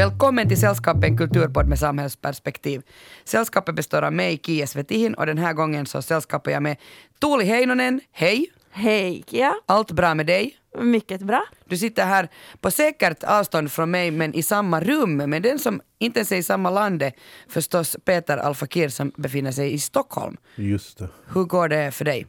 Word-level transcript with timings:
Välkommen 0.00 0.48
till 0.48 0.60
Sällskapet, 0.60 1.04
en 1.04 1.16
kulturpodd 1.16 1.68
med 1.68 1.78
samhällsperspektiv. 1.78 2.82
Sällskapet 3.24 3.74
består 3.74 4.02
av 4.02 4.12
mig, 4.12 4.40
Kia 4.42 4.66
Svetihin, 4.66 5.14
och 5.14 5.26
den 5.26 5.38
här 5.38 5.52
gången 5.52 5.86
så 5.86 6.02
sällskapar 6.02 6.50
jag 6.50 6.62
med 6.62 6.76
Tuuli 7.20 7.44
Heinonen. 7.44 8.00
Hej! 8.12 8.50
Hej 8.70 9.24
Kia! 9.26 9.54
Allt 9.66 9.92
bra 9.92 10.14
med 10.14 10.26
dig? 10.26 10.56
Mycket 10.78 11.20
bra. 11.20 11.44
Du 11.64 11.76
sitter 11.76 12.06
här 12.06 12.28
på 12.60 12.70
säkert 12.70 13.24
avstånd 13.24 13.72
från 13.72 13.90
mig 13.90 14.10
men 14.10 14.34
i 14.34 14.42
samma 14.42 14.80
rum. 14.80 15.16
Men 15.16 15.42
den 15.42 15.58
som 15.58 15.80
inte 15.98 16.18
ens 16.18 16.32
är 16.32 16.36
i 16.36 16.42
samma 16.42 16.70
land 16.70 17.02
är 17.02 17.12
förstås 17.48 17.96
Peter 18.04 18.38
Alfakir 18.38 18.88
som 18.88 19.12
befinner 19.16 19.52
sig 19.52 19.72
i 19.72 19.78
Stockholm. 19.78 20.36
Just 20.56 20.98
det. 20.98 21.08
Hur 21.34 21.44
går 21.44 21.68
det 21.68 21.90
för 21.90 22.04
dig? 22.04 22.26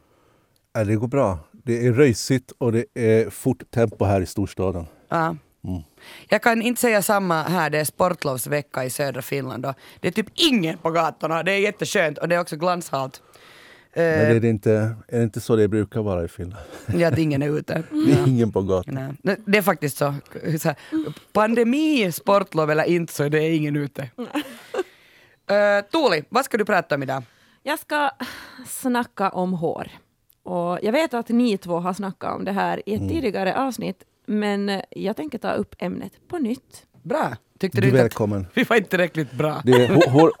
Ja, 0.72 0.84
det 0.84 0.96
går 0.96 1.08
bra. 1.08 1.38
Det 1.52 1.86
är 1.86 1.92
röjsigt 1.92 2.52
och 2.58 2.72
det 2.72 2.84
är 2.94 3.30
fort 3.30 3.70
tempo 3.70 4.04
här 4.04 4.20
i 4.20 4.26
storstaden. 4.26 4.86
Ja. 5.08 5.36
Mm. 5.64 5.82
Jag 6.28 6.42
kan 6.42 6.62
inte 6.62 6.80
säga 6.80 7.02
samma 7.02 7.42
här, 7.42 7.70
det 7.70 7.78
är 7.78 7.84
sportlovsvecka 7.84 8.84
i 8.84 8.90
södra 8.90 9.22
Finland 9.22 9.66
och 9.66 9.74
det 10.00 10.08
är 10.08 10.12
typ 10.12 10.30
ingen 10.34 10.78
på 10.78 10.90
gatorna. 10.90 11.42
Det 11.42 11.52
är 11.52 11.58
jätteskönt 11.58 12.18
och 12.18 12.28
det 12.28 12.34
är 12.34 12.40
också 12.40 12.56
glanshalt. 12.56 13.22
Men 13.94 14.04
Eh, 14.04 14.30
är 14.30 14.40
det, 14.40 14.48
inte, 14.48 14.96
är 15.08 15.18
det 15.18 15.24
inte 15.24 15.40
så 15.40 15.56
det 15.56 15.68
brukar 15.68 16.02
vara 16.02 16.24
i 16.24 16.28
Finland? 16.28 16.64
ja, 16.94 17.08
att 17.08 17.18
ingen 17.18 17.42
är 17.42 17.58
ute. 17.58 17.82
Det 17.90 18.12
är 18.12 18.28
ingen 18.28 18.52
på 18.52 18.62
gatan. 18.62 19.16
Nej. 19.22 19.36
Det 19.46 19.58
är 19.58 19.62
faktiskt 19.62 19.96
så. 19.96 20.14
så 20.60 20.68
här, 20.68 20.76
pandemi, 21.32 22.12
sportlov 22.12 22.70
eller 22.70 22.84
inte 22.84 23.12
så 23.12 23.24
är 23.24 23.30
det 23.30 23.54
ingen 23.54 23.76
ute. 23.76 24.02
Uh, 24.02 24.26
Tuuli, 25.92 26.24
vad 26.28 26.44
ska 26.44 26.56
du 26.56 26.64
prata 26.64 26.94
om 26.94 27.02
idag? 27.02 27.22
Jag 27.62 27.78
ska 27.78 28.10
snacka 28.66 29.30
om 29.30 29.52
hår. 29.52 29.88
Och 30.42 30.78
jag 30.82 30.92
vet 30.92 31.14
att 31.14 31.28
ni 31.28 31.58
två 31.58 31.78
har 31.78 31.92
snackat 31.92 32.36
om 32.36 32.44
det 32.44 32.52
här 32.52 32.88
i 32.88 32.94
ett 32.94 33.08
tidigare 33.08 33.56
avsnitt, 33.56 34.04
men 34.26 34.80
jag 34.90 35.16
tänker 35.16 35.38
ta 35.38 35.52
upp 35.52 35.74
ämnet 35.78 36.12
på 36.28 36.38
nytt. 36.38 36.86
Bra. 37.02 37.36
Tyckte 37.58 37.80
Du 37.80 37.86
är 37.86 37.88
inte 37.90 38.00
att 38.00 38.04
välkommen. 38.04 38.46
vi 38.54 38.64
var 38.64 38.76
inte 38.76 38.90
tillräckligt 38.90 39.32
bra? 39.32 39.62
Det 39.64 39.72
är, 39.72 39.88
hår, 39.88 40.10
hår, 40.10 40.32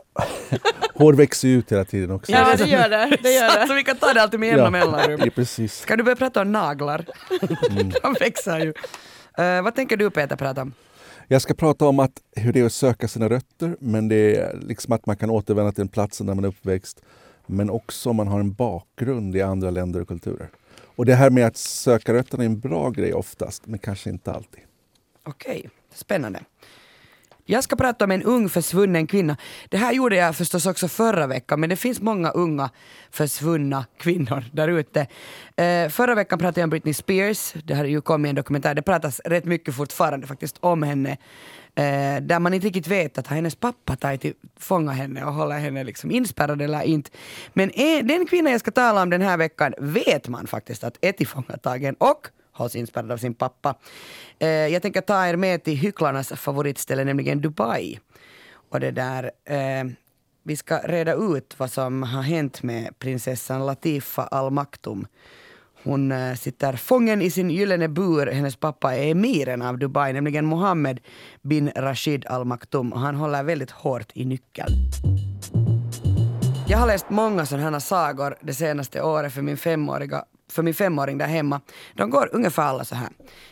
hår 0.94 1.12
växer 1.12 1.48
ju 1.48 1.58
ut 1.58 1.72
hela 1.72 1.84
tiden 1.84 2.10
också. 2.10 2.32
Ja, 2.32 2.54
det 2.58 2.64
gör 2.68 2.88
det. 2.88 3.18
det, 3.22 3.32
gör 3.32 3.48
Så 3.50 3.66
det. 3.66 3.74
vi 3.74 3.84
kan 3.84 3.96
ta 3.96 4.12
det 4.12 4.22
alltid 4.22 4.40
med 4.40 4.48
jämna 4.48 4.70
mellanrum. 4.70 5.20
ja, 5.24 5.30
precis. 5.34 5.78
Ska 5.78 5.96
du 5.96 6.02
börja 6.02 6.16
prata 6.16 6.40
om 6.42 6.52
naglar? 6.52 7.04
De 8.02 8.12
växer 8.20 8.58
ju. 8.60 8.72
Eh, 9.44 9.62
vad 9.62 9.74
tänker 9.74 9.96
du 9.96 10.10
Peter 10.10 10.36
prata 10.36 10.62
om? 10.62 10.72
Jag 11.28 11.42
ska 11.42 11.54
prata 11.54 11.84
om 11.86 11.98
att, 11.98 12.12
hur 12.36 12.52
det 12.52 12.60
är 12.60 12.64
att 12.66 12.72
söka 12.72 13.08
sina 13.08 13.28
rötter, 13.28 13.76
men 13.80 14.08
det 14.08 14.36
är 14.36 14.56
liksom 14.62 14.92
att 14.92 15.06
man 15.06 15.16
kan 15.16 15.30
återvända 15.30 15.72
till 15.72 15.80
den 15.80 15.88
platsen 15.88 16.26
där 16.26 16.34
man 16.34 16.44
är 16.44 16.48
uppväxt. 16.48 17.02
Men 17.46 17.70
också 17.70 18.10
om 18.10 18.16
man 18.16 18.28
har 18.28 18.40
en 18.40 18.52
bakgrund 18.52 19.36
i 19.36 19.42
andra 19.42 19.70
länder 19.70 20.00
och 20.00 20.08
kulturer. 20.08 20.48
Och 20.96 21.06
det 21.06 21.14
här 21.14 21.30
med 21.30 21.46
att 21.46 21.56
söka 21.56 22.12
rötterna 22.12 22.44
är 22.44 22.46
en 22.46 22.60
bra 22.60 22.90
grej 22.90 23.14
oftast, 23.14 23.66
men 23.66 23.78
kanske 23.78 24.10
inte 24.10 24.32
alltid. 24.32 24.60
Okej, 25.24 25.70
spännande. 25.94 26.40
Jag 27.44 27.64
ska 27.64 27.76
prata 27.76 28.04
om 28.04 28.10
en 28.10 28.22
ung 28.22 28.48
försvunnen 28.48 29.06
kvinna. 29.06 29.36
Det 29.68 29.76
här 29.76 29.92
gjorde 29.92 30.16
jag 30.16 30.36
förstås 30.36 30.66
också 30.66 30.88
förra 30.88 31.26
veckan, 31.26 31.60
men 31.60 31.70
det 31.70 31.76
finns 31.76 32.00
många 32.00 32.30
unga 32.30 32.70
försvunna 33.10 33.86
kvinnor 33.98 34.44
där 34.52 34.68
ute. 34.68 35.06
Eh, 35.56 35.88
förra 35.88 36.14
veckan 36.14 36.38
pratade 36.38 36.60
jag 36.60 36.66
om 36.66 36.70
Britney 36.70 36.94
Spears. 36.94 37.52
Det 37.64 37.74
har 37.74 37.84
ju 37.84 38.00
kommit 38.00 38.28
en 38.28 38.34
dokumentär. 38.34 38.74
Det 38.74 38.82
pratas 38.82 39.20
rätt 39.24 39.44
mycket 39.44 39.74
fortfarande 39.74 40.26
faktiskt 40.26 40.56
om 40.60 40.82
henne. 40.82 41.10
Eh, 41.74 42.22
där 42.22 42.38
man 42.38 42.54
inte 42.54 42.66
riktigt 42.66 42.86
vet 42.86 43.18
att 43.18 43.26
har 43.26 43.36
hennes 43.36 43.54
pappa 43.54 43.96
tagit 43.96 44.20
till 44.20 44.34
fånga 44.58 44.92
henne 44.92 45.24
och 45.24 45.32
håller 45.32 45.58
henne 45.58 45.84
liksom 45.84 46.10
inspärrad 46.10 46.62
eller 46.62 46.82
inte. 46.82 47.10
Men 47.52 47.70
eh, 47.70 48.04
den 48.04 48.26
kvinna 48.26 48.50
jag 48.50 48.60
ska 48.60 48.70
tala 48.70 49.02
om 49.02 49.10
den 49.10 49.22
här 49.22 49.36
veckan 49.36 49.74
vet 49.78 50.28
man 50.28 50.46
faktiskt 50.46 50.84
att 50.84 50.98
är 51.00 51.12
tillfångatagen 51.12 51.94
och 51.94 52.28
hålls 52.52 52.76
inspärrad 52.76 53.12
av 53.12 53.16
sin 53.16 53.34
pappa. 53.34 53.74
Eh, 54.38 54.48
jag 54.48 54.82
tänker 54.82 55.00
ta 55.00 55.26
er 55.26 55.36
med 55.36 55.64
till 55.64 55.76
hycklarnas 55.76 56.28
favoritställe, 56.28 57.04
nämligen 57.04 57.40
Dubai. 57.40 57.98
Och 58.70 58.80
det 58.80 58.90
där, 58.90 59.30
eh, 59.44 59.84
vi 60.42 60.56
ska 60.56 60.78
reda 60.78 61.14
ut 61.14 61.54
vad 61.58 61.70
som 61.70 62.02
har 62.02 62.22
hänt 62.22 62.62
med 62.62 62.98
prinsessan 62.98 63.66
Latifa 63.66 64.22
Al 64.22 64.50
Maktoum. 64.50 65.06
Hon 65.84 66.12
eh, 66.12 66.34
sitter 66.34 66.76
fången 66.76 67.22
i 67.22 67.30
sin 67.30 67.50
gyllene 67.50 67.88
bur. 67.88 68.26
Hennes 68.26 68.56
pappa 68.56 68.96
är 68.96 69.10
emiren 69.10 69.62
av 69.62 69.78
Dubai, 69.78 70.12
nämligen 70.12 70.44
Mohammed 70.44 71.00
bin 71.42 71.70
Rashid 71.76 72.26
Al 72.26 72.44
Maktoum. 72.44 72.92
Och 72.92 73.00
han 73.00 73.14
håller 73.14 73.42
väldigt 73.42 73.70
hårt 73.70 74.12
i 74.14 74.24
nyckeln. 74.24 74.72
Jag 76.72 76.78
har 76.78 76.86
läst 76.86 77.10
många 77.10 77.46
sådana 77.46 77.70
här 77.70 77.78
sagor 77.78 78.36
det 78.40 78.54
senaste 78.54 79.02
året 79.02 79.32
för 79.32 79.42
min 79.42 79.56
femåriga 79.56 80.24
för 80.50 80.62
min 80.62 80.74
femåring 80.74 81.18
där 81.18 81.26
hemma. 81.26 81.60
De 81.94 82.10
går 82.10 82.28
ungefär 82.32 82.62
alla 82.62 82.84
så 82.84 82.94
här. 82.94 83.08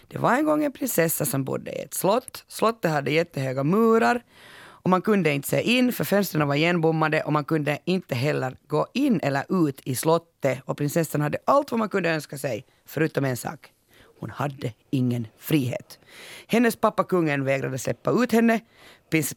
Det 0.09 0.19
var 0.19 0.35
en 0.35 0.45
gång 0.45 0.65
en 0.65 0.73
prinsessa 0.73 1.25
som 1.25 1.45
bodde 1.45 1.71
i 1.71 1.83
ett 1.83 1.95
slott. 1.95 2.45
Slottet 2.49 2.91
hade 2.91 3.11
jättehöga 3.11 3.65
murar 3.65 4.23
och 4.61 4.91
man 4.91 5.03
kunde 5.03 5.33
inte 5.33 5.49
se 5.49 5.63
in 5.63 5.93
för 5.93 6.05
fönstren 6.05 6.49
var 6.49 6.55
igenbommade 6.55 7.23
och 7.23 7.33
man 7.33 7.45
kunde 7.45 7.79
inte 7.85 8.15
heller 8.15 8.57
gå 8.67 8.87
in 8.95 9.21
eller 9.23 9.69
ut 9.69 9.81
i 9.85 9.95
slottet 9.97 10.59
och 10.65 10.77
prinsessan 10.77 11.21
hade 11.21 11.39
allt 11.45 11.71
vad 11.71 11.79
man 11.79 11.89
kunde 11.89 12.11
önska 12.11 12.39
sig 12.39 12.65
förutom 12.87 13.25
en 13.25 13.37
sak. 13.37 13.73
Hon 14.21 14.31
hade 14.31 14.73
ingen 14.91 15.27
frihet. 15.39 15.99
Hennes 16.47 16.77
pappa 16.77 17.05
kungen 17.05 17.45
vägrade 17.45 17.79
släppa 17.79 18.11
ut 18.11 18.33
henne. 18.33 18.61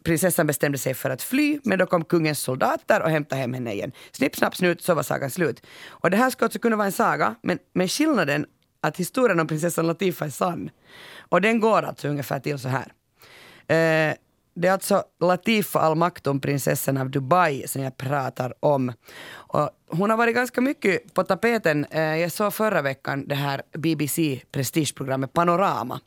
Prinsessan 0.04 0.48
bestämde 0.48 0.78
sig 0.78 0.94
för 0.94 1.10
att 1.10 1.22
fly, 1.22 1.60
men 1.64 1.80
då 1.80 1.86
kom 1.86 2.04
kungens 2.04 2.40
soldater 2.40 3.02
och 3.02 3.10
hämtade 3.10 3.42
hem 3.42 3.54
henne 3.54 3.74
igen. 3.74 3.92
Snipp, 4.12 4.36
snapp, 4.36 4.56
snut, 4.56 4.82
så 4.82 4.94
var 4.94 5.04
sagan 5.04 5.30
slut. 5.30 5.66
Och 5.88 6.10
det 6.12 6.18
här 6.18 6.30
skulle 6.30 6.46
också 6.46 6.60
kunna 6.60 6.76
vara 6.76 6.86
en 6.86 6.92
saga, 6.92 7.36
men 7.42 7.60
men 7.74 7.88
skillnaden 7.88 8.46
att 8.82 8.98
historien 8.98 9.40
om 9.40 9.48
prinsessan 9.48 9.88
Latifa 9.88 10.26
är 10.26 10.30
sann. 10.30 10.70
Och 11.30 11.42
den 11.42 11.60
går 11.60 11.82
alltså 11.82 12.08
ungefär 12.08 12.40
till 12.40 12.60
så 12.60 12.70
här. 12.70 12.94
Eh, 13.68 14.16
det 14.56 14.68
är 14.68 14.72
alltså 14.72 15.04
Latifa 15.20 15.80
Al 15.80 15.96
Maktoum, 15.96 16.40
prinsessan 16.40 16.98
av 16.98 17.10
Dubai, 17.10 17.68
som 17.68 17.82
jag 17.82 17.98
pratar 17.98 18.54
om. 18.60 18.94
Och 19.32 19.70
hon 19.90 20.10
har 20.10 20.18
varit 20.18 20.36
ganska 20.36 20.62
mycket 20.62 21.14
på 21.14 21.24
tapeten. 21.24 21.86
Eh, 21.86 22.02
jag 22.02 22.32
såg 22.32 22.54
förra 22.54 22.82
veckan 22.82 23.28
det 23.28 23.36
här 23.36 23.62
BBC 23.78 24.42
prestigeprogrammet 24.52 25.34
Panorama. 25.34 26.00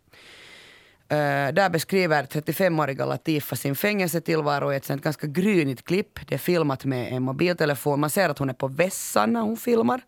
Eh, 1.09 1.53
där 1.53 1.71
beskriver 1.71 2.25
35-åriga 2.25 3.07
Latifa 3.07 3.57
sin 3.57 3.75
fängelsetillvaro 3.75 4.73
i 4.73 4.77
ett 4.77 4.85
sånt 4.85 5.03
ganska 5.03 5.27
grynigt 5.27 5.85
klipp. 5.85 6.29
Det 6.29 6.35
är 6.35 6.39
filmat 6.39 6.85
med 6.85 7.13
en 7.13 7.23
mobiltelefon. 7.23 8.01
Man 8.01 8.11
ser 8.11 8.29
att 8.29 8.39
hon 8.39 8.51
är 8.51 8.55
på 8.55 8.69
vässan 8.69 9.33
när 9.33 9.41
hon 9.41 9.57
filmar. 9.57 10.01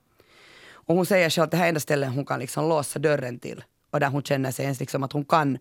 Och 0.73 0.95
hon 0.95 1.07
säger 1.07 1.31
själv 1.31 1.45
att 1.45 1.51
det 1.51 1.57
här 1.57 1.65
är 1.65 1.69
enda 1.69 1.81
stället 1.81 2.15
hon 2.15 2.27
kan 2.27 2.41
liksom 2.41 2.69
låsa 2.69 2.99
dörren 2.99 3.39
till. 3.39 3.65
Och 3.91 4.01
där 4.01 4.09
hon 4.09 4.23
känner 4.23 4.51
sig 4.51 4.65
ens 4.65 4.81
liksom 4.81 5.03
att 5.03 5.13
hon 5.13 5.25
kan 5.25 5.59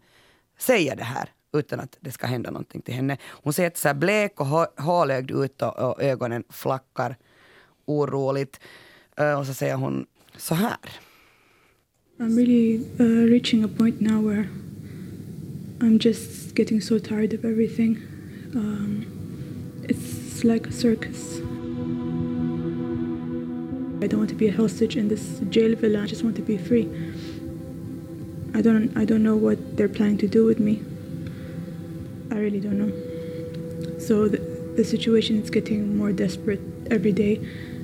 säga 0.59 0.95
det 0.95 1.03
här 1.03 1.29
utan 1.53 1.79
att 1.79 1.97
det 1.99 2.11
ska 2.11 2.27
hända 2.27 2.51
någonting 2.51 2.81
till 2.81 2.93
henne. 2.93 3.17
Hon 3.23 3.53
ser 3.53 3.71
så 3.75 3.87
här 3.87 3.95
blek 3.95 4.39
och 4.39 4.47
halögd 4.47 4.79
hålögd 4.79 5.31
ut 5.31 5.61
och, 5.61 5.79
och 5.79 6.03
ögonen 6.03 6.43
flackar 6.49 7.15
oroligt. 7.85 8.59
Eh, 9.17 9.39
och 9.39 9.45
så 9.45 9.53
säger 9.53 9.75
hon 9.75 10.05
så 10.37 10.55
här. 10.55 10.77
I'm 12.19 12.35
really 12.35 12.81
uh, 12.99 13.29
reaching 13.29 13.63
a 13.63 13.69
point 13.77 13.99
now 13.99 14.29
where 14.29 14.47
I'm 15.79 15.99
just 15.99 16.55
getting 16.55 16.81
so 16.81 16.97
tired 16.97 17.33
of 17.33 17.45
everything. 17.45 17.97
Um, 18.55 19.05
it's 19.83 20.43
like 20.43 20.65
a 20.65 20.71
circus. 20.71 21.37
I 24.01 24.07
don't 24.07 24.19
want 24.19 24.29
to 24.29 24.35
be 24.35 24.47
a 24.47 24.55
hostage 24.55 24.95
in 24.97 25.07
this 25.07 25.39
jail 25.49 25.75
villa. 25.75 26.01
I 26.03 26.07
just 26.07 26.23
want 26.23 26.35
to 26.37 26.41
be 26.41 26.57
free. 26.57 26.89
I 28.55 28.61
don't. 28.61 28.95
I 28.97 29.05
don't 29.05 29.21
know 29.21 29.35
what 29.35 29.77
they're 29.77 29.87
planning 29.89 30.17
to 30.19 30.27
do 30.27 30.45
with 30.45 30.59
me. 30.59 30.81
I 32.31 32.39
really 32.39 32.59
don't 32.59 32.79
know. 32.79 32.91
So 33.99 34.27
the, 34.27 34.39
the 34.75 34.83
situation 34.83 35.39
is 35.41 35.49
getting 35.51 35.95
more 35.95 36.11
desperate 36.11 36.61
every 36.89 37.11
day, 37.11 37.35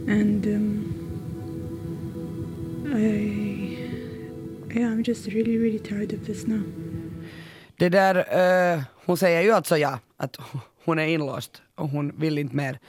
and 0.07 0.45
um, 0.47 0.93
I 2.91 4.73
Yeah, 4.73 4.89
I'm 4.89 5.03
just 5.03 5.27
really, 5.27 5.57
really 5.57 5.77
tired 5.79 6.13
of 6.13 6.25
this 6.25 6.47
now. 6.47 6.63
Det 7.83 7.89
där, 7.89 8.15
uh, 8.75 8.83
hon 9.05 9.17
säger 9.17 9.41
ju 9.41 9.51
alltså 9.51 9.77
ja, 9.77 9.99
att 10.17 10.37
hon 10.85 10.99
är 10.99 11.05
inlåst 11.05 11.61
och 11.75 11.89
hon 11.89 12.19
vill 12.19 12.37
inte 12.37 12.55
mer. 12.55 12.79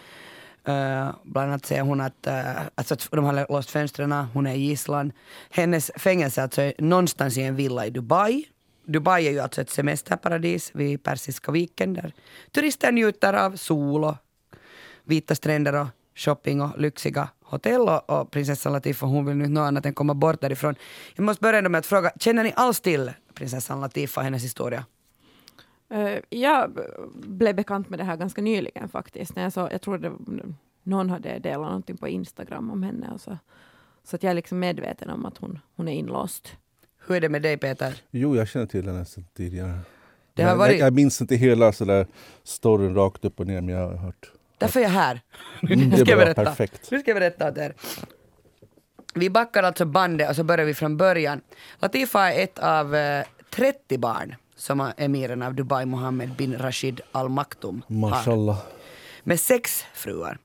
Uh, 0.69 1.15
bland 1.25 1.49
annat 1.49 1.67
säger 1.67 1.83
hon 1.83 2.01
att, 2.01 2.27
uh, 2.27 2.61
alltså 2.75 2.95
att 2.95 3.09
de 3.11 3.25
har 3.25 3.53
låst 3.53 3.71
fönstren, 3.71 4.13
hon 4.13 4.47
är 4.47 4.55
i 4.55 4.59
gisslan. 4.59 5.13
Hennes 5.51 5.91
fängelse 5.97 6.43
alltså 6.43 6.63
är 6.63 6.75
någonstans 6.79 7.39
i 7.39 7.43
en 7.43 7.57
villa 7.57 7.87
i 7.87 7.91
Dubai. 7.91 8.45
Dubai 8.87 9.27
är 9.27 9.31
ju 9.31 9.41
alltså 9.41 9.61
ett 9.61 9.71
semesterparadis 9.71 10.71
vid 10.75 11.03
Persiska 11.03 11.53
viken 11.53 11.95
där 11.95 12.13
turister 12.51 12.93
njuter 12.93 13.33
av 13.33 13.57
sol 13.57 14.05
och 14.05 14.17
vita 15.05 15.35
stränder 15.35 15.75
och 15.75 15.87
shopping 16.15 16.63
och 16.63 16.81
lyxiga 16.81 17.29
hotell 17.45 17.81
och, 17.81 18.11
och 18.11 18.31
prinsessan 18.31 18.73
Latifa 18.73 19.07
hon 19.07 19.27
vill 19.27 19.37
nu 19.37 19.49
något 19.49 19.69
annat 19.69 19.87
än 19.87 19.95
komma 19.95 20.15
bort 20.15 20.41
därifrån. 20.41 20.75
Jag 21.15 21.25
måste 21.25 21.43
börja 21.43 21.69
med 21.69 21.79
att 21.79 21.87
fråga, 21.87 22.13
känner 22.21 22.45
ni 22.45 22.53
alls 22.57 22.81
till 22.81 23.13
prinsessan 23.35 23.81
Latifa 23.81 24.21
och 24.21 24.25
hennes 24.25 24.45
historia? 24.45 24.85
Eh, 25.91 26.19
jag 26.29 26.79
blev 27.15 27.55
bekant 27.55 27.89
med 27.89 27.99
det 27.99 28.05
här 28.05 28.17
ganska 28.17 28.43
nyligen 28.43 28.89
faktiskt. 28.89 29.37
När 29.37 29.43
jag, 29.43 29.53
så, 29.53 29.69
jag 29.73 29.81
tror 29.81 29.99
det, 29.99 30.13
någon 30.83 31.11
hade 31.11 31.39
delat 31.39 31.67
någonting 31.67 31.97
på 31.97 32.09
Instagram 32.09 32.71
om 32.71 32.83
henne. 32.83 33.11
Och 33.15 33.21
så 33.21 33.39
så 34.05 34.17
att 34.17 34.23
jag 34.23 34.31
är 34.31 34.35
liksom 34.35 34.59
medveten 34.59 35.11
om 35.11 35.27
att 35.27 35.39
hon, 35.39 35.59
hon 35.77 35.89
är 35.89 35.93
inlåst. 35.93 36.57
Hur 37.07 37.17
är 37.17 37.21
det 37.21 37.29
med 37.29 37.43
dig 37.43 37.57
Peter? 37.57 38.03
Jo, 38.11 38.37
jag 38.37 38.49
känner 38.49 38.67
till 38.67 38.87
henne 38.87 39.05
sedan 39.05 39.25
tidigare. 39.37 39.79
Det 40.35 40.43
har 40.43 40.51
jag, 40.51 40.57
varit, 40.57 40.79
jag, 40.79 40.87
jag 40.87 40.95
minns 40.95 41.21
inte 41.21 41.37
hela 41.37 41.73
sådär 41.73 42.07
storyn 42.43 42.95
rakt 42.95 43.25
upp 43.25 43.41
och 43.41 43.47
ner, 43.47 43.61
men 43.61 43.75
jag 43.75 43.89
har 43.89 43.97
hört. 43.97 44.33
Därför 44.59 44.81
är 44.81 44.85
jag 44.85 44.91
här. 44.91 45.21
Mm, 45.63 45.79
Nu 45.81 45.91
det 45.91 45.97
ska 45.97 46.11
jag 46.11 46.19
berätta. 46.19 46.45
perfekt. 46.45 46.91
Nu 46.91 47.01
ska 47.01 47.11
jag 47.11 47.17
berätta 47.17 47.49
åt 47.49 47.59
er. 47.59 47.75
Vi 49.15 49.31
backar 49.31 49.63
alltså 49.63 49.85
bandet 49.85 50.31
och 50.31 50.37
så 50.37 50.45
börjar 50.45 50.67
vi 50.67 50.75
från 50.75 50.97
början. 50.97 51.41
Latifa 51.79 52.33
är 52.33 52.45
ett 52.45 52.59
av 52.59 52.95
eh, 52.95 53.25
30 53.51 53.99
barn 53.99 54.35
som 54.57 54.93
emiren 54.97 55.43
av 55.43 55.55
Dubai 55.55 55.85
Mohammed 55.87 56.31
bin 56.37 56.59
Rashid 56.59 57.01
Al 57.13 57.29
Maktoum 57.29 57.83
har. 57.89 57.95
Mashallah. 57.97 58.59
Med 59.23 59.41
sex 59.41 59.85
fruar. 59.95 60.39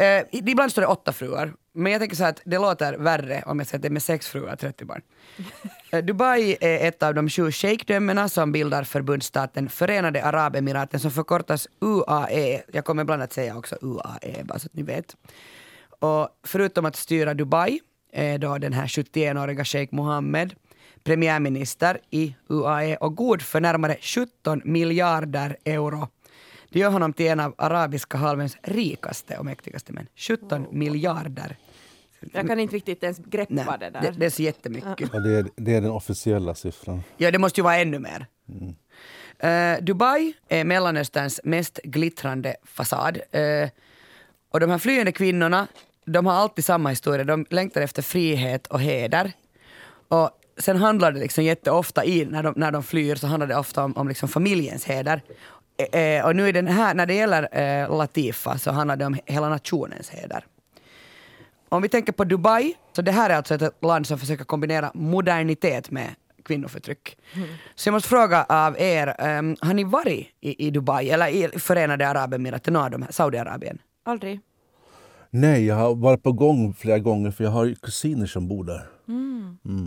Eh, 0.00 0.24
ibland 0.30 0.72
står 0.72 0.82
det 0.82 0.88
åtta 0.88 1.12
fruar, 1.12 1.52
men 1.72 1.92
jag 1.92 2.00
tänker 2.00 2.16
så 2.16 2.22
här 2.22 2.30
att 2.30 2.42
det 2.44 2.58
låter 2.58 2.94
värre 2.98 3.42
om 3.46 3.58
jag 3.58 3.68
säger 3.68 3.78
att 3.78 3.82
det 3.82 3.88
är 3.88 3.90
med 3.90 4.02
sex 4.02 4.28
fruar, 4.28 4.56
30 4.56 4.84
barn. 4.84 5.02
Eh, 5.92 6.04
Dubai 6.04 6.56
är 6.60 6.88
ett 6.88 7.02
av 7.02 7.14
de 7.14 7.28
sju 7.28 7.52
shejkdömena 7.52 8.28
som 8.28 8.52
bildar 8.52 8.84
förbundsstaten 8.84 9.68
Förenade 9.68 10.24
Arabemiraten 10.24 11.00
som 11.00 11.10
förkortas 11.10 11.68
UAE. 11.80 12.62
Jag 12.72 12.84
kommer 12.84 13.02
ibland 13.02 13.22
att 13.22 13.32
säga 13.32 13.56
också 13.56 13.76
UAE, 13.80 14.44
bara 14.44 14.58
så 14.58 14.66
att 14.66 14.74
ni 14.74 14.82
vet. 14.82 15.16
Och 16.00 16.28
förutom 16.46 16.84
att 16.84 16.96
styra 16.96 17.34
Dubai 17.34 17.80
är 18.12 18.38
då 18.38 18.58
den 18.58 18.72
här 18.72 18.86
71-åriga 18.86 19.64
shejk 19.64 19.92
Mohammed 19.92 20.54
premiärminister 21.04 21.98
i 22.10 22.34
UAE 22.48 22.96
och 22.96 23.16
god 23.16 23.42
för 23.42 23.60
närmare 23.60 23.96
17 24.00 24.62
miljarder 24.64 25.56
euro. 25.64 26.08
Det 26.70 26.78
gör 26.78 26.90
honom 26.90 27.12
till 27.12 27.26
en 27.26 27.40
av 27.40 27.54
arabiska 27.58 28.18
halvöns 28.18 28.56
rikaste 28.62 29.38
och 29.38 29.44
mäktigaste 29.44 29.92
män. 29.92 30.06
17 30.16 30.66
miljarder. 30.70 31.56
Jag 32.32 32.48
kan 32.48 32.60
inte 32.60 32.76
riktigt 32.76 33.02
ens 33.02 33.18
greppa 33.18 33.54
Nej, 33.54 33.64
det 33.80 33.90
där. 33.90 34.00
det, 34.00 34.10
det 34.10 34.26
är 34.26 34.30
så 34.30 34.42
jättemycket. 34.42 35.10
Ja, 35.12 35.20
det, 35.20 35.38
är, 35.38 35.46
det 35.56 35.74
är 35.74 35.80
den 35.80 35.90
officiella 35.90 36.54
siffran. 36.54 37.02
Ja, 37.16 37.30
det 37.30 37.38
måste 37.38 37.60
ju 37.60 37.64
vara 37.64 37.76
ännu 37.76 37.98
mer. 37.98 38.26
Eh, 39.38 39.84
Dubai 39.84 40.32
är 40.48 40.64
Mellanösterns 40.64 41.40
mest 41.44 41.80
glittrande 41.84 42.56
fasad. 42.64 43.18
Eh, 43.30 43.68
och 44.50 44.60
de 44.60 44.70
här 44.70 44.78
flyende 44.78 45.12
kvinnorna, 45.12 45.66
de 46.06 46.26
har 46.26 46.32
alltid 46.32 46.64
samma 46.64 46.88
historia. 46.88 47.24
De 47.24 47.46
längtar 47.50 47.80
efter 47.80 48.02
frihet 48.02 48.66
och 48.66 48.80
heder. 48.80 49.32
Och 50.08 50.30
sen 50.58 50.76
handlar 50.76 51.12
det 51.12 51.20
liksom 51.20 51.44
jätteofta 51.44 52.04
i, 52.04 52.24
när 52.24 52.42
de, 52.42 52.54
när 52.56 52.70
de 52.72 52.82
flyr, 52.82 53.14
så 53.14 53.26
handlar 53.26 53.46
det 53.46 53.56
ofta 53.56 53.84
om, 53.84 53.96
om 53.96 54.08
liksom 54.08 54.28
familjens 54.28 54.84
heder. 54.84 55.22
Eh, 55.92 56.26
och 56.26 56.36
nu 56.36 56.48
i 56.48 56.52
den 56.52 56.66
här, 56.66 56.94
när 56.94 57.06
det 57.06 57.14
gäller 57.14 57.48
eh, 57.58 57.96
Latifa 57.98 58.58
så 58.58 58.70
handlar 58.70 58.96
det 58.96 59.06
om 59.06 59.16
hela 59.26 59.48
nationens 59.48 60.10
heder. 60.10 60.44
Om 61.68 61.82
vi 61.82 61.88
tänker 61.88 62.12
på 62.12 62.24
Dubai, 62.24 62.74
så 62.92 63.02
det 63.02 63.12
här 63.12 63.30
är 63.30 63.34
alltså 63.34 63.54
ett 63.54 63.74
land 63.82 64.06
som 64.06 64.18
försöker 64.18 64.44
kombinera 64.44 64.90
modernitet 64.94 65.90
med 65.90 66.08
kvinnoförtryck. 66.44 67.16
Så 67.74 67.88
jag 67.88 67.92
måste 67.92 68.08
fråga 68.08 68.44
av 68.48 68.76
er, 68.78 69.14
ehm, 69.18 69.56
har 69.60 69.74
ni 69.74 69.84
varit 69.84 70.28
i, 70.40 70.66
i 70.66 70.70
Dubai 70.70 71.10
eller 71.10 71.28
i 71.28 71.58
Förenade 71.58 72.08
Arabemiraten, 72.08 72.74
de 72.74 73.02
här, 73.02 73.12
Saudiarabien? 73.12 73.78
Aldrig. 74.04 74.40
Nej, 75.30 75.66
jag 75.66 75.76
har 75.76 75.94
varit 75.94 76.22
på 76.22 76.32
gång 76.32 76.74
flera 76.74 76.98
gånger 76.98 77.30
för 77.30 77.44
jag 77.44 77.50
har 77.50 77.74
kusiner 77.82 78.26
som 78.26 78.48
bor 78.48 78.64
där. 78.64 78.86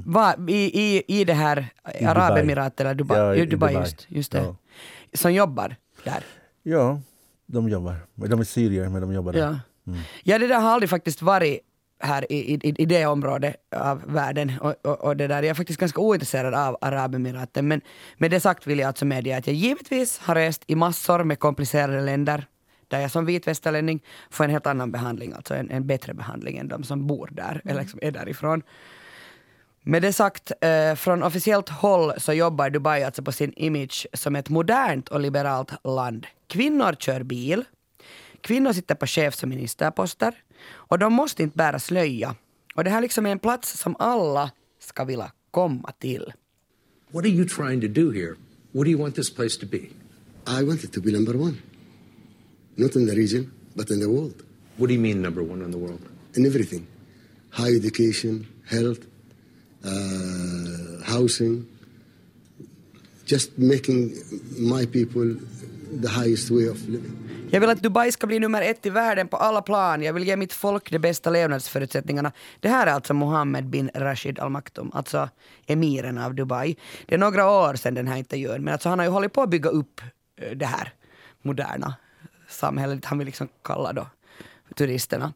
Va, 0.05 0.35
i, 0.47 0.81
i, 0.81 1.03
I 1.07 1.25
det 1.25 1.33
här 1.33 1.67
Arabemiratet 2.05 2.79
eller 2.81 2.95
Dubai? 2.95 3.17
Ja, 3.17 3.35
i 3.35 3.41
i 3.41 3.45
Dubai, 3.45 3.73
Dubai. 3.73 3.83
Just, 3.83 4.05
just 4.11 4.31
det. 4.31 4.37
Ja. 4.37 4.55
Som 5.13 5.33
jobbar 5.33 5.75
där? 6.03 6.23
Ja, 6.63 7.01
de 7.45 7.69
jobbar. 7.69 7.95
De 8.15 8.39
är 8.39 8.43
syrier, 8.43 8.89
men 8.89 9.01
de 9.01 9.13
jobbar 9.13 9.33
där. 9.33 9.39
Ja. 9.39 9.93
ja, 10.23 10.39
det 10.39 10.47
där 10.47 10.59
har 10.59 10.69
aldrig 10.69 10.89
faktiskt 10.89 11.21
varit 11.21 11.59
här 11.99 12.31
i, 12.31 12.53
i, 12.53 12.73
i 12.77 12.85
det 12.85 13.05
området 13.05 13.55
av 13.75 14.01
världen. 14.05 14.51
Och, 14.61 14.75
och, 14.81 15.01
och 15.01 15.17
det 15.17 15.27
där. 15.27 15.35
Jag 15.35 15.49
är 15.49 15.53
faktiskt 15.53 15.79
ganska 15.79 16.01
ointresserad 16.01 16.53
av 16.53 16.77
Arabemiraten. 16.81 17.67
Men 17.67 17.81
med 18.17 18.31
det 18.31 18.39
sagt 18.39 18.67
vill 18.67 18.79
jag 18.79 18.87
alltså 18.87 19.05
medge 19.05 19.37
att 19.37 19.47
jag 19.47 19.55
givetvis 19.55 20.17
har 20.19 20.35
rest 20.35 20.63
i 20.67 20.75
massor 20.75 21.23
med 21.23 21.39
komplicerade 21.39 22.01
länder 22.01 22.45
där 22.87 22.99
jag 22.99 23.11
som 23.11 23.25
vit 23.25 23.47
västerlänning 23.47 24.03
får 24.29 24.43
en 24.43 24.49
helt 24.49 24.67
annan 24.67 24.91
behandling, 24.91 25.33
alltså 25.33 25.55
en, 25.55 25.71
en 25.71 25.87
bättre 25.87 26.13
behandling 26.13 26.57
än 26.57 26.67
de 26.67 26.83
som 26.83 27.07
bor 27.07 27.29
där, 27.31 27.61
eller 27.65 27.81
liksom 27.81 27.99
är 28.01 28.11
därifrån. 28.11 28.61
Med 29.85 30.01
det 30.01 30.13
sagt, 30.13 30.51
eh, 30.61 30.95
från 30.95 31.23
officiellt 31.23 31.69
håll 31.69 32.13
så 32.17 32.33
jobbar 32.33 32.69
Dubai 32.69 33.03
alltså 33.03 33.23
på 33.23 33.31
sin 33.31 33.53
image 33.55 34.07
som 34.13 34.35
ett 34.35 34.49
modernt 34.49 35.09
och 35.09 35.19
liberalt 35.19 35.71
land. 35.83 36.27
Kvinnor 36.47 36.95
kör 36.99 37.23
bil, 37.23 37.63
kvinnor 38.41 38.73
sitter 38.73 38.95
på 38.95 39.07
chefs 39.07 39.43
och 39.43 39.49
ministerposter 39.49 40.33
och 40.71 40.99
de 40.99 41.13
måste 41.13 41.43
inte 41.43 41.57
bära 41.57 41.79
slöja. 41.79 42.35
Och 42.75 42.83
det 42.83 42.89
här 42.89 43.01
liksom 43.01 43.25
är 43.25 43.31
en 43.31 43.39
plats 43.39 43.79
som 43.79 43.95
alla 43.99 44.51
ska 44.79 45.03
vilja 45.03 45.31
komma 45.51 45.91
till. 45.99 46.33
What 47.11 47.25
are 47.25 47.31
you 47.31 47.47
trying 47.49 47.81
to 47.81 47.87
do 47.87 48.11
here? 48.11 48.35
What 48.71 48.85
do 48.85 48.91
you 48.91 49.01
want 49.01 49.15
this 49.15 49.35
place 49.35 49.59
to 49.59 49.65
be? 49.65 49.77
I 50.59 50.63
want 50.63 50.83
it 50.83 50.93
to 50.93 51.01
be 51.01 51.11
number 51.11 51.35
one. 51.35 51.57
Not 52.75 52.95
in 52.95 53.07
the 53.07 53.15
region, 53.15 53.51
but 53.73 53.91
in 53.91 53.99
the 53.99 54.07
world. 54.07 54.43
What 54.77 54.87
do 54.87 54.93
you 54.93 55.01
mean, 55.01 55.21
number 55.21 55.43
one 55.43 55.65
in 55.65 55.71
the 55.71 55.77
world? 55.77 56.01
In 56.33 56.45
everything. 56.45 56.87
High 57.49 57.75
education, 57.75 58.47
health, 58.65 59.12
uh, 59.85 61.13
housing. 61.15 61.65
Just 63.25 63.57
making 63.57 64.11
my 64.57 64.85
people 64.85 65.35
the 66.01 66.09
highest 66.09 66.51
way 66.51 66.69
of 66.69 66.87
living. 66.87 67.11
Jag 67.51 67.59
vill 67.59 67.69
att 67.69 67.81
Dubai 67.81 68.11
ska 68.11 68.27
bli 68.27 68.39
nummer 68.39 68.61
ett 68.61 68.85
i 68.85 68.89
världen 68.89 69.27
på 69.27 69.37
alla 69.37 69.61
plan. 69.61 70.01
Jag 70.01 70.13
vill 70.13 70.23
ge 70.23 70.35
mitt 70.35 70.53
folk 70.53 70.91
de 70.91 70.99
bästa 70.99 71.29
levnadsförutsättningarna. 71.29 72.31
Det 72.59 72.69
här 72.69 72.87
är 72.87 72.91
alltså 72.91 73.13
Mohammed 73.13 73.65
bin 73.65 73.89
Rashid 73.95 74.39
Al 74.39 74.49
Maktoum, 74.49 74.91
alltså 74.93 75.29
emiren 75.65 76.17
av 76.17 76.35
Dubai. 76.35 76.75
Det 77.05 77.15
är 77.15 77.19
några 77.19 77.49
år 77.49 77.75
sedan 77.75 77.93
den 77.93 78.07
här 78.07 78.17
intervjun, 78.17 78.63
men 78.63 78.73
alltså 78.73 78.89
han 78.89 78.99
har 78.99 79.05
ju 79.05 79.11
hållit 79.11 79.33
på 79.33 79.41
att 79.41 79.49
bygga 79.49 79.69
upp 79.69 80.01
eh, 80.37 80.51
det 80.51 80.65
här 80.65 80.93
moderna 81.41 81.95
samhället 82.53 83.05
han 83.05 83.17
vill 83.17 83.25
liksom 83.25 83.47
kalla 83.63 83.93
då 83.93 84.07
turisterna. 84.75 85.33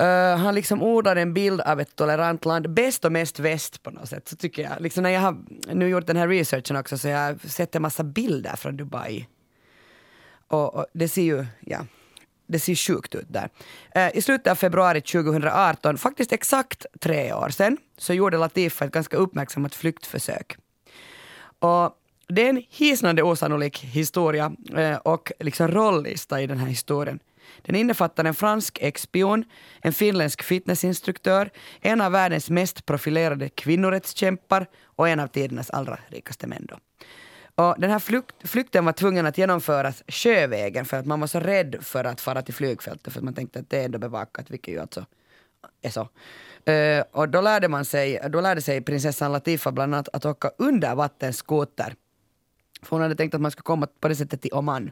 Eh, 0.00 0.36
han 0.36 0.54
liksom 0.54 0.82
odlar 0.82 1.16
en 1.16 1.34
bild 1.34 1.60
av 1.60 1.80
ett 1.80 1.96
tolerant 1.96 2.44
land, 2.44 2.70
bäst 2.70 3.04
och 3.04 3.12
mest 3.12 3.38
väst 3.38 3.82
på 3.82 3.90
något 3.90 4.08
sätt. 4.08 4.28
Så 4.28 4.36
tycker 4.36 4.62
jag. 4.62 4.80
Liksom 4.80 5.02
när 5.02 5.10
jag 5.10 5.20
har 5.20 5.36
nu 5.72 5.88
gjort 5.88 6.06
den 6.06 6.16
här 6.16 6.28
researchen 6.28 6.76
också 6.76 6.98
så 6.98 7.08
jag 7.08 7.18
har 7.18 7.48
sett 7.48 7.74
en 7.74 7.82
massa 7.82 8.04
bilder 8.04 8.56
från 8.56 8.76
Dubai. 8.76 9.26
Och, 10.48 10.74
och 10.74 10.86
det 10.92 11.08
ser 11.08 11.22
ju, 11.22 11.46
ja, 11.60 11.78
det 12.46 12.58
ser 12.58 12.74
sjukt 12.74 13.14
ut 13.14 13.26
där. 13.28 13.48
Eh, 13.94 14.16
I 14.16 14.22
slutet 14.22 14.46
av 14.50 14.54
februari 14.54 15.00
2018, 15.00 15.98
faktiskt 15.98 16.32
exakt 16.32 16.86
tre 17.00 17.32
år 17.32 17.48
sedan, 17.48 17.76
så 17.98 18.14
gjorde 18.14 18.38
Latifa 18.38 18.84
ett 18.84 18.92
ganska 18.92 19.16
uppmärksammat 19.16 19.74
flyktförsök. 19.74 20.56
Och 21.58 21.96
det 22.28 22.44
är 22.44 22.48
en 22.48 22.62
hisnande 22.68 23.22
osannolik 23.22 23.78
historia 23.78 24.52
eh, 24.76 24.96
och 24.96 25.32
liksom 25.40 25.68
rollista 25.68 26.40
i 26.40 26.46
den 26.46 26.58
här 26.58 26.66
historien. 26.66 27.20
Den 27.62 27.76
innefattar 27.76 28.24
en 28.24 28.34
fransk 28.34 28.78
ex-spion, 28.80 29.44
en 29.80 29.92
finländsk 29.92 30.42
fitnessinstruktör, 30.42 31.50
en 31.80 32.00
av 32.00 32.12
världens 32.12 32.50
mest 32.50 32.86
profilerade 32.86 33.48
kvinnorättskämpar 33.48 34.66
och 34.84 35.08
en 35.08 35.20
av 35.20 35.26
tidernas 35.26 35.70
allra 35.70 35.98
rikaste 36.08 36.46
män. 36.46 36.66
Då. 36.68 36.78
Och 37.54 37.74
den 37.78 37.90
här 37.90 37.98
flykt, 37.98 38.48
flykten 38.48 38.84
var 38.84 38.92
tvungen 38.92 39.26
att 39.26 39.38
genomföras 39.38 40.02
sjövägen 40.08 40.84
för 40.84 40.96
att 40.96 41.06
man 41.06 41.20
var 41.20 41.26
så 41.26 41.40
rädd 41.40 41.76
för 41.80 42.04
att 42.04 42.20
fara 42.20 42.42
till 42.42 42.54
flygfältet 42.54 43.12
för 43.12 43.20
att 43.20 43.24
man 43.24 43.34
tänkte 43.34 43.58
att 43.58 43.70
det 43.70 43.78
är 43.78 43.84
ändå 43.84 43.98
bevakat, 43.98 44.50
vilket 44.50 44.74
ju 44.74 44.80
alltså 44.80 45.06
är 45.82 45.90
så. 45.90 46.08
Uh, 46.68 47.04
och 47.12 47.28
då 47.28 47.40
lärde, 47.40 47.68
man 47.68 47.84
sig, 47.84 48.20
då 48.28 48.40
lärde 48.40 48.62
sig 48.62 48.80
prinsessan 48.80 49.32
Latifa 49.32 49.72
bland 49.72 49.94
annat 49.94 50.08
att 50.12 50.24
åka 50.24 50.50
undervattensskoter. 50.58 51.94
För 52.82 52.90
hon 52.90 53.02
hade 53.02 53.14
tänkt 53.14 53.34
att 53.34 53.40
man 53.40 53.50
skulle 53.50 53.62
komma 53.62 53.86
på 54.00 54.08
det 54.08 54.16
sättet 54.16 54.42
till 54.42 54.52
Oman. 54.52 54.90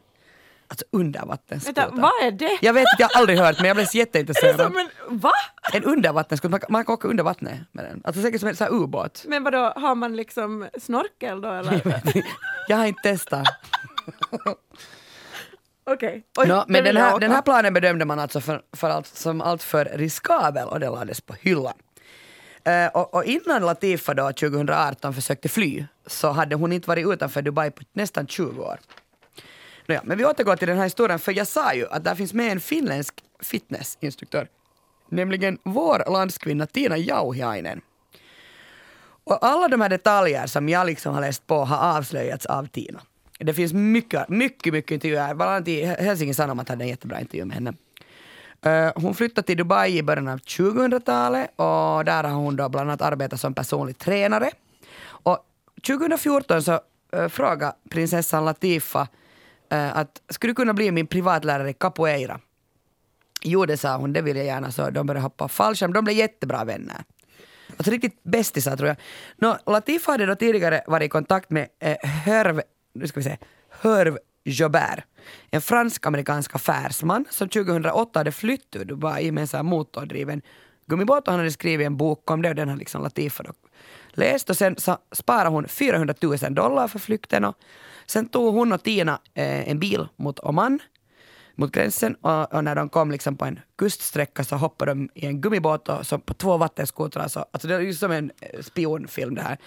Alltså 0.70 0.84
undervattensskoter. 0.92 1.82
Vänta, 1.82 2.00
vad 2.00 2.26
är 2.26 2.30
det? 2.30 2.58
Jag 2.60 2.72
vet 2.72 2.80
inte, 2.80 2.96
jag 3.02 3.08
har 3.08 3.20
aldrig 3.20 3.38
hört 3.38 3.56
men 3.58 3.68
jag 3.68 3.76
blev 3.76 3.87
det 3.92 3.98
jätteintresserad. 3.98 4.56
som 4.60 4.76
en, 4.76 5.18
va? 5.18 5.32
En 5.72 5.84
undervattensskoter, 5.84 6.60
man, 6.68 6.84
kan- 6.84 6.94
åka 6.94 7.08
under 7.08 7.25
vattnet 7.25 7.58
med 7.72 7.84
den. 7.84 8.02
Alltså 8.04 8.22
säkert 8.22 8.40
som 8.40 8.48
en 8.48 8.56
sån 8.56 8.64
här 8.64 8.75
ubåt. 8.75 9.25
Men 9.26 9.44
vadå, 9.44 9.72
har 9.76 9.94
man 9.94 10.16
liksom 10.16 10.68
snorkel 10.80 11.40
då 11.40 11.48
eller? 11.52 12.02
Jag 12.68 12.76
har 12.76 12.87
inte 12.87 13.02
testat. 13.02 13.46
Okej. 15.90 16.22
Nå, 16.38 16.44
det 16.44 16.64
men 16.68 16.84
den 16.84 16.96
här, 16.96 17.18
den 17.18 17.30
här 17.30 17.42
planen 17.42 17.75
bedömde 17.75 18.04
man 18.04 18.18
alltså 18.18 18.40
för, 18.40 18.62
för 18.76 18.90
allt, 18.90 19.06
som 19.06 19.40
allt 19.40 19.62
för 19.62 19.84
riskabel 19.84 20.68
och 20.68 20.80
det 20.80 20.88
lades 20.90 21.20
på 21.20 21.34
hyllan. 21.40 21.75
Eh, 22.64 22.87
och, 22.87 23.14
och 23.14 23.25
innan 23.25 23.62
Latifa 23.66 24.14
då 24.14 24.26
2018 24.32 25.14
försökte 25.14 25.48
fly 25.48 25.84
så 26.06 26.30
hade 26.30 26.56
hon 26.56 26.72
inte 26.72 26.88
varit 26.88 27.06
utanför 27.06 27.42
Dubai 27.42 27.70
på 27.70 27.82
nästan 27.92 28.26
20 28.26 28.62
år. 28.62 28.78
Nåja, 29.88 30.02
men 30.04 30.18
vi 30.18 30.25
återgår 30.25 30.57
till 30.57 30.68
den 30.68 30.76
här 30.76 30.85
historien 30.85 31.18
för 31.18 31.33
jag 31.33 31.47
sa 31.47 31.75
ju 31.75 31.87
att 31.90 32.04
där 32.04 32.14
finns 32.14 32.35
med 32.35 32.52
en 32.52 32.61
finländsk 32.61 33.14
fitnessinstruktör. 33.40 34.49
Nämligen 35.09 35.59
vår 35.62 36.11
landskvinna 36.12 36.66
Tina 36.66 36.97
Jauhiainen. 36.97 37.80
Och 39.25 39.45
alla 39.45 39.68
de 39.68 39.80
här 39.80 39.88
detaljer 39.88 40.47
som 40.47 40.68
jag 40.68 40.87
liksom 40.87 41.14
har 41.14 41.21
läst 41.21 41.47
på 41.47 41.64
har 41.64 41.97
avslöjats 41.99 42.47
av 42.47 42.66
Tina. 42.66 43.00
Det 43.38 43.54
finns 43.54 43.73
mycket, 43.73 44.28
mycket, 44.28 44.73
mycket 44.73 44.90
intervjuer. 44.90 45.35
Bland 45.35 45.50
annat 45.50 45.68
i 45.68 45.85
Helsingin 45.85 46.35
Sanomat 46.35 46.68
hade 46.68 46.85
en 46.85 46.88
jättebra 46.88 47.21
intervju 47.21 47.45
med 47.45 47.54
henne. 47.54 47.73
Eh, 48.62 48.92
hon 48.95 49.14
flyttade 49.14 49.47
till 49.47 49.57
Dubai 49.57 49.99
i 49.99 50.02
början 50.02 50.28
av 50.28 50.38
2000-talet 50.38 51.50
och 51.57 52.04
där 52.04 52.25
har 52.25 52.30
hon 52.30 52.57
då 52.57 52.68
bland 52.68 52.90
annat 52.90 53.02
arbetat 53.02 53.40
som 53.40 53.54
personlig 53.54 53.99
tränare. 53.99 54.50
Och 55.02 55.38
2014 55.87 56.62
så 56.62 56.80
eh, 57.12 57.28
frågade 57.28 57.73
prinsessan 57.90 58.45
Latifa 58.45 59.09
Eh, 59.70 59.96
att 59.96 60.22
skulle 60.28 60.50
du 60.50 60.54
kunna 60.54 60.75
bli 60.75 60.92
min 60.92 61.06
privatlärare 61.06 61.70
i 61.70 61.72
capoeira? 61.72 62.40
Jo, 63.42 63.66
det 63.66 63.76
sa 63.76 63.96
hon, 63.96 64.12
det 64.12 64.22
vill 64.22 64.37
jag 64.37 64.46
gärna. 64.46 64.72
Så 64.72 64.90
de 64.90 65.06
började 65.06 65.22
hoppa 65.22 65.48
fallskärm. 65.48 65.92
De 65.92 66.04
blev 66.04 66.16
jättebra 66.16 66.64
vänner. 66.64 67.04
Alltså 67.76 67.90
riktigt 67.90 68.22
bästisar 68.22 68.76
tror 68.76 68.88
jag. 68.88 68.96
Nå, 69.37 69.58
Latifa 69.66 70.10
hade 70.12 70.26
då 70.26 70.34
tidigare 70.34 70.82
varit 70.87 71.06
i 71.06 71.08
kontakt 71.08 71.50
med 71.50 71.68
eh, 71.78 71.96
Herve, 72.08 72.62
nu 72.92 73.06
ska 73.06 73.20
vi 73.20 73.25
se, 73.25 73.38
Herve 73.82 74.18
Jobert, 74.44 75.04
en 75.50 75.60
fransk-amerikansk 75.60 76.54
affärsman 76.54 77.25
som 77.30 77.48
2008 77.48 78.20
hade 78.20 78.32
flytt 78.32 78.76
ur 78.76 78.84
Dubai 78.84 79.32
med 79.32 79.40
en 79.40 79.48
sån 79.48 79.58
här 79.58 79.64
motordriven 79.64 80.42
gummibåt 80.87 81.28
och 81.28 81.32
han 81.32 81.40
hade 81.40 81.50
skrivit 81.50 81.87
en 81.87 81.96
bok 81.96 82.30
om 82.30 82.42
det 82.42 82.48
och 82.48 82.54
den 82.54 82.68
har 82.68 82.76
liksom 82.76 83.02
Latifa 83.02 83.44
läst 84.08 84.50
och 84.50 84.56
sen 84.56 84.76
så 84.76 84.98
sparade 85.12 85.50
hon 85.50 85.68
400 85.68 86.14
000 86.22 86.37
dollar 86.54 86.88
för 86.88 86.98
flykten 86.98 87.44
och 87.44 87.56
sen 88.11 88.29
tog 88.29 88.55
hon 88.55 88.73
och 88.73 88.83
Tina 88.83 89.21
eh, 89.35 89.71
en 89.71 89.79
bil 89.79 90.09
mot 90.17 90.38
Oman 90.38 90.81
mot 91.59 91.73
gränsen 91.73 92.15
och, 92.15 92.55
och, 92.55 92.65
när 92.65 92.75
de 92.75 92.88
kom 92.88 93.11
liksom 93.11 93.37
på 93.37 93.45
en 93.45 93.61
kuststräcka 93.79 94.45
så 94.45 94.57
hoppade 94.57 94.91
de 94.91 95.11
i 95.15 95.27
en 95.27 95.41
gummibåt 95.41 95.88
och 95.88 96.07
så 96.07 96.19
på 96.19 96.35
två 96.35 96.57
vattenskotrar. 96.57 97.29
Så, 97.29 97.45
alltså 97.53 97.69
det 97.69 97.75
är 97.75 97.81
ju 97.81 97.95
som 97.95 98.12
en 98.12 98.31
eh, 98.41 98.62
spionfilm 98.62 99.35
det 99.35 99.43
här. 99.43 99.59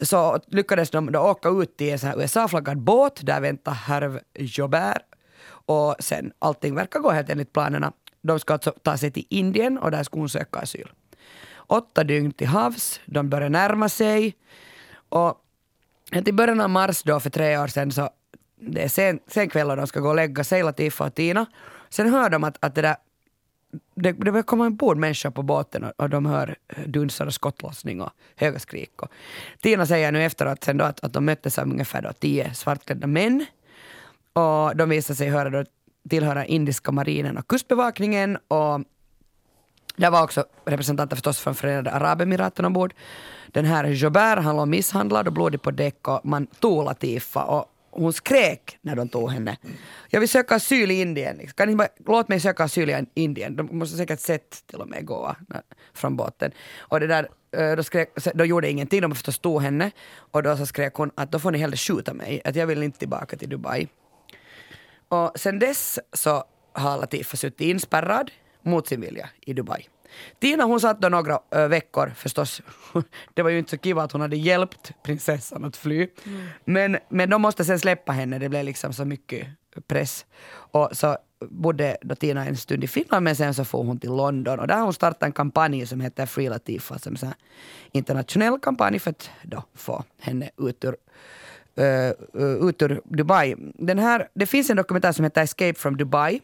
Så 0.00 0.40
lyckades 0.46 0.90
de 0.90 1.12
då 1.12 1.20
åka 1.20 1.48
ut 1.48 1.80
i 1.80 1.90
en 1.90 1.98
USA-flaggad 2.20 2.78
båt, 2.78 3.20
där 3.22 3.40
väntade 3.40 3.76
Herv 3.76 4.20
Jobert. 4.34 5.02
Och 5.48 5.96
sen 6.00 6.32
allting 6.38 6.74
verkar 6.74 7.00
gå 7.00 7.10
helt 7.10 7.30
enligt 7.30 7.52
planerna. 7.52 7.92
De 8.22 8.40
ska 8.40 8.52
alltså 8.52 8.70
ta 8.82 8.96
sig 8.96 9.10
till 9.10 9.26
Indien 9.30 9.78
och 9.78 9.90
där 9.90 10.02
ska 10.02 10.18
hon 10.18 10.28
söka 10.28 10.60
asyl. 10.60 10.88
Åtta 11.56 12.04
dygn 12.04 12.32
till 12.32 12.46
havs, 12.46 13.00
de 13.06 13.30
börjar 13.30 13.48
närma 13.48 13.88
sig. 13.88 14.36
Och 15.08 15.45
i 16.12 16.32
början 16.32 16.60
av 16.60 16.70
mars 16.70 17.02
då 17.02 17.20
för 17.20 17.30
tre 17.30 17.58
år 17.58 17.66
sedan 17.66 17.92
så 17.92 18.10
det 18.60 18.82
är 18.82 18.88
sen, 18.88 19.18
sen 19.26 19.48
kväll 19.48 19.70
och 19.70 19.76
de 19.76 19.86
ska 19.86 20.00
gå 20.00 20.08
och 20.08 20.16
lägga 20.16 20.44
sig, 20.44 20.62
Latifa 20.62 21.04
och 21.04 21.14
Tina. 21.14 21.46
Sen 21.88 22.10
hör 22.10 22.30
de 22.30 22.44
att, 22.44 22.56
att 22.60 22.74
det 22.74 22.82
där 22.82 22.96
det, 23.94 24.12
det 24.12 24.42
kommer 24.42 24.66
ombord 24.66 24.96
människor 24.96 25.30
på 25.30 25.42
båten 25.42 25.84
och, 25.84 25.92
och 25.96 26.10
de 26.10 26.26
hör 26.26 26.56
eh, 26.68 26.84
dunsar 26.86 27.26
och 27.26 27.34
skottlossning 27.34 28.00
och 28.00 28.10
höga 28.36 28.58
skrik. 28.58 29.02
Och 29.02 29.08
Tina 29.60 29.86
säger 29.86 30.12
nu 30.12 30.24
efteråt 30.24 30.64
sen 30.64 30.76
då 30.76 30.84
att, 30.84 31.04
att 31.04 31.12
de 31.12 31.24
möttes 31.24 31.58
av 31.58 31.64
ungefär 31.70 32.02
då 32.02 32.12
tio 32.12 32.54
svartklädda 32.54 33.06
män. 33.06 33.46
Och 34.32 34.76
de 34.76 34.88
visar 34.88 35.14
sig 35.14 35.28
höra 35.28 35.50
då, 35.50 35.64
tillhöra 36.10 36.46
indiska 36.46 36.92
marinen 36.92 37.36
och 37.38 37.48
kustbevakningen. 37.48 38.36
Och 38.48 38.80
det 39.96 40.10
var 40.10 40.22
också 40.22 40.44
representanter 40.64 41.16
förstås 41.16 41.38
från 41.38 41.54
Förenade 41.54 41.90
Arabemiraten 41.90 42.64
ombord. 42.64 42.94
Den 43.46 43.64
här 43.64 43.84
Jobert 43.84 44.38
han 44.38 44.56
låg 44.56 44.68
misshandlad 44.68 45.26
och 45.26 45.32
blodig 45.32 45.62
på 45.62 45.70
däck 45.70 46.08
och 46.08 46.20
man 46.24 46.46
tog 46.46 46.84
Latifa 46.84 47.44
och 47.44 47.72
hon 47.90 48.12
skrek 48.12 48.78
när 48.80 48.96
de 48.96 49.08
tog 49.08 49.30
henne. 49.30 49.56
Jag 50.08 50.20
vill 50.20 50.28
söka 50.28 50.54
asyl 50.54 50.90
i 50.90 51.00
Indien. 51.00 51.40
Kan 51.54 51.68
ni 51.68 51.74
bara, 51.76 51.88
låt 52.06 52.28
mig 52.28 52.40
söka 52.40 52.64
asyl 52.64 52.90
i 52.90 53.06
Indien. 53.14 53.56
De 53.56 53.78
måste 53.78 53.96
säkert 53.96 54.20
sett 54.20 54.66
till 54.66 54.80
och 54.80 54.88
med 54.88 55.06
gå 55.06 55.36
från 55.94 56.16
båten. 56.16 56.52
Och 56.78 57.00
det 57.00 57.06
där, 57.06 57.28
eh, 57.56 57.76
då, 57.76 57.82
skrek, 57.82 58.14
då 58.34 58.44
gjorde 58.44 58.70
ingenting, 58.70 59.00
de 59.00 59.14
förstås 59.14 59.38
tog 59.38 59.62
henne. 59.62 59.90
Och 60.32 60.42
då 60.42 60.56
så 60.56 60.66
skrek 60.66 60.94
hon 60.94 61.10
att 61.14 61.32
då 61.32 61.38
får 61.38 61.50
ni 61.50 61.58
hellre 61.58 61.76
skjuta 61.76 62.14
mig, 62.14 62.42
att 62.44 62.56
jag 62.56 62.66
vill 62.66 62.82
inte 62.82 62.98
tillbaka 62.98 63.36
till 63.36 63.48
Dubai. 63.48 63.88
Och 65.08 65.32
sen 65.34 65.58
dess 65.58 65.98
så 66.12 66.44
har 66.72 66.98
Latifa 66.98 67.36
suttit 67.36 67.60
inspärrad 67.60 68.30
mot 68.66 68.88
sin 68.88 69.00
vilja 69.00 69.28
i 69.40 69.52
Dubai. 69.52 69.88
Tina 70.38 70.64
hon 70.64 70.80
satt 70.80 71.00
då 71.00 71.08
några 71.08 71.40
ö, 71.50 71.68
veckor 71.68 72.12
förstås. 72.16 72.62
Det 73.34 73.42
var 73.42 73.50
ju 73.50 73.58
inte 73.58 73.70
så 73.70 73.78
kiva 73.78 74.02
att 74.02 74.12
hon 74.12 74.20
hade 74.20 74.36
hjälpt 74.36 74.92
prinsessan 75.02 75.64
att 75.64 75.76
fly. 75.76 76.08
Mm. 76.24 76.46
Men, 76.64 76.98
men 77.08 77.30
de 77.30 77.42
måste 77.42 77.64
sen 77.64 77.78
släppa 77.78 78.12
henne, 78.12 78.38
det 78.38 78.48
blev 78.48 78.64
liksom 78.64 78.92
så 78.92 79.04
mycket 79.04 79.46
press. 79.86 80.26
Och 80.48 80.88
så 80.92 81.16
bodde 81.40 81.96
då 82.00 82.14
Tina 82.14 82.46
en 82.46 82.56
stund 82.56 82.84
i 82.84 82.86
Finland 82.86 83.24
men 83.24 83.36
sen 83.36 83.54
så 83.54 83.64
får 83.64 83.84
hon 83.84 83.98
till 83.98 84.10
London 84.10 84.58
och 84.58 84.66
där 84.66 84.74
har 84.74 84.82
hon 84.82 84.92
startat 84.92 85.22
en 85.22 85.32
kampanj 85.32 85.86
som 85.86 86.00
heter 86.00 86.26
Free 86.26 86.48
Latifa 86.48 86.98
som 86.98 87.14
är 87.14 87.26
en 87.26 87.34
internationell 87.92 88.58
kampanj 88.58 88.98
för 88.98 89.10
att 89.10 89.30
då 89.42 89.62
få 89.74 90.04
henne 90.20 90.50
ut 90.58 90.84
ur 90.84 90.96
Uh, 91.78 92.68
ut 92.68 92.82
ur 92.82 93.00
Dubai. 93.04 93.54
Den 93.74 93.98
här, 93.98 94.28
det 94.34 94.46
finns 94.46 94.70
en 94.70 94.76
dokumentär 94.76 95.12
som 95.12 95.24
heter 95.24 95.42
Escape 95.42 95.74
from 95.74 95.96
Dubai 95.96 96.40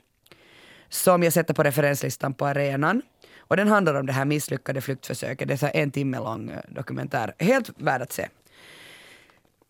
som 0.93 1.23
jag 1.23 1.33
sätter 1.33 1.55
på 1.55 1.63
referenslistan 1.63 2.35
på 2.35 2.47
arenan. 2.47 3.03
Och 3.39 3.57
den 3.57 3.69
handlar 3.69 3.95
om 3.95 4.07
det 4.07 4.13
här 4.13 4.25
misslyckade 4.25 4.81
flyktförsöket. 4.81 5.49
Det 5.49 5.63
är 5.63 5.77
en 5.77 5.91
timme 5.91 6.19
lång 6.19 6.51
eh, 6.51 6.59
dokumentär. 6.69 7.35
Helt 7.39 7.71
värd 7.77 8.03
att 8.03 8.13
se. 8.13 8.29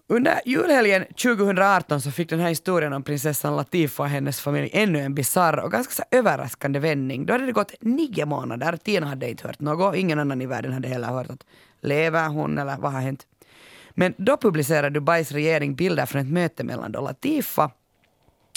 Under 0.06 0.40
julhelgen 0.44 1.04
2018 1.04 2.00
så 2.00 2.10
fick 2.10 2.30
den 2.30 2.40
här 2.40 2.48
historien 2.48 2.92
om 2.92 3.02
prinsessan 3.02 3.56
Latifa 3.56 4.02
och 4.02 4.08
hennes 4.08 4.40
familj 4.40 4.70
ännu 4.72 4.98
en 4.98 5.14
bizarr 5.14 5.56
och 5.58 5.72
ganska 5.72 5.92
så 5.92 6.02
överraskande 6.10 6.78
vändning. 6.78 7.26
Då 7.26 7.32
hade 7.32 7.46
det 7.46 7.52
gått 7.52 7.74
nio 7.80 8.26
månader. 8.26 8.76
Tina 8.76 9.06
hade 9.06 9.30
inte 9.30 9.46
hört 9.46 9.60
något. 9.60 9.96
Ingen 9.96 10.18
annan 10.18 10.42
i 10.42 10.46
världen 10.46 10.72
hade 10.72 10.88
heller 10.88 11.08
hört 11.08 11.30
att 11.30 11.44
lever 11.80 12.28
hon 12.28 12.58
eller 12.58 12.76
vad 12.76 12.92
har 12.92 13.00
hänt. 13.00 13.26
Men 13.90 14.14
då 14.16 14.36
publicerade 14.36 14.90
Dubais 14.90 15.32
regering 15.32 15.74
bilder 15.74 16.06
från 16.06 16.20
ett 16.22 16.32
möte 16.32 16.64
mellan 16.64 16.92
Latifa, 16.92 17.70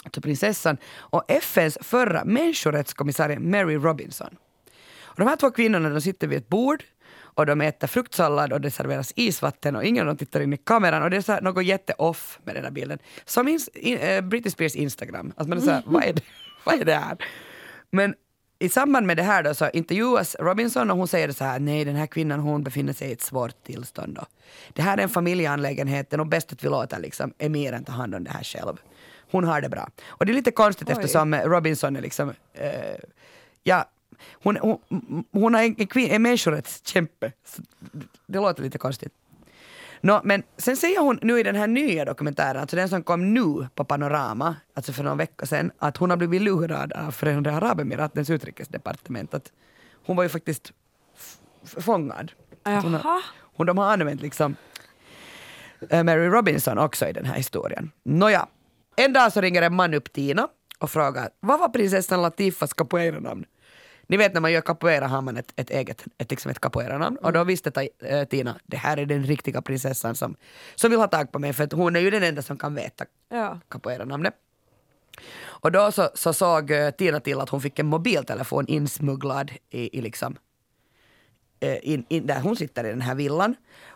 alltså 0.06 0.22
prinsessan, 0.22 0.78
och 0.98 1.24
FNs 1.28 1.78
förra 1.82 2.26
människorättskommissarie 2.26 3.40
Mary 3.40 3.76
Robinson. 3.76 4.38
Och 5.04 5.20
de 5.20 5.28
här 5.28 5.36
två 5.36 5.52
kvinnorna 5.52 5.90
de 5.90 6.02
sitter 6.02 6.28
vid 6.28 6.38
ett 6.38 6.50
bord 6.50 6.84
och 7.18 7.46
de 7.46 7.62
äter 7.62 7.88
fruktsallad 7.88 8.54
och 8.54 8.62
det 8.62 8.72
serveras 8.72 9.14
isvatten 9.16 9.76
och 9.76 9.84
ingen 9.84 10.02
av 10.02 10.08
dem 10.08 10.18
tittar 10.18 10.42
in 10.42 10.54
i 10.54 10.58
kameran 10.58 11.04
och 11.04 11.10
det 11.10 11.18
är 11.18 11.22
så 11.22 11.32
här 11.32 11.42
något 11.42 11.66
jätte-off 11.66 12.40
med 12.44 12.56
den 12.56 12.64
här 12.64 12.72
bilden. 12.72 13.00
Som 13.26 13.48
in, 13.48 13.60
in, 13.74 13.98
uh, 13.98 14.22
Britney 14.22 14.52
Spears 14.52 14.76
Instagram. 14.76 15.34
Alltså 15.36 15.50
man 15.50 15.58
är 15.58 15.62
så 15.62 15.72
här, 15.72 15.84
vad, 15.86 16.04
är 16.04 16.14
det, 16.14 16.22
vad 16.64 16.82
är 16.82 16.86
det 16.86 16.96
här? 16.96 17.18
Men 17.92 18.16
i 18.60 18.70
samband 18.70 19.08
med 19.08 19.18
det 19.18 19.24
här 19.24 19.44
då 19.44 19.54
så 19.54 19.70
intervjuas 19.70 20.36
Robinson 20.40 20.92
och 20.92 20.98
hon 20.98 21.08
säger 21.08 21.32
så 21.32 21.44
här, 21.44 21.60
nej 21.60 21.86
den 21.86 21.96
här 21.96 22.08
kvinnan 22.08 22.40
hon 22.40 22.64
befinner 22.64 22.94
sig 22.94 23.10
i 23.10 23.12
ett 23.12 23.22
svårt 23.22 23.64
tillstånd. 23.64 24.16
Då. 24.16 24.26
Det 24.74 24.82
här 24.82 24.98
är 24.98 25.02
en 25.02 25.10
familjeanlägenhet, 25.10 25.98
det 25.98 26.02
liksom 26.02 26.20
är 26.20 26.24
nog 26.24 26.30
bäst 26.30 26.54
att 26.54 26.64
vi 26.64 26.70
låter 26.70 27.00
liksom, 27.00 27.34
emiren 27.38 27.84
ta 27.84 27.92
hand 27.92 28.16
om 28.16 28.24
det 28.24 28.32
här 28.32 28.44
själv. 28.44 28.78
Hon 29.32 29.44
har 29.44 29.62
det 29.62 29.70
bra. 29.70 29.90
Och 30.08 30.26
det 30.26 30.32
är 30.32 30.34
lite 30.34 30.52
konstigt 30.52 30.90
Oj. 30.90 30.94
eftersom 30.94 31.36
Robinson 31.36 31.96
är 31.96 32.02
liksom, 32.02 32.34
eh, 32.54 32.70
ja, 33.64 33.86
hon, 34.32 34.58
hon, 34.58 34.80
hon 35.32 35.56
är 35.56 35.64
en, 35.64 35.88
kvin, 35.88 36.12
en 36.12 36.22
människorättskämpe. 36.22 37.32
Det 38.28 38.40
låter 38.40 38.64
lite 38.64 38.78
konstigt. 38.78 39.14
No, 40.02 40.22
men 40.24 40.44
sen 40.58 40.78
säger 40.78 41.00
hon 41.00 41.20
nu 41.22 41.40
i 41.40 41.44
den 41.44 41.56
här 41.56 41.68
nya 41.68 42.06
dokumentären, 42.06 42.62
alltså 42.62 42.76
den 42.76 42.90
som 42.90 43.04
kom 43.04 43.34
nu 43.34 43.68
på 43.76 43.84
Panorama, 43.84 44.56
alltså 44.74 44.94
för 44.94 45.04
någon 45.04 45.18
vecka 45.18 45.46
sedan, 45.46 45.72
att 45.80 45.98
hon 45.98 46.10
har 46.10 46.18
blivit 46.18 46.42
lurad 46.42 46.94
av 46.94 47.12
Förenade 47.12 47.52
Arabemiratens 47.52 48.30
utrikesdepartement. 48.30 49.34
Att 49.34 49.52
hon 50.06 50.16
var 50.16 50.24
ju 50.24 50.30
faktiskt 50.30 50.74
fångad. 51.64 52.32
Hon 52.64 52.94
har, 52.94 53.22
hon, 53.42 53.66
de 53.66 53.78
har 53.78 53.94
använt 53.94 54.22
liksom 54.22 54.56
äh, 55.90 56.04
Mary 56.04 56.28
Robinson 56.28 56.78
också 56.78 57.08
i 57.08 57.14
den 57.14 57.26
här 57.26 57.36
historien. 57.36 57.92
Nåja, 58.04 58.48
en 58.98 59.14
dag 59.14 59.34
så 59.34 59.42
ringer 59.42 59.62
en 59.62 59.76
man 59.76 59.94
upp 59.94 60.14
Tina 60.14 60.48
och 60.80 60.92
frågar 60.92 61.30
vad 61.40 61.60
var 61.60 61.70
prinsessan 61.70 62.22
Latifas 62.22 62.74
capoeira-namn? 62.74 63.46
Ni 64.08 64.18
vet 64.18 64.34
när 64.34 64.42
man 64.42 64.52
gör 64.52 64.62
capoeira 64.62 65.08
har 65.08 65.22
man 65.22 65.38
ett, 65.38 65.54
ett 65.56 65.70
eget 65.70 66.06
ett, 66.18 66.32
liksom 66.32 66.52
ett 66.52 66.60
capoeira-namn. 66.60 67.18
Och 67.18 67.34
då 67.34 67.40
mm. 67.40 67.48
visste 67.48 67.90
äh, 68.00 68.24
Tina, 68.24 68.60
det 68.64 68.78
här 68.78 68.98
är 68.98 69.06
den 69.06 69.24
riktiga 69.24 69.62
prinsessan 69.62 70.16
som, 70.16 70.36
som 70.76 70.90
vill 70.90 71.00
ha 71.00 71.08
tag 71.08 71.32
på 71.32 71.40
mig 71.40 71.54
för 71.54 71.64
att 71.64 71.74
hon 71.74 71.96
är 71.96 72.00
ju 72.00 72.10
den 72.10 72.24
enda 72.24 72.42
som 72.42 72.58
kan 72.58 72.76
veta 72.76 73.06
ja. 73.30 73.60
capoeira-namnet. 73.70 74.34
Och 75.44 75.72
då 75.72 75.92
så, 75.92 76.10
så 76.14 76.34
såg 76.34 76.72
uh, 76.72 76.90
Tina 76.90 77.20
till 77.20 77.40
att 77.40 77.50
hon 77.50 77.62
fick 77.62 77.80
en 77.80 77.86
mobiltelefon 77.86 78.68
insmugglad 78.68 79.52
i, 79.70 79.98
i 79.98 80.02
liksom, 80.02 80.38
uh, 81.64 81.78
in, 81.82 82.06
in, 82.10 82.28
där 82.28 82.42
hon 82.42 82.56
sitter 82.56 82.84
i 82.84 82.90
den 82.90 83.02
här 83.02 83.16
villan. 83.16 83.56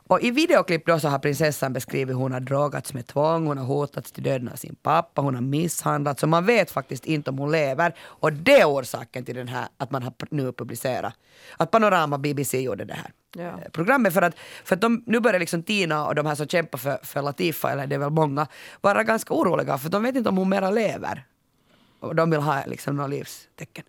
Och 0.10 0.22
i 0.22 0.32
videoklipp 0.32 0.86
då 0.86 1.00
så 1.00 1.08
har 1.08 1.20
prinsessan 1.20 1.74
beskrivit 1.74 2.16
hur 2.16 2.20
hon 2.20 2.32
har 2.32 2.39
drogats 2.39 2.94
med 2.94 3.08
tvång, 3.08 3.48
hon 3.48 3.58
har 3.58 3.66
hotats 3.66 4.12
till 4.12 4.24
döden 4.24 4.50
av 4.50 4.56
sin 4.56 4.75
pappa, 4.75 5.22
hon 5.22 5.36
har 5.36 5.42
misshandlats. 5.42 6.22
Så 6.22 6.28
man 6.28 6.46
vet 6.46 6.72
faktiskt 6.72 7.06
inte 7.06 7.30
om 7.30 7.38
hon 7.38 7.51
lever. 7.51 7.96
Och 8.01 8.34
det 8.34 8.60
är 8.60 8.66
orsaken 8.66 9.25
till 9.25 9.36
den 9.36 9.48
här, 9.48 9.68
att 9.78 9.92
man 9.92 10.04
har 10.04 10.13
nu 10.30 10.51
publicerat, 10.51 11.13
att 11.58 11.72
Panorama 11.72 12.18
BBC 12.18 12.62
gjorde 12.62 12.86
det 12.86 12.94
här 12.94 13.12
ja. 13.36 13.42
Eh, 13.42 13.70
programmet. 13.72 14.13
För 14.13 14.22
att, 14.22 14.36
för 14.63 14.75
att 14.75 14.82
de, 14.82 15.04
nu 15.06 15.20
börjar 15.20 15.39
liksom 15.39 15.63
Tina 15.63 16.08
och 16.08 16.16
de 16.16 16.25
här 16.25 16.36
som 16.36 16.48
kämpar 16.48 16.78
för, 16.78 17.00
för 17.04 17.22
Latifa, 17.22 17.72
eller 17.72 17.88
det 17.88 17.96
är 17.96 18.00
väl 18.00 18.10
många, 18.10 18.48
vara 18.82 19.04
ganska 19.04 19.34
oroliga 19.34 19.78
för 19.78 19.89
de 19.89 20.04
vet 20.04 20.16
inte 20.16 20.30
om 20.30 20.38
hon 20.38 20.50
mera 20.50 20.72
lever. 20.72 21.25
Och 22.00 22.16
de 22.16 22.30
vill 22.30 22.39
ha 22.39 22.63
liksom 22.66 22.96
några 22.96 23.08
livstecken. 23.08 23.84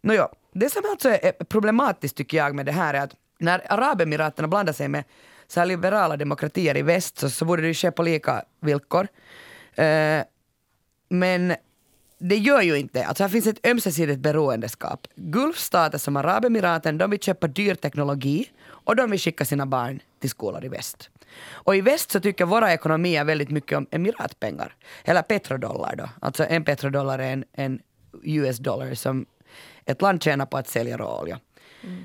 Nåja, 0.00 0.28
det 0.52 0.70
som 0.70 0.82
alltså 0.90 1.08
är 1.08 1.44
problematiskt 1.44 2.16
tycker 2.16 2.36
jag 2.36 2.54
med 2.54 2.66
det 2.66 2.72
här 2.72 2.94
är 2.94 3.00
att 3.00 3.14
när 3.38 3.72
Arabemiraterna 3.72 4.48
blandar 4.48 4.72
sig 4.72 4.88
med 4.88 5.04
så 5.50 5.60
här 5.60 5.66
liberala 5.66 6.16
demokratier 6.16 6.76
i 6.76 6.82
väst 6.82 7.18
så, 7.18 7.30
så 7.30 7.44
borde 7.44 7.62
det 7.62 7.68
ju 7.68 7.74
ske 7.74 7.90
på 7.90 8.02
lika 8.02 8.44
villkor. 8.60 9.08
Eh, 9.74 10.22
men 11.08 11.54
det 12.18 12.36
gör 12.36 12.60
ju 12.60 12.78
inte, 12.78 13.04
alltså 13.04 13.24
här 13.24 13.28
finns 13.28 13.46
ett 13.46 13.66
ömsesidigt 13.66 14.20
beroendeskap. 14.20 15.06
Gulfstater 15.14 15.98
som 15.98 16.16
Arabemiraten, 16.16 16.98
de 16.98 17.10
vill 17.10 17.20
köpa 17.20 17.46
dyr 17.46 17.74
teknologi 17.74 18.50
och 18.62 18.96
de 18.96 19.10
vill 19.10 19.20
skicka 19.20 19.44
sina 19.44 19.66
barn 19.66 20.00
till 20.20 20.30
skolor 20.30 20.64
i 20.64 20.68
väst. 20.68 21.10
Och 21.50 21.76
i 21.76 21.80
väst 21.80 22.10
så 22.10 22.20
tycker 22.20 22.44
våra 22.44 22.72
ekonomier 22.72 23.24
väldigt 23.24 23.50
mycket 23.50 23.78
om 23.78 23.86
emiratpengar, 23.90 24.74
eller 25.04 25.22
petrodollar 25.22 25.96
då. 25.96 26.08
Alltså 26.20 26.44
en 26.44 26.64
petrodollar 26.64 27.18
är 27.18 27.32
en, 27.32 27.44
en 27.52 27.80
US 28.22 28.58
dollar 28.58 28.94
som 28.94 29.26
ett 29.84 30.02
land 30.02 30.22
tjänar 30.22 30.46
på 30.46 30.56
att 30.56 30.68
sälja 30.68 30.96
råolja. 30.96 31.40
Mm. 31.84 32.04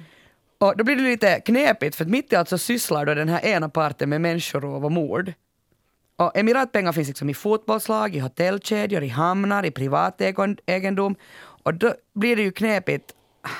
Och 0.66 0.78
då 0.78 0.84
blir 0.84 0.96
det 0.96 1.02
lite 1.02 1.40
knepigt 1.40 1.96
för 1.96 2.06
mitt 2.06 2.34
i 2.34 2.36
allt 2.36 2.50
så 2.50 2.58
sysslar 2.58 3.06
då 3.06 3.14
den 3.14 3.30
här 3.30 3.46
ena 3.46 3.70
parten 3.70 4.10
med 4.10 4.22
människorov 4.22 4.86
och 4.86 4.92
mord. 4.92 5.34
Och 6.16 6.38
emiratpengar 6.38 6.92
finns 6.92 7.08
liksom 7.08 7.30
i 7.30 7.34
fotbollslag, 7.34 8.16
i 8.16 8.20
hotellkedjor, 8.20 9.04
i 9.04 9.08
hamnar, 9.08 9.66
i 9.66 9.72
privat 9.72 10.22
egendom. 10.66 11.16
Och 11.64 11.74
då 11.74 11.94
blir 12.14 12.36
det 12.36 12.42
ju 12.42 12.52
knepigt 12.52 13.14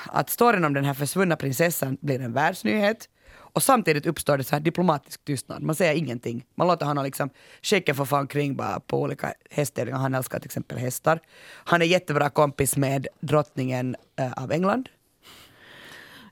att 0.08 0.30
storyn 0.30 0.66
om 0.66 0.74
den 0.74 0.86
här 0.86 0.94
försvunna 0.94 1.36
prinsessan 1.36 1.98
blir 2.02 2.22
en 2.22 2.34
världsnyhet. 2.34 3.10
Och 3.38 3.64
samtidigt 3.64 4.06
uppstår 4.06 4.38
det 4.38 4.44
så 4.44 4.56
här 4.56 4.60
diplomatisk 4.60 5.26
tystnad. 5.26 5.64
Man 5.64 5.76
säger 5.76 5.94
ingenting. 5.94 6.46
Man 6.56 6.68
låter 6.68 6.86
honom 6.86 7.04
liksom, 7.06 7.30
shejken 7.62 7.96
få 7.96 8.06
fara 8.06 8.22
omkring 8.22 8.56
bara 8.56 8.80
på 8.80 9.02
olika 9.02 9.34
hästtävlingar. 9.50 10.00
Han 10.00 10.16
älskar 10.16 10.40
till 10.40 10.48
exempel 10.48 10.78
hästar. 10.78 11.20
Han 11.64 11.82
är 11.82 11.86
jättebra 11.86 12.30
kompis 12.30 12.78
med 12.78 13.08
drottningen 13.20 13.96
eh, 14.16 14.34
av 14.34 14.52
England. 14.52 14.90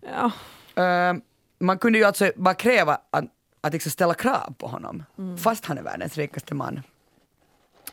Ja. 0.02 0.32
Ehm, 0.76 1.22
man 1.60 1.78
kunde 1.78 2.00
ju 2.00 2.06
alltså 2.06 2.32
bara 2.36 2.54
kräva 2.54 2.98
att, 3.12 3.26
att 3.62 3.74
liksom 3.74 3.92
ställa 3.92 4.14
krav 4.14 4.54
på 4.58 4.68
honom, 4.68 5.04
fast 5.38 5.66
han 5.66 5.78
är 5.78 5.84
världens 5.84 6.18
rikaste 6.18 6.56
man. 6.56 6.82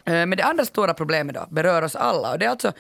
Ehm, 0.05 0.29
men 0.29 0.39
det 0.39 0.45
andra 0.45 0.65
stora 0.65 0.95
problemet 0.95 1.35
då 1.35 1.47
berör 1.51 1.83
oss 1.83 1.97
alla 1.97 2.33
och 2.33 2.39
det 2.39 2.47
är 2.47 2.51
alltså 2.51 2.73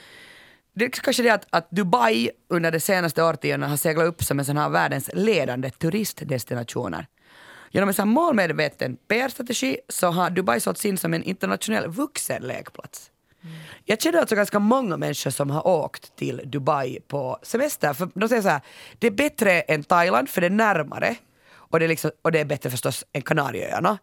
det 0.72 0.84
är 0.84 0.88
kanske 0.88 1.22
det 1.22 1.30
att, 1.30 1.46
att 1.50 1.70
Dubai 1.70 2.30
under 2.48 2.70
de 2.70 2.80
senaste 2.80 3.22
årtiondena 3.22 3.68
har 3.68 3.76
seglat 3.76 4.06
upp 4.06 4.24
som 4.24 4.38
en 4.38 4.44
sån 4.44 4.56
här 4.56 4.68
världens 4.68 5.10
ledande 5.14 5.70
turistdestinationer. 5.70 7.06
Genom 7.70 7.88
en 7.88 7.94
sån 7.94 8.08
här 8.08 8.14
målmedveten 8.14 8.96
PR-strategi 9.08 9.78
så 9.88 10.10
har 10.10 10.30
Dubai 10.30 10.60
sålts 10.60 10.84
in 10.84 10.98
som 10.98 11.14
en 11.14 11.22
internationell 11.22 11.88
vuxenlekplats. 11.88 13.10
Jag 13.84 14.02
känner 14.02 14.18
alltså 14.18 14.34
ganska 14.34 14.58
många 14.58 14.96
människor 14.96 15.30
som 15.30 15.50
har 15.50 15.66
åkt 15.66 16.16
till 16.16 16.42
Dubai 16.44 17.00
på 17.08 17.38
semester. 17.42 17.92
För 17.92 18.08
de 18.14 18.28
säger 18.28 18.42
så 18.42 18.48
här, 18.48 18.60
det 18.98 19.06
är 19.06 19.10
bättre 19.10 19.60
än 19.60 19.84
Thailand 19.84 20.28
för 20.28 20.40
det 20.40 20.46
är 20.46 20.50
närmare. 20.50 21.16
Och 21.52 21.78
det 21.78 21.86
är, 21.86 21.88
liksom, 21.88 22.10
och 22.22 22.32
det 22.32 22.40
är 22.40 22.44
bättre 22.44 22.70
förstås 22.70 23.04
än 23.12 23.22
Kanarieöarna. 23.22 23.98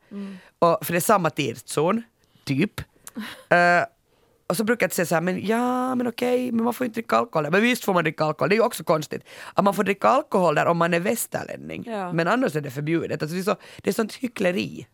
Och 0.59 0.85
för 0.85 0.93
det 0.93 0.97
är 0.97 1.01
samma 1.01 1.29
tidszon, 1.29 2.03
typ. 2.45 2.81
Eh, 3.49 3.83
och 4.47 4.57
så 4.57 4.63
brukar 4.63 4.85
jag 4.85 4.93
säga 4.93 5.05
så 5.05 5.15
här, 5.15 5.21
men 5.21 5.45
ja, 5.45 5.95
men 5.95 6.07
okej, 6.07 6.51
men 6.51 6.63
man 6.63 6.73
får 6.73 6.85
inte 6.85 6.99
dricka 6.99 7.15
alkohol. 7.15 7.51
Men 7.51 7.61
visst 7.61 7.85
får 7.85 7.93
man 7.93 8.03
dricka 8.03 8.23
alkohol, 8.23 8.49
det 8.49 8.55
är 8.55 8.57
ju 8.57 8.63
också 8.63 8.83
konstigt. 8.83 9.23
Att 9.53 9.63
man 9.63 9.73
får 9.73 9.83
dricka 9.83 10.07
alkohol 10.07 10.55
där 10.55 10.65
om 10.65 10.77
man 10.77 10.93
är 10.93 10.99
västerlänning. 10.99 11.83
Ja. 11.87 12.13
Men 12.13 12.27
annars 12.27 12.55
är 12.55 12.61
det 12.61 12.71
förbjudet. 12.71 13.21
Alltså 13.21 13.35
det, 13.35 13.41
är 13.41 13.43
så, 13.43 13.55
det 13.83 13.89
är 13.89 13.93
sånt 13.93 14.13
hyckleri. 14.13 14.87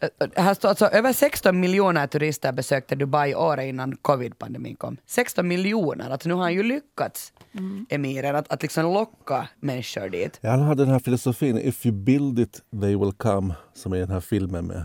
Eh, 0.00 0.08
Här 0.36 0.54
står 0.54 0.68
alltså 0.68 0.86
över 0.86 1.12
16 1.12 1.60
miljoner 1.60 2.06
turister 2.06 2.52
besökte 2.52 2.94
Dubai 2.96 3.34
året 3.34 3.64
innan 3.68 3.96
covid-pandemin 3.96 4.76
kom. 4.76 4.96
16 5.06 5.48
miljoner, 5.48 6.10
alltså 6.10 6.28
nu 6.28 6.34
har 6.34 6.42
han 6.42 6.54
ju 6.54 6.62
lyckats, 6.62 7.32
emiren, 7.88 8.36
att, 8.36 8.52
att 8.52 8.62
liksom 8.62 8.94
locka 8.94 9.48
människor 9.60 10.08
dit. 10.08 10.38
Ja, 10.40 10.50
Han 10.50 10.60
hade 10.60 10.82
den 10.84 10.92
här 10.92 10.98
filosofin, 10.98 11.58
if 11.58 11.86
you 11.86 11.94
build 11.94 12.38
it 12.38 12.62
they 12.80 12.96
will 12.96 13.12
come, 13.12 13.54
som 13.74 13.92
är 13.92 13.98
den 13.98 14.10
här 14.10 14.20
filmen 14.20 14.66
med, 14.66 14.82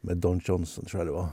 med 0.00 0.16
Don 0.16 0.40
Johnson, 0.44 0.84
tror 0.84 1.00
jag 1.00 1.06
det 1.06 1.12
var. 1.12 1.28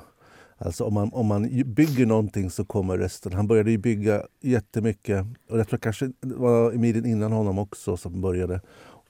Alltså 0.60 0.84
om 0.84 0.94
man, 0.94 1.10
om 1.14 1.26
man 1.28 1.64
bygger 1.66 2.06
någonting 2.06 2.50
så 2.50 2.65
kommer 2.65 2.98
resten. 2.98 3.34
Han 3.34 3.48
började 3.48 3.72
ju 3.72 3.78
bygga 3.78 4.24
jättemycket. 4.41 5.26
Och 5.50 5.60
jag 5.60 5.67
tror 5.67 5.80
kanske 5.80 6.06
det 6.06 6.36
var 6.36 6.72
Emiren 6.72 7.06
innan 7.06 7.32
honom 7.32 7.60
också 7.60 7.98
som 7.98 8.22
började 8.22 8.62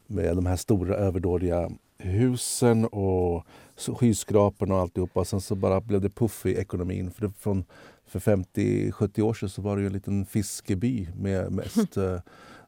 med 0.08 0.36
de 0.36 0.46
här 0.46 0.56
stora 0.56 0.96
överdådiga 0.96 1.70
husen 2.00 2.86
och 2.86 3.46
skyskraporna 3.76 4.76
och 4.76 4.82
alltihopa. 4.82 5.26
Sen 5.26 5.42
så 5.42 5.56
bara 5.56 5.82
blev 5.82 6.02
det 6.02 6.10
puff 6.10 6.46
i 6.46 6.56
ekonomin. 6.56 7.12
För, 7.12 7.28
det, 7.28 7.34
från, 7.40 7.66
för 8.08 8.20
50-70 8.20 9.22
år 9.22 9.34
sedan 9.34 9.50
så 9.50 9.62
var 9.62 9.76
det 9.76 9.82
ju 9.82 9.88
en 9.88 9.94
liten 9.94 10.26
fiskeby 10.26 11.08
med 11.16 11.52
mest 11.52 11.98
eh, 11.98 12.20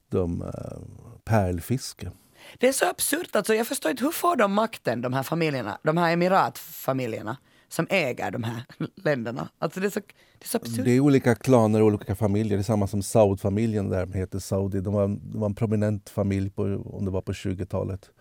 de, 0.09 0.41
eh, 0.41 0.77
pärlfiske. 1.23 2.11
Det 2.57 2.67
är 2.67 2.71
så 2.71 2.89
absurt, 2.89 3.35
alltså, 3.35 3.55
jag 3.55 3.67
förstår 3.67 3.91
inte 3.91 4.03
hur 4.03 4.11
får 4.11 4.35
de 4.35 4.53
makten, 4.53 5.01
de 5.01 5.13
här 5.13 5.23
familjerna, 5.23 5.77
de 5.83 5.97
här 5.97 6.13
emiratfamiljerna 6.13 7.37
som 7.69 7.87
äger 7.89 8.31
de 8.31 8.43
här 8.43 8.63
länderna. 8.95 9.49
Alltså 9.59 9.79
det 9.79 9.85
är 9.85 9.89
så, 9.89 9.99
det 9.99 10.45
är 10.45 10.47
så 10.47 10.57
absurt. 10.57 10.85
Det 10.85 10.91
är 10.91 10.99
olika 10.99 11.35
klaner 11.35 11.81
och 11.81 11.87
olika 11.87 12.15
familjer. 12.15 12.57
Det 12.57 12.61
är 12.61 12.63
samma 12.63 12.87
som 12.87 13.03
Saud-familjen 13.03 13.89
där, 13.89 14.07
heter 14.07 14.39
Saudi. 14.39 14.81
De 14.81 14.93
var, 14.93 15.07
de 15.07 15.39
var 15.39 15.45
en 15.45 15.55
prominent 15.55 16.09
familj 16.09 16.49
på, 16.49 16.63
om 16.85 17.05
det 17.05 17.11
var 17.11 17.21
på 17.21 17.31
20-talet. 17.31 18.11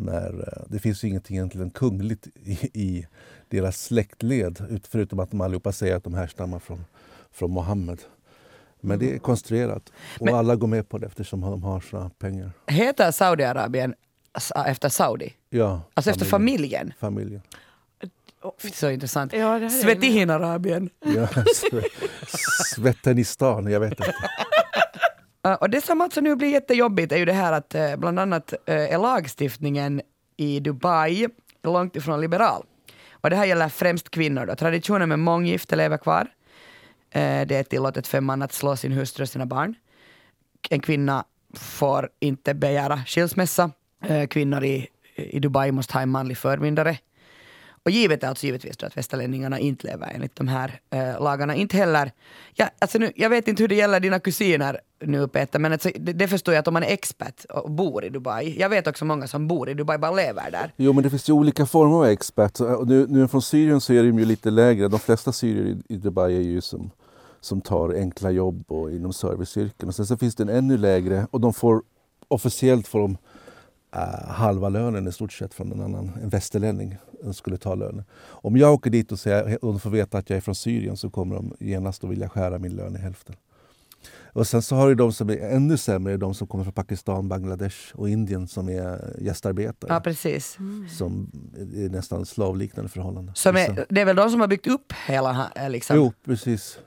När, 0.00 0.28
eh, 0.56 0.62
det 0.68 0.78
finns 0.78 1.04
ju 1.04 1.08
ingenting 1.08 1.36
egentligen 1.36 1.70
kungligt 1.70 2.26
i, 2.44 2.52
i 2.74 3.06
deras 3.48 3.82
släktled 3.82 4.66
ut- 4.70 4.86
förutom 4.86 5.18
att 5.20 5.30
de 5.30 5.40
allihopa 5.40 5.72
säger 5.72 5.96
att 5.96 6.04
de 6.04 6.14
härstammar 6.14 6.58
från, 6.58 6.84
från 7.32 7.50
Mohammed. 7.50 7.98
Men 8.80 8.98
det 8.98 9.14
är 9.14 9.18
konstruerat 9.18 9.92
och 10.20 10.24
Men- 10.24 10.34
alla 10.34 10.56
går 10.56 10.66
med 10.68 10.88
på 10.88 10.98
det 10.98 11.06
eftersom 11.06 11.40
de 11.40 11.62
har 11.62 11.80
så 11.80 12.10
pengar. 12.18 12.50
Heter 12.66 13.10
Saudiarabien 13.10 13.94
sa- 14.38 14.64
efter 14.64 14.88
Saudi? 14.88 15.34
Ja, 15.50 15.80
Alltså 15.94 16.10
efter 16.10 16.24
familjen? 16.26 16.92
familjen. 17.00 17.42
Så 18.74 18.90
intressant. 18.90 19.32
Ja, 19.32 19.68
Svetihin-Arabien. 19.70 20.90
Ja, 21.04 21.26
Sve- 21.54 21.84
Svetanistan, 22.74 23.70
jag 23.70 23.80
vet 23.80 23.90
inte. 23.92 24.14
Eh, 25.48 25.54
och 25.54 25.70
det 25.70 25.80
som 25.80 26.00
alltså 26.00 26.20
nu 26.20 26.36
blir 26.36 26.48
jättejobbigt 26.48 27.12
är 27.12 27.16
ju 27.16 27.24
det 27.24 27.32
här 27.32 27.52
att 27.52 27.74
eh, 27.74 27.96
bland 27.96 28.18
annat 28.18 28.52
eh, 28.52 28.94
är 28.94 28.98
lagstiftningen 28.98 30.02
i 30.36 30.60
Dubai 30.60 31.28
långt 31.62 31.96
ifrån 31.96 32.20
liberal. 32.20 32.64
Och 33.10 33.30
det 33.30 33.36
här 33.36 33.44
gäller 33.44 33.68
främst 33.68 34.10
kvinnor. 34.10 34.46
Då. 34.46 34.56
Traditionen 34.56 35.08
med 35.08 35.18
månggifte 35.18 35.76
lever 35.76 35.98
kvar. 35.98 36.28
Det 37.10 37.52
är 37.52 37.62
tillåtet 37.62 38.06
för 38.06 38.18
en 38.18 38.24
man 38.24 38.42
att 38.42 38.52
slå 38.52 38.76
sin 38.76 38.92
hustru 38.92 39.22
och 39.22 39.28
sina 39.28 39.46
barn. 39.46 39.74
En 40.70 40.80
kvinna 40.80 41.24
får 41.54 42.08
inte 42.20 42.54
begära 42.54 43.02
skilsmässa. 43.06 43.70
Kvinnor 44.30 44.64
i, 44.64 44.88
i 45.14 45.40
Dubai 45.40 45.72
måste 45.72 45.94
ha 45.94 46.00
en 46.00 46.08
manlig 46.08 46.38
förmyndare. 46.38 46.98
Och 47.82 47.90
givet 47.90 48.22
är 48.22 48.28
alltså 48.28 48.46
givetvis 48.46 48.76
då 48.76 48.86
att 48.86 48.96
västerlänningarna 48.96 49.58
inte 49.58 49.86
lever 49.86 50.10
enligt 50.14 50.36
de 50.36 50.48
här 50.48 50.80
äh, 50.90 51.22
lagarna. 51.22 51.54
Inte 51.54 51.76
heller, 51.76 52.12
ja, 52.54 52.70
alltså 52.78 52.98
nu, 52.98 53.12
jag 53.16 53.30
vet 53.30 53.48
inte 53.48 53.62
hur 53.62 53.68
det 53.68 53.74
gäller 53.74 54.00
dina 54.00 54.20
kusiner 54.20 54.80
nu 55.00 55.28
Peter, 55.28 55.58
men 55.58 55.72
alltså, 55.72 55.90
det, 55.94 56.12
det 56.12 56.28
förstår 56.28 56.54
jag 56.54 56.60
att 56.60 56.68
om 56.68 56.74
man 56.74 56.82
är 56.82 56.92
expert 56.92 57.44
och 57.44 57.70
bor 57.70 58.04
i 58.04 58.08
Dubai. 58.08 58.60
Jag 58.60 58.68
vet 58.68 58.86
också 58.86 59.04
många 59.04 59.26
som 59.26 59.48
bor 59.48 59.68
i 59.68 59.74
Dubai, 59.74 59.98
bara 59.98 60.14
lever 60.14 60.50
där. 60.50 60.72
Jo, 60.76 60.92
men 60.92 61.02
det 61.02 61.10
finns 61.10 61.28
ju 61.28 61.32
olika 61.32 61.66
former 61.66 61.96
av 61.96 62.04
expert. 62.04 62.60
Nu, 62.86 63.06
nu 63.08 63.28
från 63.28 63.42
Syrien 63.42 63.80
så 63.80 63.92
är 63.92 64.02
de 64.02 64.18
ju 64.18 64.24
lite 64.24 64.50
lägre. 64.50 64.88
De 64.88 65.00
flesta 65.00 65.32
syrier 65.32 65.64
i, 65.64 65.94
i 65.94 65.96
Dubai 65.96 66.36
är 66.36 66.40
ju 66.40 66.60
som, 66.60 66.90
som 67.40 67.60
tar 67.60 67.94
enkla 67.94 68.30
jobb 68.30 68.64
och 68.68 68.90
inom 68.92 69.12
serviceyrken. 69.12 69.88
Och 69.88 69.94
sen 69.94 70.06
så 70.06 70.16
finns 70.16 70.34
det 70.34 70.42
en 70.42 70.48
ännu 70.48 70.76
lägre 70.76 71.26
och 71.30 71.40
de 71.40 71.54
får 71.54 71.82
officiellt 72.28 72.88
får 72.88 73.00
de 73.00 73.16
eh, 73.94 74.28
halva 74.28 74.68
lönen 74.68 75.08
i 75.08 75.12
stort 75.12 75.32
sett 75.32 75.54
från 75.54 75.72
en 75.72 75.80
annan 75.80 76.10
en 76.22 76.28
västerlänning 76.28 76.96
som 77.22 77.34
skulle 77.34 77.56
ta 77.56 77.74
lönen. 77.74 78.04
Om 78.26 78.56
jag 78.56 78.74
åker 78.74 78.90
dit 78.90 79.12
och, 79.12 79.18
säger, 79.18 79.64
och 79.64 79.72
de 79.72 79.80
får 79.80 79.90
veta 79.90 80.18
att 80.18 80.30
jag 80.30 80.36
är 80.36 80.40
från 80.40 80.54
Syrien 80.54 80.96
så 80.96 81.10
kommer 81.10 81.34
de 81.34 81.52
genast 81.60 82.04
att 82.04 82.10
vilja 82.10 82.28
skära 82.28 82.58
min 82.58 82.76
lön 82.76 82.96
i 82.96 82.98
hälften. 82.98 83.36
Och 84.32 84.46
sen 84.46 84.62
så 84.62 84.76
har 84.76 84.88
du 84.88 84.94
de 84.94 85.12
som 85.12 85.30
är 85.30 85.36
ännu 85.36 85.76
sämre, 85.76 86.16
de 86.16 86.34
som 86.34 86.46
kommer 86.46 86.64
från 86.64 86.72
Pakistan, 86.72 87.28
Bangladesh 87.28 87.76
och 87.94 88.08
Indien 88.08 88.48
som 88.48 88.68
är 88.68 89.14
gästarbetare 89.20 89.92
Ja, 89.94 90.00
precis. 90.00 90.58
som 90.98 91.30
är 91.76 91.88
nästan 91.88 92.26
slavliknande 92.26 92.90
förhållanden. 92.90 93.34
Som 93.34 93.56
är, 93.56 93.86
det 93.88 94.00
är 94.00 94.04
väl 94.04 94.16
de 94.16 94.30
som 94.30 94.40
har 94.40 94.48
byggt 94.48 94.66
upp 94.66 94.92
hela 95.06 95.50
eh, 95.56 95.70
liksom, 95.70 95.96
Jo, 95.96 96.12
precis. 96.24 96.78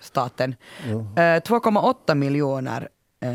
staten. 0.00 0.54
Jo. 0.88 1.00
Eh, 1.00 1.20
2,8 1.20 2.14
miljoner 2.14 2.88
eh, 3.20 3.30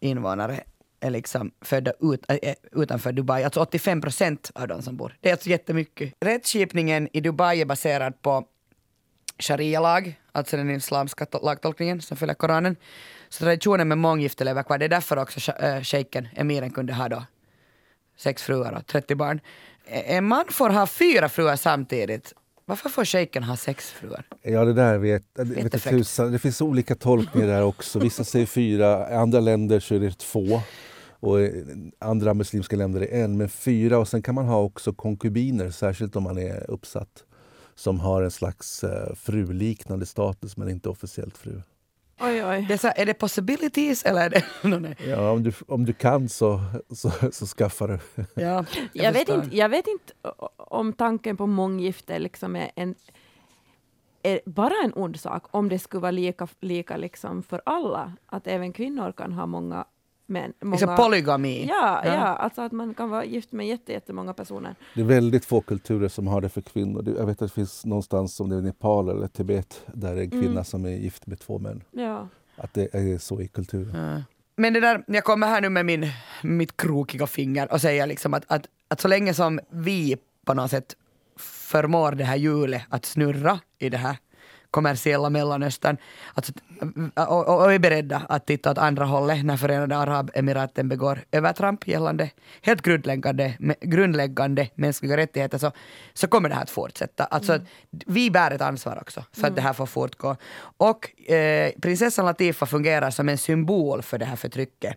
invånare 0.00 0.60
är 1.00 1.10
liksom 1.10 1.50
födda 1.60 1.92
ut, 2.00 2.24
eh, 2.28 2.36
eh, 2.42 2.54
utanför 2.72 3.12
Dubai, 3.12 3.44
alltså 3.44 3.60
85 3.60 4.00
procent 4.00 4.50
av 4.54 4.68
de 4.68 4.82
som 4.82 4.96
bor. 4.96 5.16
Det 5.20 5.28
är 5.28 5.32
alltså 5.32 5.48
jättemycket. 5.50 6.12
Rättskipningen 6.20 7.08
i 7.12 7.20
Dubai 7.20 7.60
är 7.60 7.64
baserad 7.66 8.22
på 8.22 8.44
sharia-lag, 9.38 10.20
alltså 10.32 10.56
den 10.56 10.70
islamska 10.70 11.24
to- 11.24 11.44
lagtolkningen 11.44 12.00
som 12.02 12.16
följer 12.16 12.34
Koranen. 12.34 12.76
Så 13.28 13.44
traditionen 13.44 13.88
med 13.88 13.98
månggifte 13.98 14.44
lever 14.44 14.62
kvar. 14.62 14.78
Det 14.78 14.84
är 14.84 14.88
därför 14.88 15.16
också 15.16 15.52
eh, 15.52 15.82
shejken, 15.82 16.28
emiren, 16.36 16.70
kunde 16.70 16.92
ha 16.94 17.08
då 17.08 17.24
sex 18.16 18.42
fruar 18.42 18.72
och 18.72 18.86
30 18.86 19.14
barn. 19.14 19.40
Eh, 19.86 20.16
En 20.16 20.24
man 20.24 20.44
får 20.50 20.70
ha 20.70 20.86
fyra 20.86 21.28
fruar 21.28 21.56
samtidigt. 21.56 22.32
Varför 22.66 22.88
får 22.88 23.04
shejken 23.04 23.42
ha 23.42 23.56
sex 23.56 23.90
fruar? 23.90 24.24
Ja, 24.42 24.64
det 24.64 24.72
där 24.72 24.98
vet, 24.98 25.22
det 25.36 25.44
vet 25.44 25.82
tusan. 25.82 26.32
Det 26.32 26.38
finns 26.38 26.60
olika 26.60 26.94
tolkningar 26.94 27.46
där 27.48 27.62
också. 27.62 27.98
Vissa 27.98 28.24
säger 28.24 28.46
fyra, 28.46 29.10
i 29.10 29.14
andra 29.14 29.40
länder 29.40 29.80
så 29.80 29.94
är 29.94 29.98
det 30.00 30.18
två. 30.18 30.60
Och 31.20 31.38
andra 31.98 32.34
muslimska 32.34 32.76
länder 32.76 33.00
är 33.00 33.24
en, 33.24 33.36
men 33.36 33.48
fyra. 33.48 33.98
Och 33.98 34.08
sen 34.08 34.22
kan 34.22 34.34
man 34.34 34.44
ha 34.44 34.60
också 34.62 34.92
konkubiner, 34.92 35.70
särskilt 35.70 36.16
om 36.16 36.22
man 36.22 36.38
är 36.38 36.70
uppsatt. 36.70 37.24
Som 37.74 38.00
har 38.00 38.22
en 38.22 38.30
slags 38.30 38.84
eh, 38.84 39.14
fruliknande 39.14 40.06
status 40.06 40.56
men 40.56 40.68
inte 40.68 40.88
officiellt 40.88 41.38
fru. 41.38 41.62
Oj, 42.20 42.44
oj. 42.44 42.64
Det 42.68 42.74
är, 42.74 42.78
så, 42.78 42.86
här, 42.86 42.98
är 42.98 43.06
det 43.06 43.14
possibilities 43.14 44.04
eller 44.04 44.20
är 44.26 44.30
det... 44.30 44.44
No, 44.68 44.76
nej. 44.78 44.96
Ja, 45.06 45.30
om, 45.30 45.42
du, 45.42 45.52
om 45.68 45.84
du 45.84 45.92
kan 45.92 46.28
så, 46.28 46.60
så, 46.90 47.10
så 47.32 47.46
skaffar 47.46 47.88
du. 47.88 48.24
Ja, 48.42 48.64
Jag 48.92 49.12
vet, 49.12 49.26
förstår. 49.28 49.44
inte, 49.44 49.56
jag 49.56 49.68
vet 49.68 49.86
inte 49.86 50.12
om 50.56 50.92
tanken 50.92 51.36
på 51.36 51.46
månggifte 51.46 52.18
liksom 52.18 52.56
är, 52.56 52.70
en, 52.74 52.94
är 54.22 54.40
bara 54.46 54.74
en 54.84 54.92
ond 54.94 55.20
sak, 55.20 55.44
om 55.50 55.68
det 55.68 55.78
skulle 55.78 56.00
vara 56.00 56.10
lika, 56.10 56.48
lika 56.60 56.96
liksom 56.96 57.42
för 57.42 57.62
alla, 57.66 58.12
att 58.26 58.46
även 58.46 58.72
kvinnor 58.72 59.12
kan 59.12 59.32
ha 59.32 59.46
många 59.46 59.84
män. 60.26 60.52
Många, 60.62 60.74
Liksom 60.76 60.96
polygami. 60.96 61.66
ja, 61.68 62.02
ja. 62.04 62.14
Ja. 62.14 62.20
alltså 62.26 62.62
att 62.62 62.72
man 62.72 62.94
kan 62.94 63.10
vara 63.10 63.24
gift 63.24 63.52
med 63.52 63.66
jätte, 63.68 63.92
jättemånga 63.92 64.34
personer. 64.34 64.74
Det 64.94 65.00
är 65.00 65.04
väldigt 65.04 65.44
få 65.44 65.60
kulturer 65.60 66.08
som 66.08 66.26
har 66.26 66.40
det 66.40 66.48
för 66.48 66.60
kvinnor. 66.60 67.14
Jag 67.18 67.26
vet 67.26 67.42
att 67.42 67.48
det 67.48 67.54
finns 67.54 67.84
någonstans, 67.84 68.40
om 68.40 68.48
det 68.50 68.56
är 68.56 68.60
Nepal 68.62 69.08
eller 69.08 69.28
Tibet, 69.28 69.82
där 69.94 70.14
det 70.14 70.20
är 70.20 70.24
en 70.24 70.30
kvinna 70.30 70.50
Mm. 70.50 70.64
som 70.64 70.84
är 70.84 70.90
gift 70.90 71.26
med 71.26 71.40
två 71.40 71.58
män. 71.58 71.82
Ja. 71.90 72.28
Att 72.56 72.74
det 72.74 72.94
är 72.94 73.18
så 73.18 73.40
i 73.40 73.48
kulturen. 73.48 74.10
Ja. 74.16 74.22
Men 74.56 74.72
det 74.72 74.80
där, 74.80 75.04
jag 75.06 75.24
kommer 75.24 75.46
här 75.46 75.60
nu 75.60 75.68
med 75.68 75.86
min, 75.86 76.06
mitt 76.42 76.76
krokiga 76.76 77.26
finger 77.26 77.72
och 77.72 77.80
säger 77.80 78.06
liksom 78.06 78.34
att, 78.34 78.44
att, 78.48 78.66
att 78.88 79.00
så 79.00 79.08
länge 79.08 79.34
som 79.34 79.60
vi 79.70 80.16
på 80.46 80.54
något 80.54 80.70
sätt 80.70 80.96
förmår 81.38 82.12
det 82.12 82.24
här 82.24 82.36
hjulet 82.36 82.82
att 82.88 83.04
snurra 83.04 83.60
i 83.78 83.88
det 83.88 83.96
här 83.96 84.16
kommersiella 84.74 85.30
Mellanöstern 85.30 85.96
alltså, 86.34 86.52
och, 87.14 87.48
och, 87.48 87.62
och 87.62 87.72
är 87.72 87.78
beredda 87.78 88.22
att 88.28 88.46
titta 88.46 88.70
åt 88.70 88.78
andra 88.78 89.04
hållet 89.04 89.44
när 89.44 89.56
Förenade 89.56 89.96
Arabemiraten 89.96 90.88
begår 90.88 91.24
övertramp 91.32 91.88
gällande 91.88 92.30
helt 92.62 92.82
grundläggande, 92.82 93.54
grundläggande 93.80 94.68
mänskliga 94.74 95.16
rättigheter 95.16 95.58
så, 95.58 95.72
så 96.14 96.26
kommer 96.26 96.48
det 96.48 96.54
här 96.54 96.62
att 96.62 96.70
fortsätta. 96.70 97.24
Alltså, 97.24 97.52
att 97.52 97.62
vi 97.90 98.30
bär 98.30 98.50
ett 98.50 98.60
ansvar 98.60 98.98
också 99.00 99.24
för 99.32 99.46
att 99.46 99.56
det 99.56 99.62
här 99.62 99.72
får 99.72 99.86
fortgå. 99.86 100.36
Och 100.78 101.30
eh, 101.30 101.72
prinsessan 101.82 102.24
Latifa 102.24 102.66
fungerar 102.66 103.10
som 103.10 103.28
en 103.28 103.38
symbol 103.38 104.02
för 104.02 104.18
det 104.18 104.24
här 104.24 104.36
förtrycket 104.36 104.96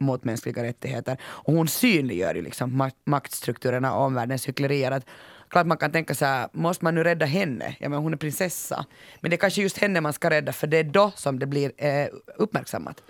mot 0.00 0.24
mänskliga 0.24 0.62
rättigheter. 0.62 1.16
Och 1.24 1.54
hon 1.54 1.68
synliggör 1.68 2.34
ju 2.34 2.42
liksom 2.42 2.70
mak- 2.82 3.02
maktstrukturerna 3.06 3.94
och 3.94 4.04
omvärldens 4.04 4.48
hycklerier. 4.48 4.90
Att, 4.90 5.06
klart 5.50 5.66
man 5.66 5.76
kan 5.76 5.92
tänka 5.92 6.14
så 6.14 6.24
här, 6.24 6.48
måste 6.52 6.84
man 6.84 6.94
nu 6.94 7.04
rädda 7.04 7.26
henne? 7.26 7.76
Ja 7.80 7.88
men 7.88 7.98
hon 7.98 8.12
är 8.12 8.16
prinsessa. 8.16 8.86
Men 9.20 9.30
det 9.30 9.34
är 9.34 9.38
kanske 9.38 9.62
just 9.62 9.78
henne 9.78 10.00
man 10.00 10.12
ska 10.12 10.30
rädda 10.30 10.52
för 10.52 10.66
det 10.66 10.78
är 10.78 10.84
då 10.84 11.12
som 11.16 11.38
det 11.38 11.46
blir 11.46 11.72
eh, 11.76 12.06
uppmärksammat. 12.36 13.02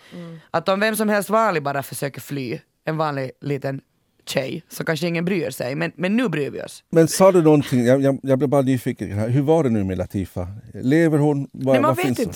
Att 0.51 0.69
om 0.69 0.81
vem 0.81 0.97
som 0.97 1.09
helst 1.09 1.31
vanlig 1.31 1.63
bara 1.63 1.83
försöker 1.83 2.21
fly, 2.21 2.59
en 2.85 2.97
vanlig 2.97 3.31
liten 3.41 3.81
tjej, 4.29 4.63
så 4.69 4.85
kanske 4.85 5.07
ingen 5.07 5.25
bryr 5.25 5.51
sig. 5.51 5.75
Men, 5.75 5.93
men 5.97 6.17
nu 6.17 6.29
bryr 6.29 6.51
vi 6.51 6.63
oss. 6.63 6.85
Men 6.91 7.09
sa 7.09 7.33
du 7.33 7.43
någonting, 7.43 7.85
jag, 7.85 8.03
jag, 8.03 8.19
jag 8.23 8.39
blev 8.39 8.49
bara 8.49 8.63
nyfiken, 8.63 9.13
här. 9.13 9.29
hur 9.29 9.43
var 9.43 9.65
det 9.65 9.71
nu 9.71 9.85
med 9.85 9.99
Latifa? 9.99 10.49
Lever 10.75 11.19
hon? 11.19 11.49
Var, 11.53 11.73
Nej, 11.73 11.83
man 11.83 11.95
vet 11.95 12.07
finns 12.07 12.19
hon? 12.19 12.35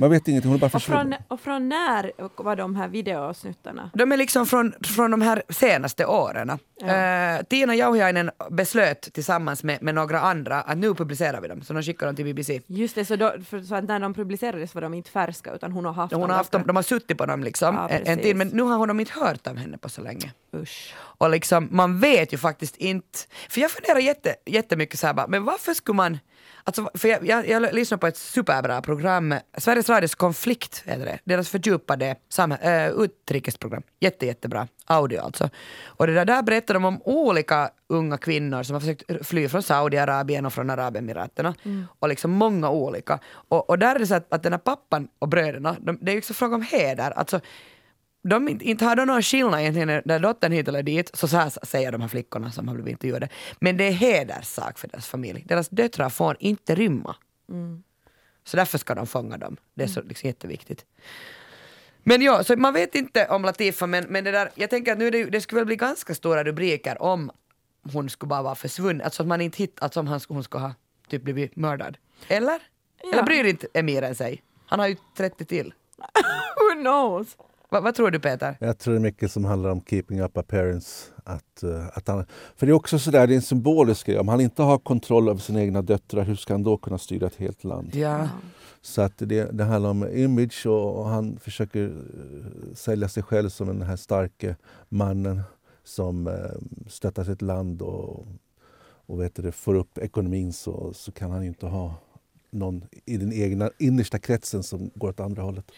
Man 0.00 0.10
vet 0.10 0.28
ingenting, 0.28 0.48
hon 0.50 0.56
är 0.56 0.60
bara 0.60 0.66
Och, 0.66 0.70
från, 0.72 0.80
försvunnen. 0.80 1.18
och 1.28 1.40
från 1.40 1.68
när 1.68 2.12
var 2.36 2.56
de 2.56 2.76
här 2.76 2.88
videosnuttarna? 2.88 3.90
De 3.94 4.12
är 4.12 4.16
liksom 4.16 4.46
från, 4.46 4.74
från 4.82 5.10
de 5.10 5.20
här 5.22 5.42
senaste 5.48 6.06
åren. 6.06 6.50
Eh, 6.50 7.44
Tina 7.48 7.74
Jauhiainen 7.74 8.30
beslöt 8.50 9.12
tillsammans 9.12 9.64
med, 9.64 9.82
med 9.82 9.94
några 9.94 10.20
andra 10.20 10.60
att 10.60 10.78
nu 10.78 10.94
publicerar 10.94 11.40
vi 11.40 11.48
dem, 11.48 11.62
så 11.62 11.72
de 11.72 11.82
skickar 11.82 12.06
dem 12.06 12.16
till 12.16 12.24
BBC. 12.24 12.60
Just 12.66 12.94
det, 12.94 13.04
så, 13.04 13.16
då, 13.16 13.32
för, 13.48 13.60
så 13.60 13.74
att 13.74 13.84
när 13.84 14.00
de 14.00 14.14
publicerades 14.14 14.74
var 14.74 14.82
de 14.82 14.94
inte 14.94 15.10
färska 15.10 15.52
utan 15.52 15.72
hon 15.72 15.84
har 15.84 15.92
haft 15.92 16.12
Hon 16.12 16.20
dem 16.20 16.30
har 16.30 16.36
haft 16.36 16.52
dem, 16.52 16.62
de 16.66 16.76
har 16.76 16.82
suttit 16.82 17.18
på 17.18 17.26
dem 17.26 17.44
liksom 17.44 17.74
Ja, 17.74 17.88
en, 17.88 18.06
en 18.06 18.18
tid, 18.18 18.36
men 18.36 18.48
nu 18.48 18.62
har 18.62 18.76
hon 18.76 18.88
dem 18.88 19.00
inte 19.00 19.12
hört 19.20 19.46
av 19.46 19.56
henne 19.56 19.78
på 19.78 19.88
så 19.88 20.00
länge. 20.02 20.32
Usch. 20.56 20.94
Och 20.98 21.30
liksom, 21.30 21.68
man 21.70 22.00
vet 22.00 22.32
ju 22.32 22.38
faktiskt 22.38 22.76
inte, 22.76 23.18
för 23.48 23.60
jag 23.60 23.70
funderar 23.70 23.98
jätte, 23.98 24.34
jättemycket 24.46 25.00
så 25.00 25.06
här 25.06 25.14
bara, 25.14 25.26
men 25.26 25.44
varför 25.44 25.74
skulle 25.74 25.96
man 25.96 26.18
Alltså, 26.64 26.90
för 26.94 27.08
jag, 27.08 27.26
jag, 27.26 27.48
jag 27.48 27.74
lyssnar 27.74 27.98
på 27.98 28.06
ett 28.06 28.16
superbra 28.16 28.82
program, 28.82 29.34
Sveriges 29.58 29.88
Radios 29.88 30.14
konflikt, 30.14 30.82
heter 30.86 31.04
det. 31.04 31.18
deras 31.24 31.48
fördjupade 31.48 32.16
sam, 32.28 32.52
äh, 32.52 32.88
utrikesprogram. 32.88 33.82
Jätte, 34.00 34.26
jättebra 34.26 34.68
audio 34.86 35.20
alltså. 35.20 35.50
Och 35.84 36.06
det 36.06 36.14
där, 36.14 36.24
där 36.24 36.42
berättar 36.42 36.74
de 36.74 36.84
om 36.84 37.02
olika 37.04 37.70
unga 37.88 38.18
kvinnor 38.18 38.62
som 38.62 38.74
har 38.74 38.80
försökt 38.80 39.26
fly 39.26 39.48
från 39.48 39.62
Saudiarabien 39.62 40.46
och 40.46 40.52
från 40.52 40.70
Arabemiraten. 40.70 41.54
Och 41.98 42.08
liksom 42.08 42.30
många 42.30 42.70
olika. 42.70 43.18
Och, 43.48 43.70
och 43.70 43.78
där 43.78 43.94
är 43.94 43.98
det 43.98 44.06
så 44.06 44.14
att, 44.14 44.32
att 44.32 44.42
den 44.42 44.52
här 44.52 44.58
pappan 44.58 45.08
och 45.18 45.28
bröderna, 45.28 45.76
de, 45.80 45.98
det 46.00 46.10
är 46.10 46.12
ju 46.12 46.18
också 46.18 46.34
fråga 46.34 46.54
om 46.54 46.62
heder. 46.62 47.10
Alltså, 47.10 47.40
de, 48.22 48.48
inte- 48.48 48.84
har 48.84 48.96
de 48.96 49.04
någon 49.06 49.22
skillnad 49.22 49.60
egentligen 49.60 50.02
när 50.04 50.18
dottern 50.18 50.52
hit 50.52 50.68
eller 50.68 50.82
dit, 50.82 51.10
så, 51.14 51.28
så 51.28 51.36
här 51.36 51.52
säger 51.66 51.92
de 51.92 52.00
här 52.00 52.08
flickorna 52.08 52.50
som 52.52 52.68
har 52.68 52.74
blivit 52.74 52.90
intervjuade. 52.92 53.28
Men 53.60 53.76
det 53.76 53.84
är 53.84 53.92
hederssak 53.92 54.78
för 54.78 54.88
deras 54.88 55.06
familj. 55.06 55.44
Deras 55.46 55.68
döttrar 55.68 56.08
får 56.08 56.36
inte 56.40 56.74
rymma. 56.74 57.16
Så 58.44 58.56
därför 58.56 58.78
ska 58.78 58.94
de 58.94 59.06
fånga 59.06 59.36
dem. 59.38 59.56
Det 59.74 59.82
är 59.84 59.88
så 59.88 60.02
liksom 60.02 60.26
jätteviktigt. 60.26 60.84
Men 62.02 62.22
ja, 62.22 62.44
så 62.44 62.56
man 62.56 62.74
vet 62.74 62.94
inte 62.94 63.26
om 63.28 63.42
Latifa, 63.42 63.86
men, 63.86 64.04
men 64.04 64.24
det 64.24 64.30
där, 64.30 64.50
jag 64.54 64.70
tänker 64.70 64.92
att 64.92 64.98
nu 64.98 65.10
det, 65.10 65.24
det 65.24 65.40
skulle 65.40 65.60
väl 65.60 65.66
bli 65.66 65.76
ganska 65.76 66.14
stora 66.14 66.44
rubriker 66.44 67.02
om 67.02 67.30
hon 67.92 68.10
skulle 68.10 68.28
bara 68.28 68.42
vara 68.42 68.54
försvunnen, 68.54 69.00
alltså 69.04 69.22
att 69.22 69.26
man 69.28 69.40
inte 69.40 69.58
hittar, 69.58 69.84
alltså 69.84 70.00
om 70.00 70.06
han, 70.06 70.20
hon 70.28 70.44
skulle 70.44 70.62
ha 70.64 70.74
typ 71.08 71.22
blivit 71.22 71.56
mördad. 71.56 71.96
Eller? 72.28 72.62
Ja. 73.02 73.12
Eller 73.12 73.22
bryr 73.22 73.44
inte 73.44 73.66
emiren 73.74 74.14
sig? 74.14 74.42
Han 74.66 74.80
har 74.80 74.86
ju 74.88 74.96
30 75.16 75.44
till. 75.44 75.74
Who 76.56 76.80
knows? 76.82 77.36
Va, 77.70 77.80
vad 77.80 77.94
tror 77.94 78.10
du 78.10 78.20
Peter? 78.20 78.56
Jag 78.60 78.78
tror 78.78 78.94
det 78.94 78.98
är 78.98 79.02
mycket 79.02 79.32
som 79.32 79.44
handlar 79.44 79.70
om 79.70 79.80
keeping 79.80 80.20
up 80.20 80.36
appearance. 80.36 81.06
Att, 81.24 81.62
eh, 81.62 81.86
att 81.94 82.08
han, 82.08 82.24
för 82.56 82.66
det 82.66 82.72
är 82.72 82.74
också 82.74 82.98
sådär, 82.98 83.26
det 83.26 83.34
är 83.34 83.36
en 83.36 83.42
symbolisk 83.42 84.06
grej. 84.06 84.18
Om 84.18 84.28
han 84.28 84.40
inte 84.40 84.62
har 84.62 84.78
kontroll 84.78 85.28
över 85.28 85.40
sina 85.40 85.60
egna 85.60 85.82
döttrar, 85.82 86.24
hur 86.24 86.34
ska 86.34 86.54
han 86.54 86.62
då 86.62 86.76
kunna 86.76 86.98
styra 86.98 87.26
ett 87.26 87.36
helt 87.36 87.64
land? 87.64 87.94
Ja. 87.94 88.28
Så 88.82 89.02
att 89.02 89.12
det, 89.16 89.50
det 89.52 89.64
handlar 89.64 89.90
om 89.90 90.08
image 90.16 90.66
och, 90.66 90.98
och 90.98 91.06
han 91.06 91.38
försöker 91.38 91.84
eh, 91.84 92.74
sälja 92.74 93.08
sig 93.08 93.22
själv 93.22 93.48
som 93.48 93.66
den 93.66 93.82
här 93.82 93.96
starke 93.96 94.56
mannen 94.88 95.42
som 95.84 96.26
eh, 96.26 96.34
stöttar 96.88 97.24
sitt 97.24 97.42
land 97.42 97.82
och, 97.82 98.26
och 99.06 99.20
vet 99.20 99.34
du, 99.34 99.52
får 99.52 99.74
upp 99.74 99.98
ekonomin 99.98 100.52
så, 100.52 100.92
så 100.94 101.12
kan 101.12 101.30
han 101.30 101.42
ju 101.42 101.48
inte 101.48 101.66
ha 101.66 101.94
någon 102.50 102.84
i 103.06 103.16
den 103.16 103.32
egna 103.32 103.70
innersta 103.78 104.18
kretsen 104.18 104.62
som 104.62 104.90
går 104.94 105.08
åt 105.08 105.20
andra 105.20 105.42
hållet. 105.42 105.72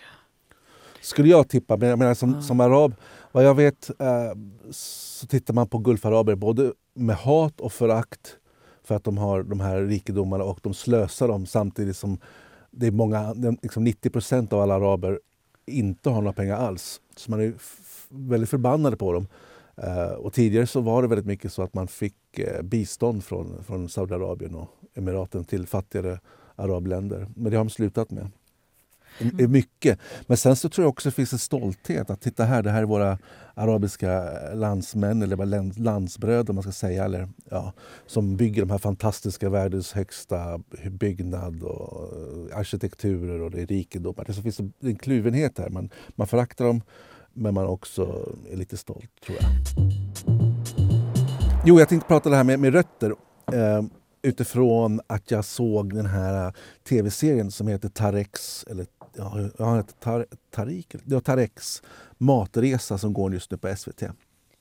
Skulle 1.03 1.29
jag 1.29 1.49
tippa, 1.49 1.77
men 1.77 1.89
jag 1.89 1.99
menar 1.99 2.15
som, 2.15 2.43
som 2.43 2.61
arab, 2.61 2.95
vad 3.33 3.45
jag 3.45 3.55
vet 3.55 3.91
eh, 4.01 4.33
så 4.71 5.27
tittar 5.27 5.55
man 5.55 5.69
på 5.69 5.79
gulfaraber 5.79 6.35
både 6.35 6.73
med 6.95 7.17
hat 7.17 7.61
och 7.61 7.73
förakt 7.73 8.37
för 8.85 8.95
att 8.95 9.05
de 9.05 9.19
har 9.19 9.43
de 9.43 9.61
här 9.61 9.83
rikedomarna 9.83 10.45
och 10.45 10.59
de 10.63 10.75
slösar 10.75 11.29
dem 11.29 11.47
samtidigt 11.47 11.97
som 11.97 12.19
det 12.71 12.87
är 12.87 12.91
många, 12.91 13.35
liksom 13.63 13.85
90 13.85 14.11
procent 14.11 14.53
av 14.53 14.61
alla 14.61 14.75
araber 14.75 15.21
inte 15.67 16.11
har 16.11 16.23
några 16.23 16.33
pengar 16.33 16.57
alls. 16.57 17.01
Så 17.17 17.31
man 17.31 17.41
är 17.41 17.55
väldigt 18.09 18.51
förbannade 18.51 18.97
på 18.97 19.13
dem. 19.13 19.27
Eh, 19.77 20.13
och 20.13 20.33
tidigare 20.33 20.67
så 20.67 20.81
var 20.81 21.03
det 21.03 21.09
väldigt 21.09 21.27
mycket 21.27 21.53
så 21.53 21.63
att 21.63 21.75
man 21.75 21.89
fick 21.89 22.39
eh, 22.39 22.63
bistånd 22.63 23.25
från, 23.25 23.65
från 23.65 23.89
Saudiarabien 23.89 24.55
och 24.55 24.69
Emiraten 24.95 25.45
till 25.45 25.67
fattigare 25.67 26.21
arabländer. 26.57 27.27
Men 27.35 27.51
det 27.51 27.57
har 27.57 27.65
de 27.65 27.71
slutat 27.71 28.11
med. 28.11 28.31
Mm. 29.19 29.53
mycket. 29.53 29.99
Men 30.27 30.37
sen 30.37 30.57
så 30.57 30.69
tror 30.69 30.85
jag 30.85 30.89
också 30.89 31.09
det 31.09 31.15
finns 31.15 31.33
en 31.33 31.39
stolthet 31.39 32.11
att 32.11 32.21
titta 32.21 32.45
här, 32.45 32.63
det 32.63 32.71
här 32.71 32.83
är 32.83 32.87
våra 32.87 33.19
arabiska 33.55 34.31
landsmän 34.55 35.23
eller 35.23 35.81
landsbröder 35.81 36.53
man 36.53 36.63
ska 36.63 36.73
säga. 36.73 37.05
Eller, 37.05 37.29
ja, 37.51 37.73
som 38.07 38.37
bygger 38.37 38.63
de 38.63 38.71
här 38.71 38.79
fantastiska 38.79 39.49
världens 39.49 39.93
högsta 39.93 40.61
byggnad 40.91 41.63
och 41.63 42.13
eh, 42.51 42.59
arkitekturer 42.59 43.41
och 43.41 43.51
det 43.51 43.63
är 43.63 43.67
rikedomar. 43.67 44.25
Det 44.25 44.33
finns 44.33 44.61
en 44.81 44.97
kluvenhet 44.97 45.59
här. 45.59 45.69
Man, 45.69 45.91
man 46.09 46.27
föraktar 46.27 46.65
dem 46.65 46.83
men 47.35 47.55
man 47.55 47.67
också 47.67 48.29
är 48.51 48.57
lite 48.57 48.77
stolt 48.77 49.11
tror 49.27 49.39
jag. 49.41 49.51
Jo, 51.67 51.79
jag 51.79 51.89
tänkte 51.89 52.09
prata 52.09 52.31
det 52.31 52.37
här 52.37 52.45
med, 52.45 52.61
med 52.61 52.73
rötter. 52.73 53.15
Eh, 53.53 53.83
utifrån 54.23 55.01
att 55.07 55.31
jag 55.31 55.45
såg 55.45 55.95
den 55.95 56.07
här 56.07 56.47
eh, 56.47 56.53
tv-serien 56.89 57.51
som 57.51 57.69
heter 57.69 57.89
Tareks, 57.89 58.65
eller 58.71 58.87
han 59.59 59.77
heter 59.77 59.93
Tar, 60.01 60.27
Tarik, 60.51 60.95
det 61.05 61.15
var 61.15 61.21
Tarex 61.21 61.83
matresa 62.19 62.99
som 62.99 63.13
går 63.13 63.33
just 63.35 63.51
nu 63.51 63.57
på 63.59 63.77
SVT. 63.77 64.03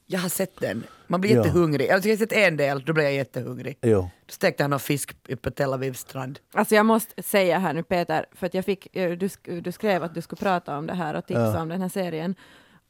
Jag 0.05 0.19
har 0.19 0.29
sett 0.29 0.59
den. 0.59 0.83
Man 1.07 1.21
blir 1.21 1.31
Ja. 1.35 1.37
jättehungrig. 1.37 1.87
Jag 1.89 1.93
har 1.93 2.17
sett 2.17 2.31
en 2.31 2.57
del, 2.57 2.81
då 2.85 2.93
blev 2.93 3.05
jag 3.05 3.13
jättehungrig. 3.13 3.77
Jo. 3.81 4.01
Då 4.01 4.31
stekte 4.33 4.63
han 4.63 4.69
någon 4.69 4.79
fisk 4.79 5.15
på 5.41 5.51
Tel 5.51 5.73
Avivs 5.73 5.99
strand. 5.99 6.39
Alltså 6.53 6.75
jag 6.75 6.85
måste 6.85 7.23
säga 7.23 7.59
här 7.59 7.73
nu 7.73 7.83
Peter, 7.83 8.25
för 8.35 8.45
att 8.47 8.53
jag 8.53 8.65
fick, 8.65 8.95
eh, 8.95 9.11
du, 9.11 9.29
du 9.61 9.71
skrev 9.71 10.03
att 10.03 10.13
du 10.15 10.21
skulle 10.21 10.39
prata 10.39 10.77
om 10.77 10.87
det 10.87 10.93
här 10.93 11.13
och 11.13 11.25
tipsa 11.25 11.41
Ja. 11.53 11.61
om 11.61 11.69
den 11.69 11.81
här 11.81 11.89
serien. 11.89 12.35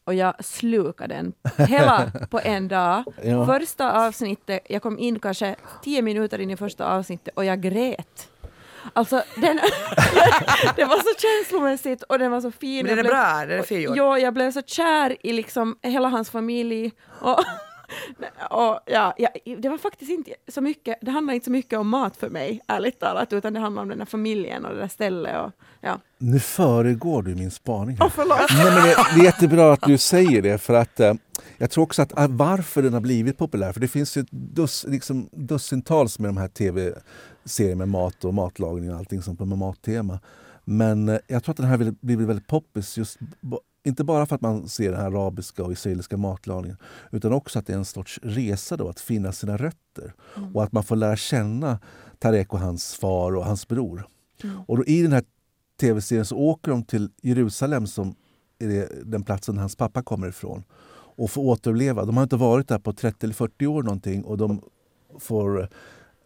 Och 0.03 0.13
jag 0.13 0.45
slukade 0.45 1.15
den 1.15 1.33
hela 1.67 2.11
på 2.29 2.39
en 2.43 2.67
dag. 2.67 3.03
Ja. 3.23 3.45
Första 3.45 4.07
avsnittet, 4.07 4.61
jag 4.69 4.81
kom 4.81 4.99
in 4.99 5.19
kanske 5.19 5.55
tio 5.83 6.01
minuter 6.01 6.39
in 6.39 6.49
i 6.51 6.57
första 6.57 6.85
avsnittet 6.97 7.33
och 7.35 7.45
jag 7.45 7.61
grät. 7.61 8.27
Alltså 8.93 9.23
den, 9.35 9.55
det 10.75 10.85
var 10.85 10.97
så 10.97 11.19
känslomässigt 11.19 12.03
och 12.03 12.19
den 12.19 12.31
var 12.31 12.41
så 12.41 12.51
fin. 12.51 12.85
Men 12.85 12.95
den 12.95 13.05
är 13.05 13.09
bra, 13.09 13.45
den 13.47 13.59
är 13.59 13.63
fin. 13.63 13.93
Ja, 13.95 14.19
jag 14.19 14.33
blev 14.33 14.51
så 14.51 14.61
kär 14.61 15.17
i 15.25 15.33
liksom 15.33 15.75
hela 15.81 16.07
hans 16.07 16.29
familj. 16.29 16.91
Och 17.21 17.39
och, 18.49 18.79
ja, 18.85 19.13
ja, 19.17 19.29
det 19.57 19.69
var 19.69 19.77
faktiskt 19.77 20.11
inte 20.11 20.31
så 20.47 20.61
mycket, 20.61 20.97
det 21.01 21.11
handlar 21.11 21.33
inte 21.33 21.45
så 21.45 21.51
mycket 21.51 21.79
om 21.79 21.89
mat 21.89 22.17
för 22.17 22.29
mig, 22.29 22.61
ärligt 22.67 22.99
talat, 22.99 23.33
utan 23.33 23.53
det 23.53 23.59
handlar 23.59 23.81
om 23.81 23.89
den 23.89 23.99
här 23.99 24.05
familjen 24.05 24.65
och 24.65 24.73
det 24.75 24.79
där 24.79 24.87
stället. 24.87 25.37
Och, 25.45 25.51
ja. 25.81 25.99
Nu 26.17 26.39
föregår 26.39 27.23
du 27.23 27.35
min 27.35 27.51
spaning. 27.51 27.97
Här. 27.97 28.05
Oh, 28.05 28.09
förlåt. 28.09 28.39
Nej, 28.49 28.65
men 28.65 28.83
det, 28.83 28.95
det 29.15 29.21
är 29.21 29.23
jättebra 29.23 29.73
att 29.73 29.81
du 29.81 29.97
säger 29.97 30.41
det 30.41 30.57
för 30.57 30.73
att 30.73 30.99
eh, 30.99 31.13
jag 31.57 31.71
tror 31.71 31.83
också 31.83 32.01
att 32.01 32.31
varför 32.31 32.81
den 32.81 32.93
har 32.93 33.01
blivit 33.01 33.37
populär, 33.37 33.73
för 33.73 33.79
det 33.79 33.87
finns 33.87 34.17
ju 34.17 34.25
dus, 34.31 34.85
liksom, 34.87 35.29
dussintals 35.31 36.19
med 36.19 36.29
de 36.29 36.37
här 36.37 36.47
tv-serierna 36.47 37.75
med 37.75 37.87
mat 37.87 38.25
och 38.25 38.33
matlagning 38.33 38.91
och 38.91 38.97
allting 38.97 39.21
som 39.21 39.37
på 39.37 39.45
mattema. 39.45 40.19
Men 40.63 41.09
eh, 41.09 41.19
jag 41.27 41.43
tror 41.43 41.53
att 41.53 41.57
den 41.57 41.65
här 41.65 41.93
blivit 42.01 42.27
väldigt 42.27 42.47
poppis 42.47 42.97
just 42.97 43.19
inte 43.83 44.03
bara 44.03 44.25
för 44.25 44.35
att 44.35 44.41
man 44.41 44.67
ser 44.67 44.91
den 44.91 45.01
arabiska 45.01 45.63
och 45.63 45.71
israeliska 45.71 46.17
matlagningen 46.17 46.77
utan 47.11 47.33
också 47.33 47.59
att 47.59 47.67
det 47.67 47.73
är 47.73 47.77
en 47.77 47.85
sorts 47.85 48.19
resa 48.23 48.77
då, 48.77 48.89
att 48.89 48.99
finna 48.99 49.31
sina 49.31 49.57
rötter. 49.57 50.13
Mm. 50.37 50.55
Och 50.55 50.63
att 50.63 50.71
man 50.71 50.83
får 50.83 50.95
lära 50.95 51.15
känna 51.15 51.79
Tarek 52.19 52.53
och 52.53 52.59
hans 52.59 52.95
far 52.95 53.35
och 53.35 53.45
hans 53.45 53.67
bror. 53.67 54.07
Mm. 54.43 54.59
Och 54.67 54.77
då, 54.77 54.85
I 54.85 55.01
den 55.01 55.11
här 55.11 55.23
tv-serien 55.79 56.25
så 56.25 56.37
åker 56.37 56.71
de 56.71 56.83
till 56.83 57.09
Jerusalem 57.21 57.87
som 57.87 58.15
är 58.59 59.03
den 59.05 59.23
platsen 59.23 59.57
hans 59.57 59.75
pappa 59.75 60.03
kommer 60.03 60.27
ifrån 60.27 60.63
och 60.93 61.31
får 61.31 61.41
återleva. 61.41 62.05
De 62.05 62.17
har 62.17 62.23
inte 62.23 62.35
varit 62.35 62.67
där 62.67 62.79
på 62.79 62.93
30 62.93 63.25
eller 63.25 63.33
40 63.33 63.67
år 63.67 63.83
någonting 63.83 64.23
och 64.23 64.37
de 64.37 64.61
får 65.19 65.69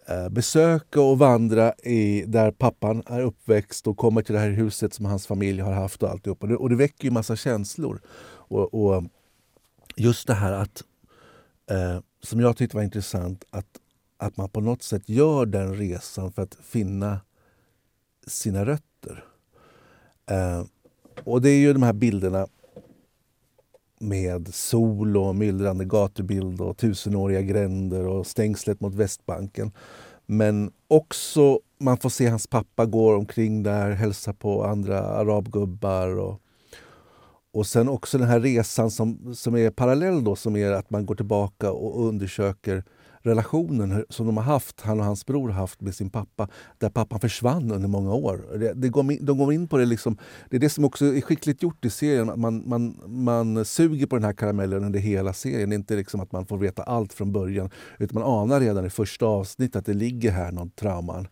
Eh, 0.08 0.30
besöka 0.30 1.02
och 1.02 1.18
vandra 1.18 1.74
i, 1.74 2.24
där 2.28 2.52
pappan 2.52 3.04
är 3.06 3.22
uppväxt 3.22 3.88
och 3.88 3.98
kommer 3.98 4.22
till 4.22 4.34
det 4.34 4.40
här 4.40 4.50
huset 4.50 4.94
som 4.94 5.06
hans 5.06 5.28
familj 5.28 5.62
har 5.62 5.74
haft. 5.74 6.04
Och 6.04 6.10
alltihop. 6.10 6.44
Och 6.44 6.50
det, 6.50 6.56
och 6.56 6.70
det 6.70 6.76
väcker 6.76 7.06
ju 7.06 7.12
massa 7.12 7.36
känslor. 7.36 8.02
Och, 8.48 8.74
och 8.74 9.04
just 9.96 10.28
det 10.28 10.34
här 10.34 10.52
att, 10.52 10.84
eh, 11.70 12.00
som 12.24 12.40
jag 12.40 12.58
tyckte 12.58 12.78
var 12.78 12.84
intressant, 12.84 13.44
att, 13.50 13.80
att 14.18 14.38
man 14.38 14.50
på 14.50 14.62
något 14.62 14.84
sätt 14.84 15.10
gör 15.10 15.46
den 15.46 15.76
resan 15.76 16.32
för 16.32 16.42
att 16.42 16.56
finna 16.56 17.20
sina 18.28 18.66
rötter. 18.66 19.24
Eh, 20.26 20.64
och 21.24 21.42
det 21.42 21.50
är 21.50 21.60
ju 21.60 21.74
de 21.74 21.84
här 21.84 21.94
bilderna 21.94 22.48
med 24.06 24.54
sol 24.54 25.18
och 25.18 25.36
myllrande 25.36 25.86
gatubild 25.86 26.62
och 26.62 26.78
tusenåriga 26.78 27.42
gränder 27.42 28.08
och 28.08 28.28
stängslet 28.28 28.82
mot 28.82 28.96
Västbanken. 28.96 29.72
Men 30.26 30.72
också 30.88 31.60
man 31.80 31.98
får 31.98 32.10
se 32.10 32.28
hans 32.28 32.48
pappa 32.48 32.86
gå 32.86 33.16
omkring 33.16 33.64
där, 33.64 33.92
hälsa 33.92 34.34
på 34.34 34.64
andra 34.64 35.00
arabgubbar. 35.00 36.18
Och, 36.18 36.42
och 37.54 37.68
sen 37.68 37.90
också 37.90 38.18
den 38.18 38.28
här 38.28 38.40
resan 38.40 38.92
som, 38.92 39.36
som 39.36 39.56
är 39.56 39.70
parallell 39.70 40.24
då, 40.24 40.36
som 40.36 40.56
är 40.56 40.72
att 40.72 40.90
man 40.90 41.06
går 41.06 41.16
tillbaka 41.16 41.72
och 41.72 42.08
undersöker 42.08 42.84
relationen 43.26 44.06
som 44.10 44.26
de 44.26 44.38
har 44.38 44.44
haft, 44.44 44.82
han 44.82 45.00
och 45.00 45.06
hans 45.06 45.26
bror 45.26 45.50
haft 45.50 45.82
med 45.82 45.96
sin 45.96 46.10
pappa, 46.10 46.48
där 46.78 46.90
pappan 46.90 47.20
försvann 47.20 47.72
under 47.72 47.88
många 47.88 48.14
år. 48.14 48.58
Det, 48.60 48.74
det 48.74 48.90
går, 48.90 49.26
de 49.26 49.38
går 49.38 49.54
in 49.54 49.68
på 49.68 49.78
det 49.78 49.86
liksom, 49.86 50.18
det 50.50 50.56
är 50.56 50.60
det 50.60 50.70
som 50.70 50.86
också 50.86 51.06
är 51.06 51.22
skickligt 51.22 51.64
gjort 51.64 51.86
i 51.86 51.90
serien, 51.90 52.32
man, 52.36 52.64
man, 52.70 53.00
man 53.08 53.66
suger 53.66 54.06
på 54.06 54.16
den 54.16 54.24
här 54.24 54.34
karamellen 54.34 54.84
under 54.84 55.00
hela 55.00 55.34
serien. 55.34 55.70
Det 55.70 55.74
är 55.76 55.78
inte 55.78 55.96
liksom 55.96 56.20
att 56.20 56.32
man 56.32 56.46
får 56.46 56.58
veta 56.58 56.84
allt 56.84 57.14
från 57.14 57.32
början, 57.32 57.70
utan 58.00 58.22
man 58.22 58.32
anar 58.42 58.60
redan 58.60 58.86
i 58.86 58.90
första 58.90 59.26
avsnittet 59.26 59.76
att 59.76 59.86
det 59.86 59.94
ligger 59.94 60.32
här 60.32 60.52
någon 60.52 60.70
trauman 60.70 61.28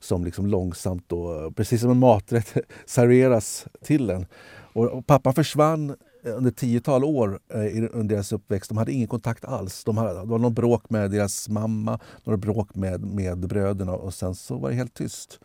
som 0.00 0.24
liksom 0.24 0.46
långsamt, 0.46 1.04
då, 1.06 1.52
precis 1.56 1.80
som 1.80 1.90
en 1.90 1.98
maträtt, 1.98 2.54
serveras 2.86 3.66
till 3.84 4.10
en. 4.10 4.26
Och, 4.72 4.84
och 4.84 5.06
pappan 5.06 5.34
försvann 5.34 5.96
under 6.26 6.50
tiotal 6.50 7.04
år 7.04 7.40
eh, 7.48 7.60
under 7.92 8.14
deras 8.14 8.32
uppväxt. 8.32 8.68
De 8.68 8.78
hade 8.78 8.92
ingen 8.92 9.08
kontakt 9.08 9.44
alls. 9.44 9.84
De 9.84 9.96
hade, 9.96 10.20
det 10.20 10.26
var 10.26 10.38
något 10.38 10.52
bråk 10.52 10.90
med 10.90 11.10
deras 11.10 11.48
mamma, 11.48 11.98
några 12.24 12.36
bråk 12.36 12.74
med, 12.74 13.00
med 13.00 13.38
bröderna 13.38 13.92
och 13.92 14.14
sen 14.14 14.34
så 14.34 14.58
var 14.58 14.70
det 14.70 14.76
helt 14.76 14.94
tyst. 14.94 15.40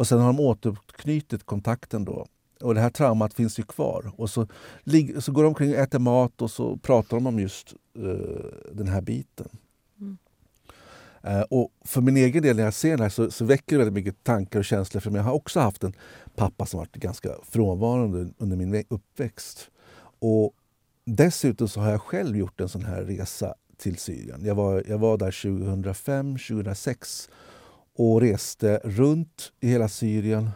Och 0.00 0.06
sen 0.06 0.18
har 0.18 0.26
de 0.26 0.40
återknutit 0.40 1.46
kontakten 1.46 2.04
då. 2.04 2.26
Och 2.60 2.74
det 2.74 2.80
här 2.80 2.90
traumat 2.90 3.34
finns 3.34 3.58
ju 3.58 3.62
kvar. 3.62 4.12
Och 4.16 4.30
så, 4.30 4.46
så 5.18 5.32
går 5.32 5.42
de 5.42 5.48
omkring 5.48 5.70
och 5.70 5.76
äter 5.76 5.98
mat 5.98 6.42
och 6.42 6.50
så 6.50 6.76
pratar 6.76 7.16
de 7.16 7.26
om 7.26 7.38
just 7.38 7.74
uh, 7.98 8.14
den 8.72 8.88
här 8.88 9.00
biten. 9.00 9.48
Mm. 10.00 10.18
Uh, 11.26 11.42
och 11.42 11.70
för 11.84 12.00
min 12.00 12.16
egen 12.16 12.42
del 12.42 12.56
när 12.56 12.62
jag 12.62 12.74
ser 12.74 12.90
den 12.90 13.00
här 13.00 13.08
så, 13.08 13.30
så 13.30 13.44
väcker 13.44 13.76
det 13.76 13.84
väldigt 13.84 14.04
mycket 14.04 14.24
tankar 14.24 14.58
och 14.58 14.64
känslor. 14.64 15.00
För 15.00 15.10
jag 15.10 15.22
har 15.22 15.32
också 15.32 15.60
haft 15.60 15.84
en 15.84 15.92
pappa 16.34 16.66
som 16.66 16.78
varit 16.78 16.96
ganska 16.96 17.30
frånvarande 17.42 18.28
under 18.38 18.56
min 18.56 18.84
uppväxt. 18.88 19.70
Och 20.20 20.54
dessutom 21.04 21.68
så 21.68 21.80
har 21.80 21.90
jag 21.90 22.02
själv 22.02 22.36
gjort 22.36 22.60
en 22.60 22.68
sån 22.68 22.84
här 22.84 23.02
resa 23.02 23.54
till 23.76 23.96
Syrien. 23.96 24.44
Jag 24.44 24.54
var, 24.54 24.84
jag 24.88 24.98
var 24.98 25.18
där 25.18 25.62
2005, 25.62 26.38
2006 26.38 27.30
och 27.94 28.20
reste 28.20 28.80
runt 28.84 29.52
i 29.60 29.68
hela 29.68 29.88
Syrien 29.88 30.50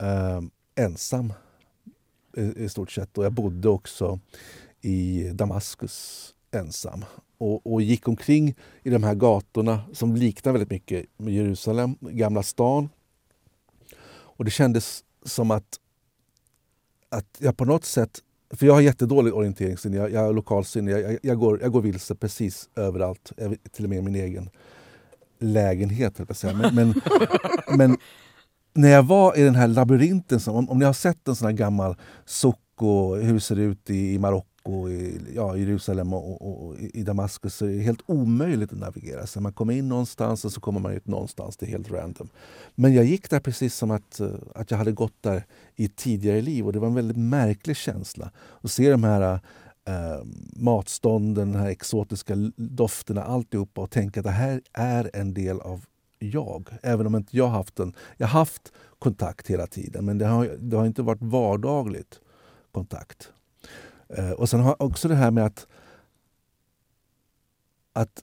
eh, 0.00 0.40
ensam 0.74 1.32
i, 2.36 2.64
i, 2.64 2.68
stort 2.68 2.90
sett. 2.90 3.18
Och 3.18 3.24
jag 3.24 3.32
bodde 3.32 3.68
också 3.68 4.20
i 4.80 5.30
Damaskus 5.32 6.34
ensam 6.50 7.04
och, 7.38 7.72
och, 7.72 7.82
gick 7.82 8.08
omkring 8.08 8.54
i 8.82 8.90
de 8.90 9.02
här 9.02 9.14
gatorna 9.14 9.80
som 9.92 10.16
liknar 10.16 10.52
väldigt 10.52 10.70
mycket 10.70 11.06
med 11.16 11.34
Jerusalem, 11.34 11.96
Gamla 12.00 12.42
stan. 12.42 12.88
Och 14.10 14.44
det 14.44 14.50
kändes 14.50 15.04
som 15.24 15.50
att, 15.50 15.80
att 17.08 17.36
jag 17.38 17.56
på 17.56 17.64
något 17.64 17.84
sätt 17.84 18.22
för 18.54 18.66
jag 18.66 18.74
har 18.74 18.80
jättedålig 18.80 19.34
orienteringssinne, 19.34 19.96
jag, 19.96 20.12
jag 20.12 20.20
har 20.20 20.32
lokalsinne. 20.32 20.90
Jag, 20.90 21.18
jag, 21.22 21.38
går, 21.38 21.60
jag 21.60 21.72
går 21.72 21.82
vilse 21.82 22.14
precis 22.14 22.68
överallt, 22.76 23.32
till 23.72 23.84
och 23.84 23.90
med 23.90 23.98
i 23.98 24.02
min 24.02 24.14
egen 24.14 24.50
lägenhet. 25.38 26.14
Jag 26.18 26.36
säga. 26.36 26.54
Men, 26.54 26.74
men, 26.74 26.94
men, 27.78 27.96
när 28.74 28.88
jag 28.88 29.02
var 29.02 29.38
i 29.38 29.42
den 29.42 29.54
här 29.54 29.68
labyrinten, 29.68 30.40
om, 30.46 30.70
om 30.70 30.78
ni 30.78 30.84
har 30.84 30.92
sett 30.92 31.28
en 31.28 31.36
sån 31.36 31.46
här 31.46 31.52
gammal 31.52 31.96
sock 32.24 32.56
och 32.76 33.16
hur 33.16 33.34
det 33.34 33.40
ser 33.40 33.58
ut 33.58 33.90
i, 33.90 34.14
i 34.14 34.18
Marocko 34.18 34.49
och 34.62 34.90
i 34.90 35.20
ja, 35.34 35.56
Jerusalem 35.56 36.12
och, 36.12 36.42
och, 36.42 36.66
och, 36.66 36.78
i 36.78 37.02
Damaskus 37.02 37.54
så 37.54 37.66
är 37.66 37.70
det 37.70 37.82
helt 37.82 38.02
omöjligt 38.06 38.72
att 38.72 38.78
navigera. 38.78 39.26
Så 39.26 39.40
man 39.40 39.52
kommer 39.52 39.74
in 39.74 39.88
någonstans 39.88 40.44
och 40.44 40.52
så 40.52 40.60
kommer 40.60 40.80
man 40.80 40.92
ut 40.92 41.06
någonstans. 41.06 41.56
Det 41.56 41.66
är 41.66 41.70
helt 41.70 41.90
random. 41.90 42.28
Men 42.74 42.94
jag 42.94 43.04
gick 43.04 43.30
där 43.30 43.40
precis 43.40 43.74
som 43.74 43.90
att, 43.90 44.20
eh, 44.20 44.30
att 44.54 44.70
jag 44.70 44.78
hade 44.78 44.92
gått 44.92 45.22
där 45.22 45.44
i 45.76 45.84
ett 45.84 45.96
tidigare 45.96 46.40
liv 46.40 46.66
och 46.66 46.72
det 46.72 46.78
var 46.78 46.88
en 46.88 46.94
väldigt 46.94 47.16
märklig 47.16 47.76
känsla. 47.76 48.30
Att 48.60 48.70
se 48.70 48.90
de 48.90 49.04
här 49.04 49.40
äh, 49.84 50.24
matstånden, 50.56 51.52
de 51.52 51.58
här 51.58 51.68
exotiska 51.68 52.34
dofterna, 52.56 53.24
alltihopa 53.24 53.80
och 53.80 53.90
tänka 53.90 54.20
att 54.20 54.24
det 54.24 54.30
här 54.30 54.62
är 54.72 55.10
en 55.14 55.34
del 55.34 55.60
av 55.60 55.84
jag. 56.18 56.68
Även 56.82 57.06
om 57.06 57.16
inte 57.16 57.36
jag 57.36 57.48
haft 57.48 57.78
en... 57.78 57.94
Jag 58.16 58.26
har 58.26 58.38
haft 58.38 58.72
kontakt 58.98 59.46
hela 59.46 59.66
tiden 59.66 60.04
men 60.04 60.18
det 60.18 60.26
har, 60.26 60.56
det 60.58 60.76
har 60.76 60.86
inte 60.86 61.02
varit 61.02 61.22
vardagligt 61.22 62.20
kontakt. 62.72 63.32
Eh, 64.16 64.30
och 64.30 64.48
sen 64.48 64.60
har 64.60 64.82
också 64.82 65.08
det 65.08 65.14
här 65.14 65.30
med 65.30 65.44
att, 65.44 65.66
att 67.92 68.22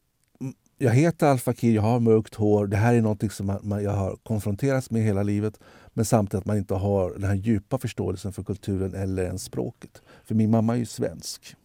jag 0.78 0.91
heter 0.91 1.28
Al 1.28 1.39
Fakir, 1.39 1.76
jag 1.76 1.82
har 1.82 2.00
mörkt 2.00 2.36
hår. 2.36 2.67
Det 2.67 2.78
här 2.78 2.93
är 2.93 3.02
något 3.02 3.34
som 3.34 3.60
man, 3.63 3.84
jag 3.84 3.91
har 3.91 4.15
konfronterats 4.23 4.91
med 4.91 5.04
hela 5.04 5.23
livet. 5.23 5.60
Men 5.93 6.06
samtidigt 6.06 6.41
att 6.41 6.45
man 6.45 6.58
inte 6.58 6.73
har 6.73 7.12
den 7.12 7.23
här 7.23 7.36
djupa 7.36 7.78
förståelsen 7.78 8.34
för 8.34 8.43
kulturen 8.43 8.93
eller 8.93 9.23
ens 9.23 9.43
språket. 9.43 10.02
För 10.26 10.36
min 10.36 10.52
mamma 10.52 10.73
är 10.73 10.78
ju 10.78 10.86
svensk. 10.86 11.56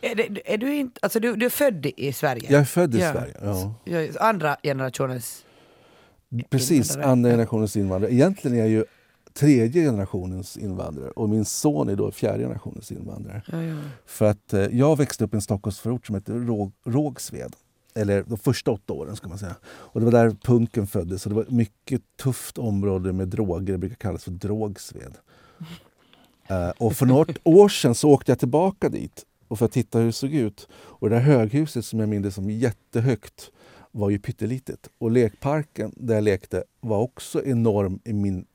Är, 0.00 0.14
det, 0.14 0.52
är 0.54 0.58
du, 0.58 0.74
inte, 0.74 1.00
alltså 1.02 1.20
du, 1.20 1.36
du 1.36 1.46
är 1.46 1.50
född 1.50 1.86
i 1.86 2.12
Sverige? 2.12 2.52
Jag 2.52 2.60
är 2.60 2.64
född 2.64 2.94
i 2.94 3.00
ja. 3.00 3.12
Sverige, 3.12 3.34
ja. 3.84 4.20
Andra 4.20 4.56
generationens 4.62 5.44
Precis, 6.50 6.96
andra 6.96 7.30
generationens 7.30 7.76
invandrare. 7.76 8.12
Egentligen 8.12 8.56
är 8.56 8.60
jag 8.60 8.68
ju 8.68 8.84
tredje 9.34 9.82
generationens 9.82 10.56
invandrare 10.56 11.10
och 11.10 11.28
min 11.28 11.44
son 11.44 11.88
är 11.88 11.96
då 11.96 12.10
fjärde 12.10 12.42
generationens 12.42 12.92
invandrare. 12.92 13.42
Ja, 13.46 13.62
ja. 13.62 13.76
För 14.06 14.24
att 14.24 14.52
eh, 14.52 14.60
jag 14.60 14.98
växte 14.98 15.24
upp 15.24 15.34
i 15.34 15.36
en 15.36 15.42
Stockholmsförort 15.42 16.06
som 16.06 16.14
heter 16.14 16.34
Råg, 16.34 16.72
Rågsved. 16.84 17.56
Eller 17.94 18.24
de 18.26 18.38
första 18.38 18.70
åtta 18.70 18.92
åren 18.92 19.16
ska 19.16 19.28
man 19.28 19.38
säga. 19.38 19.56
Och 19.64 20.00
det 20.00 20.04
var 20.04 20.12
där 20.12 20.30
punken 20.30 20.86
föddes. 20.86 21.26
Och 21.26 21.30
det 21.30 21.36
var 21.36 21.42
ett 21.42 21.50
mycket 21.50 22.02
tufft 22.22 22.58
område 22.58 23.12
med 23.12 23.28
droger. 23.28 23.72
Det 23.72 23.78
brukar 23.78 23.96
kallas 23.96 24.24
för 24.24 24.30
Drogsved. 24.30 25.14
uh, 26.50 26.70
och 26.78 26.92
för 26.92 27.06
några 27.06 27.34
år 27.44 27.68
sedan 27.68 27.94
så 27.94 28.10
åkte 28.10 28.30
jag 28.30 28.38
tillbaka 28.38 28.88
dit 28.88 29.26
och 29.48 29.58
för 29.58 29.66
att 29.66 29.72
titta 29.72 29.98
hur 29.98 30.06
det 30.06 30.12
såg 30.12 30.34
ut. 30.34 30.68
Och 30.72 31.10
det 31.10 31.16
där 31.16 31.22
höghuset 31.22 31.84
som 31.84 32.00
jag 32.00 32.08
minns 32.08 32.34
som 32.34 32.50
jättehögt 32.50 33.50
var 33.90 34.10
ju 34.10 34.18
pyttelitet. 34.18 34.88
Och 34.98 35.10
lekparken 35.10 35.92
där 35.96 36.14
jag 36.14 36.24
lekte 36.24 36.64
var 36.80 36.98
också 36.98 37.44
enorm 37.44 38.00
i 38.04 38.12
min 38.12 38.46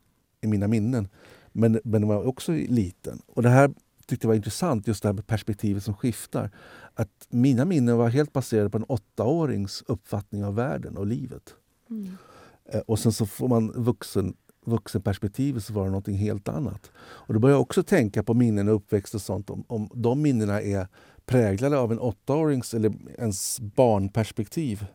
i 0.42 0.48
mina 0.48 0.68
minnen. 0.68 1.08
Men, 1.52 1.80
men 1.84 2.02
den 2.02 2.08
var 2.08 2.28
också 2.28 2.52
liten. 2.52 3.22
Och 3.28 3.44
det 3.44 3.50
här 3.50 3.74
tyckte 4.06 4.26
jag 4.26 4.30
var 4.30 4.36
intressant, 4.36 4.88
just 4.88 5.04
det 5.04 5.10
här 5.10 5.14
med 5.14 5.28
perspektivet 5.28 5.84
som 5.84 5.94
skiftar. 5.94 6.52
Att 6.94 7.28
mina 7.30 7.66
minnen 7.66 7.98
var 7.98 8.10
helt 8.10 8.34
baserade 8.34 8.70
på 8.70 8.78
en 8.78 8.84
åttaårings 8.84 9.84
uppfattning 9.88 10.46
av 10.46 10.56
världen 10.56 10.98
och 10.98 11.08
livet. 11.08 11.56
Mm. 11.90 12.18
Eh, 12.66 12.80
och 12.80 13.00
sen 13.00 13.12
så 13.12 13.26
får 13.26 13.48
man 13.48 13.72
vuxen, 13.72 14.34
vuxenperspektivet 14.66 15.64
så 15.64 15.74
var 15.74 15.84
det 15.84 15.90
någonting 15.90 16.18
helt 16.18 16.48
annat. 16.48 16.92
Och 16.98 17.34
då 17.34 17.40
börjar 17.40 17.56
jag 17.56 17.62
också 17.62 17.84
tänka 17.84 18.24
på 18.24 18.34
minnen 18.34 18.68
och 18.68 18.76
uppväxt 18.76 19.16
och 19.16 19.22
sånt. 19.22 19.50
Om, 19.50 19.64
om 19.68 19.90
de 19.94 20.22
minnena 20.22 20.62
är 20.62 20.88
präglade 21.26 21.78
av 21.78 21.92
en 21.92 22.00
åttaårings 22.00 22.74
eller 22.74 22.94
ens 23.18 23.60
barnperspektiv. 23.60 24.86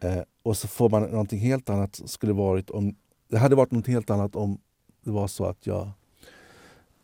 Eh, 0.00 0.22
och 0.42 0.56
så 0.56 0.68
får 0.68 0.90
man 0.90 1.02
någonting 1.02 1.38
helt 1.40 1.70
annat. 1.70 2.00
Skulle 2.04 2.32
varit 2.32 2.70
om, 2.70 2.94
det 3.30 3.38
hade 3.38 3.56
varit 3.56 3.70
något 3.70 3.86
helt 3.86 4.10
annat 4.10 4.36
om 4.36 4.58
det 5.04 5.10
var 5.10 5.28
så 5.28 5.44
att 5.44 5.66
jag 5.66 5.90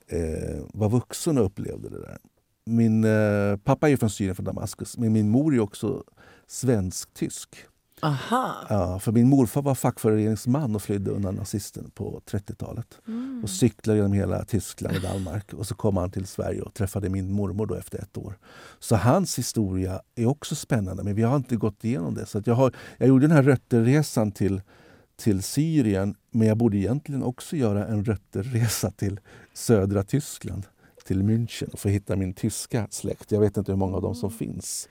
eh, 0.06 0.64
var 0.72 0.88
vuxen 0.88 1.38
och 1.38 1.44
upplevde 1.44 1.88
det 1.88 2.00
där. 2.00 2.18
Min 2.64 3.04
eh, 3.04 3.56
pappa 3.56 3.90
är 3.90 3.96
från 3.96 4.10
Syrien, 4.10 4.34
från 4.34 4.44
Damaskus, 4.44 4.98
men 4.98 5.12
min 5.12 5.28
mor 5.28 5.54
är 5.54 5.60
också 5.60 6.04
svensk-tysk. 6.46 7.56
Aha. 8.02 8.54
Ja, 8.68 8.98
för 8.98 9.12
min 9.12 9.28
morfar 9.28 9.62
var 9.62 9.74
fackföreningsman 9.74 10.74
och 10.74 10.82
flydde 10.82 11.10
undan 11.10 11.34
nazisten 11.34 11.90
på 11.90 12.20
30-talet. 12.30 12.98
Mm. 13.08 13.40
Och 13.42 13.50
cyklade 13.50 13.98
genom 13.98 14.12
hela 14.12 14.44
Tyskland 14.44 14.96
och 14.96 15.02
Danmark. 15.02 15.52
Och 15.52 15.66
så 15.66 15.74
kom 15.74 15.96
han 15.96 16.10
till 16.10 16.26
Sverige 16.26 16.62
och 16.62 16.74
träffade 16.74 17.08
min 17.08 17.32
mormor 17.32 17.66
då 17.66 17.74
efter 17.74 17.98
ett 17.98 18.16
år. 18.16 18.38
Så 18.78 18.96
hans 18.96 19.38
historia 19.38 20.00
är 20.14 20.26
också 20.26 20.54
spännande, 20.54 21.04
men 21.04 21.14
vi 21.14 21.22
har 21.22 21.36
inte 21.36 21.56
gått 21.56 21.84
igenom 21.84 22.14
det. 22.14 22.26
Så 22.26 22.42
jag, 22.44 22.54
har, 22.54 22.72
jag 22.98 23.08
gjorde 23.08 23.26
den 23.26 23.36
här 23.36 23.42
rötterresan 23.42 24.32
till, 24.32 24.60
till 25.16 25.42
Syrien, 25.42 26.14
men 26.30 26.48
jag 26.48 26.56
borde 26.56 26.76
egentligen 26.76 27.22
också 27.22 27.56
göra 27.56 27.86
en 27.86 28.04
rötterresa 28.04 28.90
till 28.90 29.20
södra 29.54 30.02
Tyskland, 30.02 30.66
till 31.06 31.22
München 31.22 31.72
och 31.72 31.78
få 31.78 31.88
hitta 31.88 32.16
min 32.16 32.32
tyska 32.34 32.86
släkt. 32.90 33.32
Jag 33.32 33.40
vet 33.40 33.56
inte 33.56 33.72
hur 33.72 33.76
många 33.76 33.96
av 33.96 34.02
dem 34.02 34.14
som 34.14 34.30
finns. 34.30 34.88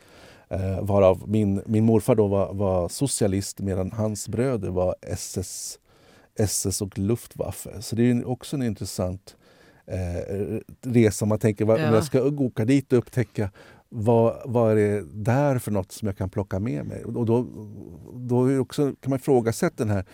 Eh, 0.49 0.81
varav 0.81 1.23
min, 1.29 1.61
min 1.65 1.85
morfar 1.85 2.15
då 2.15 2.27
var, 2.27 2.53
var 2.53 2.89
socialist 2.89 3.59
medan 3.59 3.91
hans 3.91 4.29
bröder 4.29 4.69
var 4.69 4.95
SS, 5.01 5.79
SS 6.35 6.81
och 6.81 6.97
Luftwaffe. 6.99 7.81
Så 7.81 7.95
det 7.95 8.09
är 8.11 8.27
också 8.27 8.55
en 8.55 8.63
intressant 8.63 9.35
eh, 9.87 10.59
resa. 10.81 11.25
Man 11.25 11.39
tänker, 11.39 11.65
Ja. 11.65 11.77
jag 11.79 12.03
ska 12.03 12.23
åka 12.23 12.65
dit 12.65 12.93
och 12.93 12.99
upptäcka 12.99 13.49
vad, 13.89 14.41
vad 14.45 14.71
är 14.71 14.75
det 14.75 15.03
där 15.13 15.59
för 15.59 15.71
något 15.71 15.91
som 15.91 16.05
jag 16.05 16.17
kan 16.17 16.29
plocka 16.29 16.59
med 16.59 16.85
mig? 16.85 17.03
Och 17.03 17.25
då, 17.25 17.47
då 18.13 18.45
är 18.45 18.59
också, 18.59 18.95
kan 19.01 19.09
man 19.09 19.19
ifrågasätta 19.19 19.85
den 19.85 19.93
här, 19.93 20.05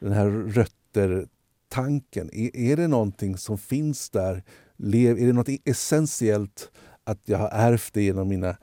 den 0.00 0.12
här 0.12 0.28
röttertanken. 0.28 2.30
Är, 2.32 2.56
är 2.56 2.76
det 2.76 2.88
någonting 2.88 3.36
som 3.36 3.58
finns 3.58 4.10
där? 4.10 4.42
Lev, 4.76 5.18
är 5.18 5.26
det 5.26 5.32
något 5.32 5.48
essentiellt 5.64 6.70
att 7.04 7.20
jag 7.24 7.38
har 7.38 7.50
ärvt 7.52 7.94
det 7.94 8.02
genom 8.02 8.28
mina 8.28 8.56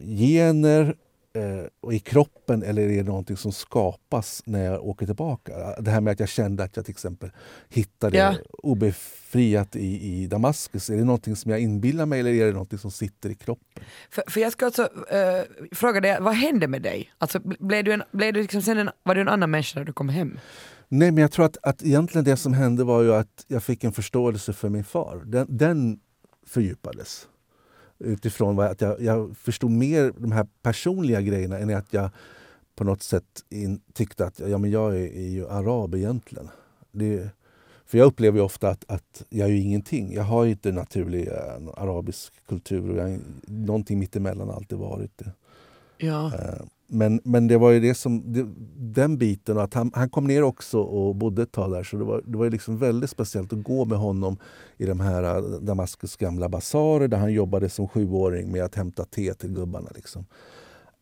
gener 0.00 0.96
eh, 1.34 1.92
i 1.94 1.98
kroppen 1.98 2.62
eller 2.62 2.82
är 2.82 2.96
det 2.96 3.02
någonting 3.02 3.36
som 3.36 3.52
skapas 3.52 4.42
när 4.46 4.64
jag 4.64 4.84
åker 4.86 5.06
tillbaka? 5.06 5.52
Det 5.80 5.90
här 5.90 6.00
med 6.00 6.12
att 6.12 6.20
jag 6.20 6.28
kände 6.28 6.64
att 6.64 6.76
jag 6.76 6.84
till 6.84 6.92
exempel 6.92 7.30
hittade 7.68 8.18
Ja. 8.18 8.34
obefriat 8.62 9.76
i, 9.76 10.04
i 10.22 10.26
Damaskus. 10.26 10.90
Är 10.90 10.96
det 10.96 11.04
någonting 11.04 11.36
som 11.36 11.50
jag 11.50 11.60
inbillar 11.60 12.06
mig 12.06 12.20
eller 12.20 12.32
är 12.32 12.46
det 12.46 12.52
någonting 12.52 12.78
som 12.78 12.90
sitter 12.90 13.30
i 13.30 13.34
kroppen? 13.34 13.84
För, 14.10 14.24
för 14.26 14.40
jag 14.40 14.52
ska 14.52 14.66
alltså 14.66 14.82
eh, 15.10 15.42
fråga 15.72 16.00
dig, 16.00 16.18
vad 16.20 16.34
hände 16.34 16.68
med 16.68 16.82
dig? 16.82 17.10
Alltså, 17.18 17.38
blev 17.40 17.84
du 17.84 17.92
en, 17.92 18.02
blev 18.12 18.32
du 18.32 18.42
liksom 18.42 18.62
sen 18.62 18.78
en, 18.78 18.90
var 19.02 19.14
du 19.14 19.20
en 19.20 19.28
annan 19.28 19.50
människa 19.50 19.78
när 19.80 19.86
du 19.86 19.92
kom 19.92 20.08
hem? 20.08 20.38
Nej, 20.88 21.10
men 21.10 21.22
jag 21.22 21.32
tror 21.32 21.46
att, 21.46 21.56
att 21.62 21.82
egentligen 21.82 22.24
det 22.24 22.36
som 22.36 22.52
hände 22.52 22.84
var 22.84 23.02
ju 23.02 23.14
att 23.14 23.44
jag 23.48 23.62
fick 23.62 23.84
en 23.84 23.92
förståelse 23.92 24.52
för 24.52 24.68
min 24.68 24.84
far. 24.84 25.22
Den, 25.26 25.46
den 25.48 26.00
fördjupades. 26.46 27.28
Utifrån 27.98 28.60
att 28.60 28.80
jag, 28.80 29.00
jag 29.00 29.36
förstod 29.36 29.70
mer 29.70 30.12
de 30.18 30.32
här 30.32 30.46
personliga 30.62 31.20
grejerna 31.20 31.58
än 31.58 31.74
att 31.74 31.92
jag 31.92 32.10
på 32.76 32.84
något 32.84 33.02
sätt 33.02 33.44
in, 33.50 33.80
tyckte 33.92 34.26
att 34.26 34.38
ja, 34.38 34.58
men 34.58 34.70
jag 34.70 34.96
är, 34.96 35.16
är 35.16 35.28
ju 35.28 35.48
arab 35.48 35.94
egentligen. 35.94 36.48
Det, 36.90 37.28
för 37.86 37.98
jag 37.98 38.06
upplever 38.06 38.40
ofta 38.40 38.68
att, 38.68 38.84
att 38.88 39.24
jag 39.28 39.48
är 39.48 39.54
ingenting. 39.54 40.12
Jag 40.12 40.22
har 40.22 40.44
ju 40.44 40.50
inte 40.50 40.72
naturlig 40.72 41.28
eh, 41.28 41.68
arabisk 41.76 42.32
kultur 42.46 42.90
och 42.90 42.96
jag, 42.96 43.10
är 43.10 43.20
någonting 43.46 43.98
mittemellan 43.98 44.48
har 44.48 44.56
alltid 44.56 44.78
varit 44.78 45.18
det. 45.18 45.32
Ja. 45.98 46.34
Eh, 46.34 46.62
men, 46.94 47.20
men 47.24 47.48
det 47.48 47.58
var 47.58 47.70
ju 47.70 47.80
det 47.80 47.94
som, 47.94 48.32
det, 48.32 48.46
den 48.94 49.18
biten, 49.18 49.58
att 49.58 49.74
han, 49.74 49.90
han 49.94 50.10
kom 50.10 50.26
ner 50.26 50.42
också 50.42 50.80
och 50.80 51.14
bodde 51.16 51.42
ett 51.42 51.52
tag 51.52 51.72
där. 51.72 51.82
Så 51.82 51.96
det 51.96 52.04
var, 52.04 52.22
det 52.26 52.38
var 52.38 52.50
liksom 52.50 52.78
väldigt 52.78 53.10
speciellt 53.10 53.52
att 53.52 53.62
gå 53.62 53.84
med 53.84 53.98
honom 53.98 54.38
i 54.76 54.86
de 54.86 55.00
här 55.00 55.22
äh, 55.22 55.42
Damaskus 55.60 56.16
gamla 56.16 56.48
basarer 56.48 57.08
där 57.08 57.18
han 57.18 57.32
jobbade 57.32 57.68
som 57.68 57.88
sjuåring 57.88 58.52
med 58.52 58.64
att 58.64 58.74
hämta 58.74 59.04
te 59.04 59.34
till 59.34 59.52
gubbarna. 59.52 59.88
Liksom. 59.94 60.26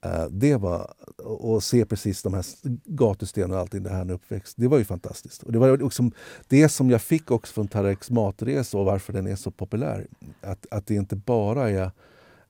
Äh, 0.05 0.26
det 0.31 0.57
var, 0.57 0.94
och 1.24 1.62
se 1.62 1.85
precis 1.85 2.22
de 2.22 2.35
här 2.35 2.44
gatustenarna 2.85 3.55
och 3.55 3.61
allting 3.61 3.83
där 3.83 3.90
han 3.90 4.11
är 4.11 4.14
uppväxt. 4.14 4.55
Det 4.59 4.68
var 4.68 4.78
ju 4.78 4.85
fantastiskt. 4.85 5.42
Och 5.42 5.52
det 5.52 5.59
var 5.59 5.76
liksom 5.76 6.12
det 6.48 6.68
som 6.68 6.90
jag 6.90 7.02
fick 7.02 7.31
också 7.31 7.52
från 7.52 7.68
Tareks 7.68 8.11
matresa 8.11 8.78
och 8.78 8.85
varför 8.85 9.12
den 9.12 9.26
är 9.26 9.37
så 9.37 9.50
populär. 9.50 10.07
Att, 10.40 10.66
att 10.70 10.87
det 10.87 10.94
inte 10.94 11.16
bara 11.16 11.70
är 11.70 11.90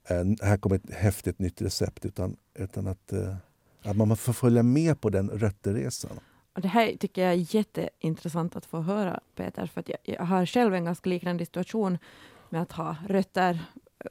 äh, 0.09 0.25
här 0.43 0.57
kommer 0.57 0.77
ett 0.77 0.91
häftigt 0.91 1.39
nytt 1.39 1.63
recept 1.63 2.05
utan, 2.05 2.37
utan 2.55 2.87
att, 2.87 3.13
eh, 3.13 3.37
att 3.83 3.97
man 3.97 4.17
får 4.17 4.33
följa 4.33 4.63
med 4.63 5.01
på 5.01 5.11
den 5.11 5.31
rötterresan. 5.31 6.21
Och 6.55 6.61
det 6.61 6.69
här 6.69 6.97
tycker 6.97 7.23
jag 7.23 7.33
är 7.33 7.55
jätteintressant 7.55 8.57
att 8.57 8.67
få 8.67 8.81
höra, 8.81 9.21
Peter, 9.35 9.67
för 9.67 9.81
att 9.81 9.89
jag, 9.89 9.99
jag 10.03 10.25
har 10.25 10.47
själv 10.47 10.75
en 10.75 10.85
ganska 10.85 11.11
liknande 11.11 11.47
situation 11.47 11.99
med 12.49 12.63
att 12.63 12.73
ha 12.73 12.97
rötter 13.09 13.61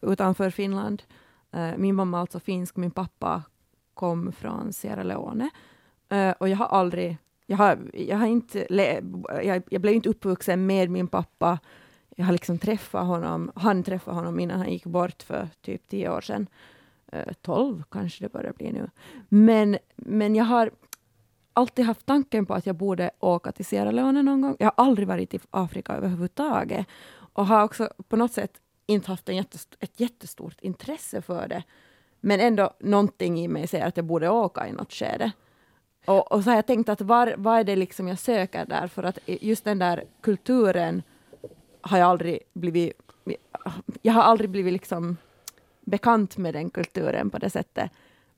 utanför 0.02 0.50
Finland. 0.50 1.04
Eh, 1.52 1.78
min 1.78 1.96
mamma 1.96 2.18
är 2.18 2.22
alltså 2.22 2.40
finsk, 2.40 2.76
min 2.76 2.92
pappa 2.92 3.44
kom 3.94 4.32
från 4.32 4.74
Sierra 4.74 5.04
Leone. 5.04 5.50
Eh, 6.10 6.32
och 6.32 6.50
jag 6.50 6.58
har 6.58 6.66
aldrig, 6.66 7.18
jag 7.46 7.58
har, 7.58 7.80
jag 7.94 8.18
har 8.18 8.28
inte, 8.28 8.68
le, 8.70 9.02
jag, 9.44 9.64
jag 9.70 9.82
blev 9.82 9.94
inte 9.94 10.10
uppvuxen 10.10 10.66
med 10.66 10.90
min 10.90 11.08
pappa. 11.08 11.60
Jag 12.16 12.26
har 12.26 12.32
liksom 12.34 12.60
träffat 12.60 13.06
honom, 13.06 13.52
han 13.56 13.84
träffade 13.84 14.18
honom 14.18 14.40
innan 14.40 14.60
han 14.60 14.72
gick 14.72 14.86
bort 14.86 15.24
för 15.24 15.50
typ 15.62 15.88
tio 15.88 16.10
år 16.10 16.22
sedan. 16.22 16.48
Eh, 17.12 17.34
Tolv 17.42 17.84
kanske 17.92 18.24
det 18.26 18.30
börjar 18.30 18.54
bli 18.54 18.72
nu. 18.72 18.90
Men, 19.30 19.78
men 19.96 20.36
jag 20.36 20.46
har 20.46 20.72
alltid 21.54 21.86
haft 21.86 22.06
tanken 22.06 22.46
på 22.46 22.54
att 22.54 22.66
jag 22.66 22.76
borde 22.76 23.12
åka 23.20 23.52
till 23.52 23.66
Sierra 23.66 23.92
Leone 23.92 24.24
någon 24.24 24.42
gång. 24.42 24.56
Jag 24.60 24.68
har 24.68 24.86
aldrig 24.86 25.08
varit 25.08 25.34
i 25.34 25.40
Afrika 25.52 25.94
överhuvudtaget 25.94 26.88
och 27.34 27.46
har 27.46 27.64
också 27.64 27.90
på 28.08 28.16
något 28.16 28.32
sätt 28.32 28.52
inte 28.86 29.12
haft 29.12 29.30
en 29.30 29.36
jättest- 29.36 29.78
ett 29.80 30.00
jättestort 30.00 30.62
intresse 30.62 31.22
för 31.22 31.48
det. 31.48 31.64
Men 32.20 32.40
ändå 32.40 32.74
någonting 32.80 33.40
i 33.40 33.48
mig 33.48 33.68
säger 33.68 33.88
att 33.88 33.98
jag 33.98 34.06
borde 34.06 34.30
åka 34.30 34.68
i 34.68 34.72
något 34.72 34.94
skede. 34.94 35.32
Och, 36.06 36.32
och 36.32 36.44
så 36.44 36.50
har 36.50 36.56
jag 36.56 36.68
tänkt 36.68 36.90
att 36.90 37.02
var, 37.02 37.36
vad 37.38 37.60
är 37.60 37.64
det 37.64 37.76
liksom 37.76 38.08
jag 38.08 38.20
söker 38.20 38.66
där? 38.66 38.88
För 38.88 39.04
att 39.04 39.20
just 39.26 39.64
den 39.64 39.80
där 39.80 40.04
kulturen 40.22 41.04
har 41.82 41.98
jag 41.98 42.08
aldrig 42.08 42.40
blivit... 42.54 42.94
Jag 44.02 44.14
har 44.14 44.22
aldrig 44.22 44.50
blivit 44.50 44.74
liksom 44.74 45.18
bekant 45.82 46.38
med 46.38 46.54
den 46.54 46.70
kulturen 46.70 47.30
på 47.30 47.38
det 47.38 47.50
sättet. 47.50 47.92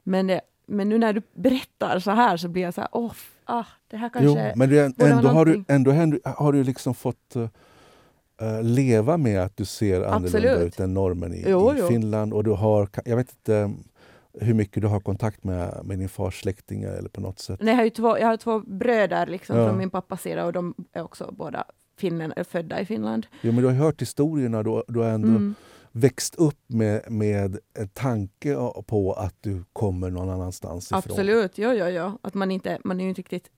Men, 0.03 0.27
det, 0.27 0.41
men 0.65 0.89
nu 0.89 0.97
när 0.97 1.13
du 1.13 1.21
berättar 1.33 1.99
så 1.99 2.11
här 2.11 2.37
så 2.37 2.47
blir 2.47 2.61
jag 2.63 2.73
så 2.73 2.81
här, 2.81 2.89
f- 3.11 3.31
ah, 3.45 3.65
det 3.87 3.97
här 3.97 4.09
kanske... 4.09 4.47
jo, 4.49 4.51
men 4.55 4.69
du, 4.69 4.79
ändå, 4.79 5.27
har 5.27 5.45
du, 5.45 5.63
ändå 5.67 5.91
har 6.23 6.53
du- 6.53 6.63
liksom 6.63 6.93
fått 6.95 7.35
eh, 7.35 7.43
eh, 8.41 8.63
leva 8.63 9.17
med 9.17 9.41
att 9.41 9.57
du 9.57 9.65
ser 9.65 9.95
annorlunda 10.01 10.25
Absolut. 10.49 10.67
ut 10.67 10.79
än 10.79 10.93
normen 10.93 11.33
i, 11.33 11.45
Jo, 11.47 11.73
i 11.73 11.75
jo. 11.79 11.87
Finland. 11.87 12.33
Och 12.33 12.43
du 12.43 12.51
har, 12.51 12.89
jag 13.05 13.15
vet 13.17 13.29
inte 13.31 13.55
eh, 13.57 13.69
hur 14.41 14.53
mycket 14.53 14.81
du 14.81 14.87
har 14.87 14.99
kontakt 14.99 15.43
med, 15.43 15.79
med 15.83 15.99
din 15.99 16.09
fars 16.09 16.41
släktingar 16.41 16.89
eller 16.91 17.09
på 17.09 17.21
något 17.21 17.39
sätt. 17.39 17.59
Nej, 17.61 17.69
jag, 17.73 17.77
har 17.77 17.83
ju 17.83 17.89
två, 17.89 18.17
jag 18.19 18.27
har 18.27 18.37
två 18.37 18.59
bröder 18.59 19.27
liksom, 19.27 19.57
Ja. 19.57 19.67
från 19.67 19.77
min 19.77 19.89
pappas 19.89 20.21
sida 20.21 20.45
och 20.45 20.53
de 20.53 20.73
är 20.93 21.03
också 21.03 21.33
båda 21.37 21.63
finnen, 21.97 22.33
är 22.35 22.43
födda 22.43 22.79
i 22.79 22.85
Finland. 22.85 23.27
Jo, 23.41 23.51
men 23.51 23.61
du 23.61 23.67
har 23.67 23.75
hört 23.75 24.01
historierna, 24.01 24.63
du, 24.63 24.83
du 24.87 25.05
ändå 25.05 25.27
Mm. 25.27 25.55
Växt 25.95 26.35
upp 26.35 26.59
med, 26.67 27.11
med 27.11 27.57
en 27.79 27.87
tanke 27.87 28.55
på 28.87 29.13
att 29.13 29.35
du 29.41 29.63
kommer 29.73 30.09
någon 30.09 30.29
annanstans 30.29 30.85
ifrån. 30.87 30.97
Absolut, 30.97 31.51
jo, 31.57 31.71
jo, 31.71 31.85
jo. 31.85 32.19
Att 32.21 32.33
man, 32.33 32.51
inte, 32.51 32.77
man 32.83 32.99
är 32.99 33.03
ju 33.03 33.09
inte 33.09 33.19
riktigt 33.21 33.49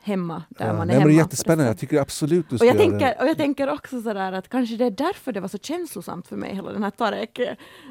hemma 0.00 0.42
där 0.48 0.66
Ja, 0.66 0.72
man 0.72 0.80
är 0.82 0.86
nej, 0.86 0.94
hemma. 0.96 1.06
det 1.08 1.14
är 1.14 1.16
jättespännande. 1.18 1.70
Jag 1.70 1.78
tycker 1.78 2.00
absolut 2.00 2.48
du 2.48 2.54
Och 2.54 2.58
ska 2.60 2.66
jag, 2.66 2.76
göra 2.76 2.84
tänker, 2.90 3.06
det. 3.06 3.16
och 3.22 3.28
jag 3.28 3.36
tänker 3.36 3.68
också 3.72 4.02
sådär 4.02 4.32
att 4.32 4.48
kanske 4.48 4.76
det 4.76 4.84
är 4.84 4.90
därför 4.90 5.32
det 5.32 5.40
var 5.40 5.48
så 5.48 5.58
känslosamt 5.58 6.26
för 6.28 6.36
mig, 6.36 6.54
hela 6.54 6.72
den 6.72 6.82
här 6.82 6.92
Ja. 6.96 7.06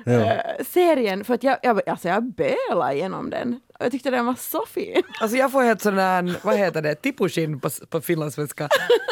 Tarek-serien. 0.05 1.23
för 1.23 1.33
att 1.33 1.43
jag, 1.43 1.57
jag, 1.63 1.89
alltså 1.89 2.07
jag 2.07 2.23
bölade 2.23 2.93
igenom 2.93 3.29
den. 3.29 3.59
Jag 3.79 3.91
tyckte 3.91 4.11
den 4.11 4.25
var 4.25 4.35
så 4.35 4.65
fin. 4.65 5.03
Alltså 5.21 5.37
jag 5.37 5.51
får 5.51 5.63
helt 5.63 5.81
sån 5.81 5.95
där, 5.95 6.39
vad 6.43 6.57
heter 6.57 6.81
det, 6.81 6.95
tipushin 6.95 7.59
på, 7.59 7.69
på 7.89 8.01
finlandssvenska, 8.01 8.69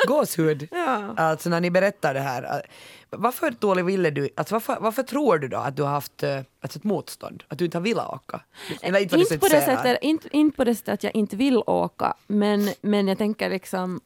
gåshud. 0.08 0.68
Ja. 0.86 1.14
Alltså 1.18 1.50
när 1.50 1.62
ni 1.62 1.72
berättar 1.72 2.14
det 2.14 2.20
här. 2.20 2.62
Varför 3.10 3.52
Tuoli 3.52 3.82
ville 3.82 4.10
du, 4.10 4.30
alltså 4.36 4.56
varför, 4.56 4.78
varför 4.80 5.04
tror 5.04 5.38
du 5.38 5.48
då 5.48 5.58
att 5.58 5.76
du 5.76 5.84
har 5.84 5.90
haft 5.90 6.24
eh, 6.24 6.38
alltså 6.62 6.80
ett 6.80 6.84
motstånd? 6.84 7.44
Att 7.48 7.58
du 7.58 7.66
inte 7.66 7.78
har 7.78 7.84
velat 7.84 8.14
åka? 8.14 8.42
Eller 8.82 9.00
inte 9.00 9.16
inte, 9.16 9.38
på 9.38 9.48
det 9.48 9.62
sättet, 9.62 9.98
inte, 10.02 10.28
inte 10.32 10.58
på 10.58 10.64
det 10.64 10.76
sättet 10.76 10.94
att 10.94 11.04
jag 11.04 11.16
inte 11.16 11.36
vill 11.36 11.58
åka, 11.58 12.14
men, 12.28 12.70
men 12.82 13.08
jag 13.08 13.18
tänker 13.18 13.50
liksom, 13.50 14.02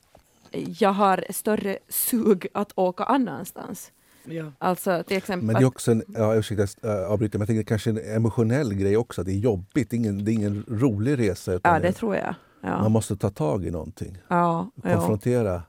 jag 0.51 0.89
har 0.93 1.25
större 1.29 1.77
sug 1.89 2.47
att 2.53 2.71
åka 2.75 3.03
annanstans. 3.03 3.91
Ja. 4.29 4.51
Alltså 4.57 5.03
till 5.07 5.17
exempel... 5.17 5.45
Men 5.45 5.55
det 5.55 5.61
är 5.61 5.65
också 5.65 5.91
en, 5.91 6.03
ja, 6.07 6.35
ursäkta 6.35 6.67
jag 6.81 7.01
äh, 7.03 7.11
avbryter, 7.11 7.37
men 7.39 7.41
jag 7.41 7.47
tänker 7.47 7.63
kanske 7.63 7.89
en 7.89 8.15
emotionell 8.15 8.73
grej 8.73 8.97
också. 8.97 9.23
Det 9.23 9.31
är 9.31 9.37
jobbigt, 9.37 9.89
det 9.89 9.95
är 9.95 9.97
ingen, 9.97 10.25
det 10.25 10.31
är 10.31 10.33
ingen 10.33 10.65
rolig 10.67 11.19
resa. 11.19 11.53
Utan 11.53 11.73
ja, 11.73 11.79
det 11.79 11.91
tror 11.91 12.15
jag. 12.15 12.35
Ja, 12.61 12.81
Man 12.81 12.91
måste 12.91 13.15
ta 13.17 13.29
tag 13.29 13.65
i 13.65 13.71
någonting. 13.71 14.17
ja, 14.27 14.71
ja. 14.83 14.95
Konfrontera. 14.95 15.63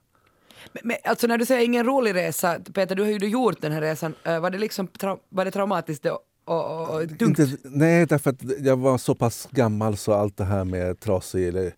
Men, 0.72 0.80
men, 0.84 0.96
alltså 1.04 1.26
när 1.26 1.38
du 1.38 1.46
säger 1.46 1.64
ingen 1.64 1.86
rolig 1.86 2.14
resa, 2.14 2.56
Peter, 2.74 2.94
du 2.96 3.02
har 3.02 3.10
ju 3.10 3.28
gjort 3.28 3.60
den 3.60 3.72
här 3.72 3.80
resan. 3.80 4.14
Eh, 4.24 4.40
var 4.40 4.50
det 4.50 4.58
liksom 4.58 4.88
tra- 4.88 5.18
var 5.28 5.44
det 5.44 5.50
traumatiskt 5.50 6.06
och, 6.06 6.18
och, 6.44 6.80
och, 6.80 6.94
och 7.02 7.08
tungt? 7.18 7.38
Inte, 7.38 7.56
nej, 7.64 8.06
därför 8.06 8.30
att 8.30 8.42
jag 8.60 8.76
var 8.76 8.98
så 8.98 9.14
pass 9.14 9.48
gammal 9.50 9.96
så 9.96 10.12
allt 10.12 10.36
det 10.36 10.44
här 10.44 10.64
med 10.64 11.00
trasig 11.00 11.48
eller 11.48 11.66
eh, 11.66 11.72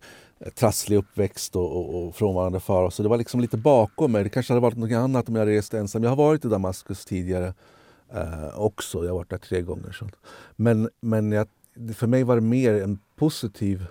trasslig 0.55 0.97
uppväxt 0.97 1.55
och, 1.55 1.75
och, 1.77 2.07
och 2.07 2.15
frånvarande 2.15 2.59
far. 2.59 2.89
Så 2.89 3.03
det 3.03 3.09
var 3.09 3.17
liksom 3.17 3.39
lite 3.39 3.57
bakom 3.57 4.11
mig. 4.11 4.23
Det 4.23 4.29
kanske 4.29 4.53
hade 4.53 4.61
varit 4.61 4.77
något 4.77 4.91
annat 4.91 5.29
om 5.29 5.35
jag 5.35 5.47
rest 5.47 5.73
ensam. 5.73 6.03
Jag 6.03 6.09
har 6.09 6.15
varit 6.15 6.45
i 6.45 6.47
Damaskus 6.47 7.05
tidigare 7.05 7.53
eh, 8.13 8.59
också. 8.61 9.03
Jag 9.03 9.09
har 9.11 9.17
varit 9.17 9.29
där 9.29 9.37
tre 9.37 9.61
gånger. 9.61 9.91
Så. 9.91 10.05
Men, 10.55 10.89
men 11.01 11.31
jag, 11.31 11.47
för 11.95 12.07
mig 12.07 12.23
var 12.23 12.35
det 12.35 12.41
mer 12.41 12.73
en 12.73 12.99
positiv 13.15 13.85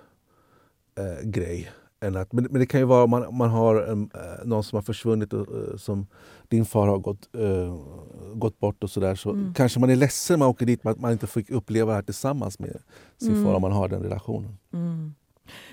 eh, 0.97 1.27
grej. 1.29 1.71
Än 2.03 2.15
att, 2.15 2.33
men, 2.33 2.47
men 2.51 2.59
det 2.59 2.65
kan 2.65 2.79
ju 2.79 2.85
vara 2.85 3.03
om 3.03 3.09
man, 3.09 3.35
man 3.35 3.49
har 3.49 3.75
en, 3.75 4.09
eh, 4.13 4.45
någon 4.45 4.63
som 4.63 4.77
har 4.77 4.83
försvunnit 4.83 5.33
och, 5.33 5.47
eh, 5.71 5.77
som 5.77 6.07
din 6.47 6.65
far 6.65 6.87
har 6.87 6.97
gått, 6.97 7.29
eh, 7.35 7.77
gått 8.33 8.59
bort 8.59 8.83
och 8.83 8.89
sådär. 8.89 9.15
Så 9.15 9.29
Mm. 9.29 9.53
kanske 9.53 9.79
man 9.79 9.89
är 9.89 9.95
ledsen 9.95 10.33
när 10.33 10.45
man 10.45 10.47
åker 10.49 10.65
dit, 10.65 10.85
att 10.85 10.99
man 10.99 11.11
inte 11.11 11.27
fick 11.27 11.49
uppleva 11.49 11.91
det 11.91 11.95
här 11.95 12.01
tillsammans 12.03 12.59
med 12.59 12.77
sin 13.17 13.31
Mm. 13.31 13.45
far 13.45 13.53
om 13.53 13.61
man 13.61 13.71
har 13.71 13.87
den 13.87 14.03
relationen. 14.03 14.57
Mm. 14.73 15.13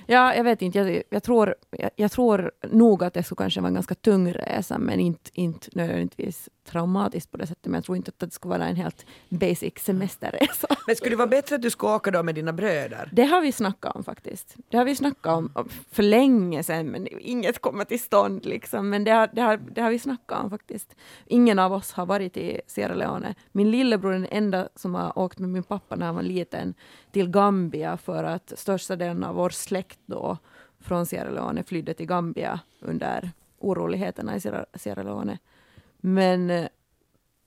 Ja, 0.07 0.35
jag 0.35 0.45
vet 0.45 0.63
inte. 0.63 0.79
Jag, 0.79 1.03
jag, 1.11 1.23
tror, 1.23 1.55
jag, 1.71 1.91
jag 1.97 2.13
tror 2.13 2.51
nog 2.71 3.05
att 3.05 3.15
det 3.15 3.23
skulle 3.23 3.37
kanske 3.37 3.61
vara 3.61 3.69
en 3.69 3.75
ganska 3.75 3.95
tung 3.95 4.33
resa, 4.33 4.79
men 4.79 5.01
inte, 5.01 5.31
inte 5.33 5.69
nödvändigtvis 5.73 6.49
traumatiskt 6.71 7.31
på 7.31 7.37
det 7.37 7.47
sättet. 7.47 7.65
Men 7.65 7.75
jag 7.75 7.85
tror 7.85 7.97
inte 7.97 8.09
att 8.09 8.19
det 8.19 8.31
skulle 8.31 8.51
vara 8.51 8.69
en 8.69 8.77
helt 8.77 9.07
basic 9.29 9.75
semesterresa. 9.79 10.69
Men 10.87 10.97
skulle 10.97 11.11
det 11.11 11.17
vara 11.17 11.29
bättre 11.29 11.55
att 11.57 11.63
du 11.63 11.71
skulle 11.71 11.93
åka 11.93 12.11
då 12.11 12.23
med 12.23 12.35
dina 12.35 12.53
bröder? 12.53 13.09
Det 13.13 13.25
har 13.25 13.41
vi 13.41 13.53
snackat 13.53 13.97
om 13.97 14.05
faktiskt. 14.05 14.57
Det 14.69 14.77
har 14.77 14.85
vi 14.85 14.97
snackat 14.97 15.37
om 15.37 15.69
för 15.91 16.03
länge 16.03 16.63
sedan, 16.63 16.87
men 16.87 17.09
inget 17.21 17.59
kommer 17.59 17.85
till 17.85 18.01
stånd. 18.01 18.47
Liksom. 18.47 18.91
Men 18.91 19.05
det 19.05 19.11
har, 19.11 19.31
det, 19.33 19.41
har, 19.41 19.57
det 19.57 19.81
har 19.81 19.91
vi 19.91 19.99
snackat 19.99 20.45
om 20.45 20.51
faktiskt. 20.51 20.95
Ingen 21.27 21.59
av 21.59 21.73
oss 21.73 21.93
har 21.93 22.07
varit 22.07 22.37
i 22.37 22.61
Sierra 22.67 22.95
Leone. 22.95 23.35
Min 23.53 23.71
lillebror 23.71 24.13
är 24.13 24.19
den 24.19 24.29
enda 24.31 24.69
som 24.75 24.95
har 24.95 25.19
åkt 25.19 25.39
med 25.39 25.49
min 25.49 25.63
pappa 25.63 25.97
när 25.97 26.07
han 26.07 26.15
var 26.15 26.23
liten 26.23 26.75
till 27.13 27.31
Gambia 27.31 27.97
för 27.97 28.25
att 28.25 28.53
största 28.57 28.97
delen 28.97 29.25
av 29.25 29.35
vår 29.35 29.51
släkt 29.51 29.99
då 30.07 30.39
från 30.81 31.07
Sierra 31.07 31.31
Leone 31.31 31.63
flydde 31.63 31.95
till 31.95 32.07
Gambia 32.07 32.61
under 32.81 33.31
oroligheterna 33.59 34.37
i 34.37 34.41
Sierra, 34.41 34.67
Sierra 34.75 35.03
Leone. 35.03 35.39
Men, 36.01 36.51
eh, 36.51 36.67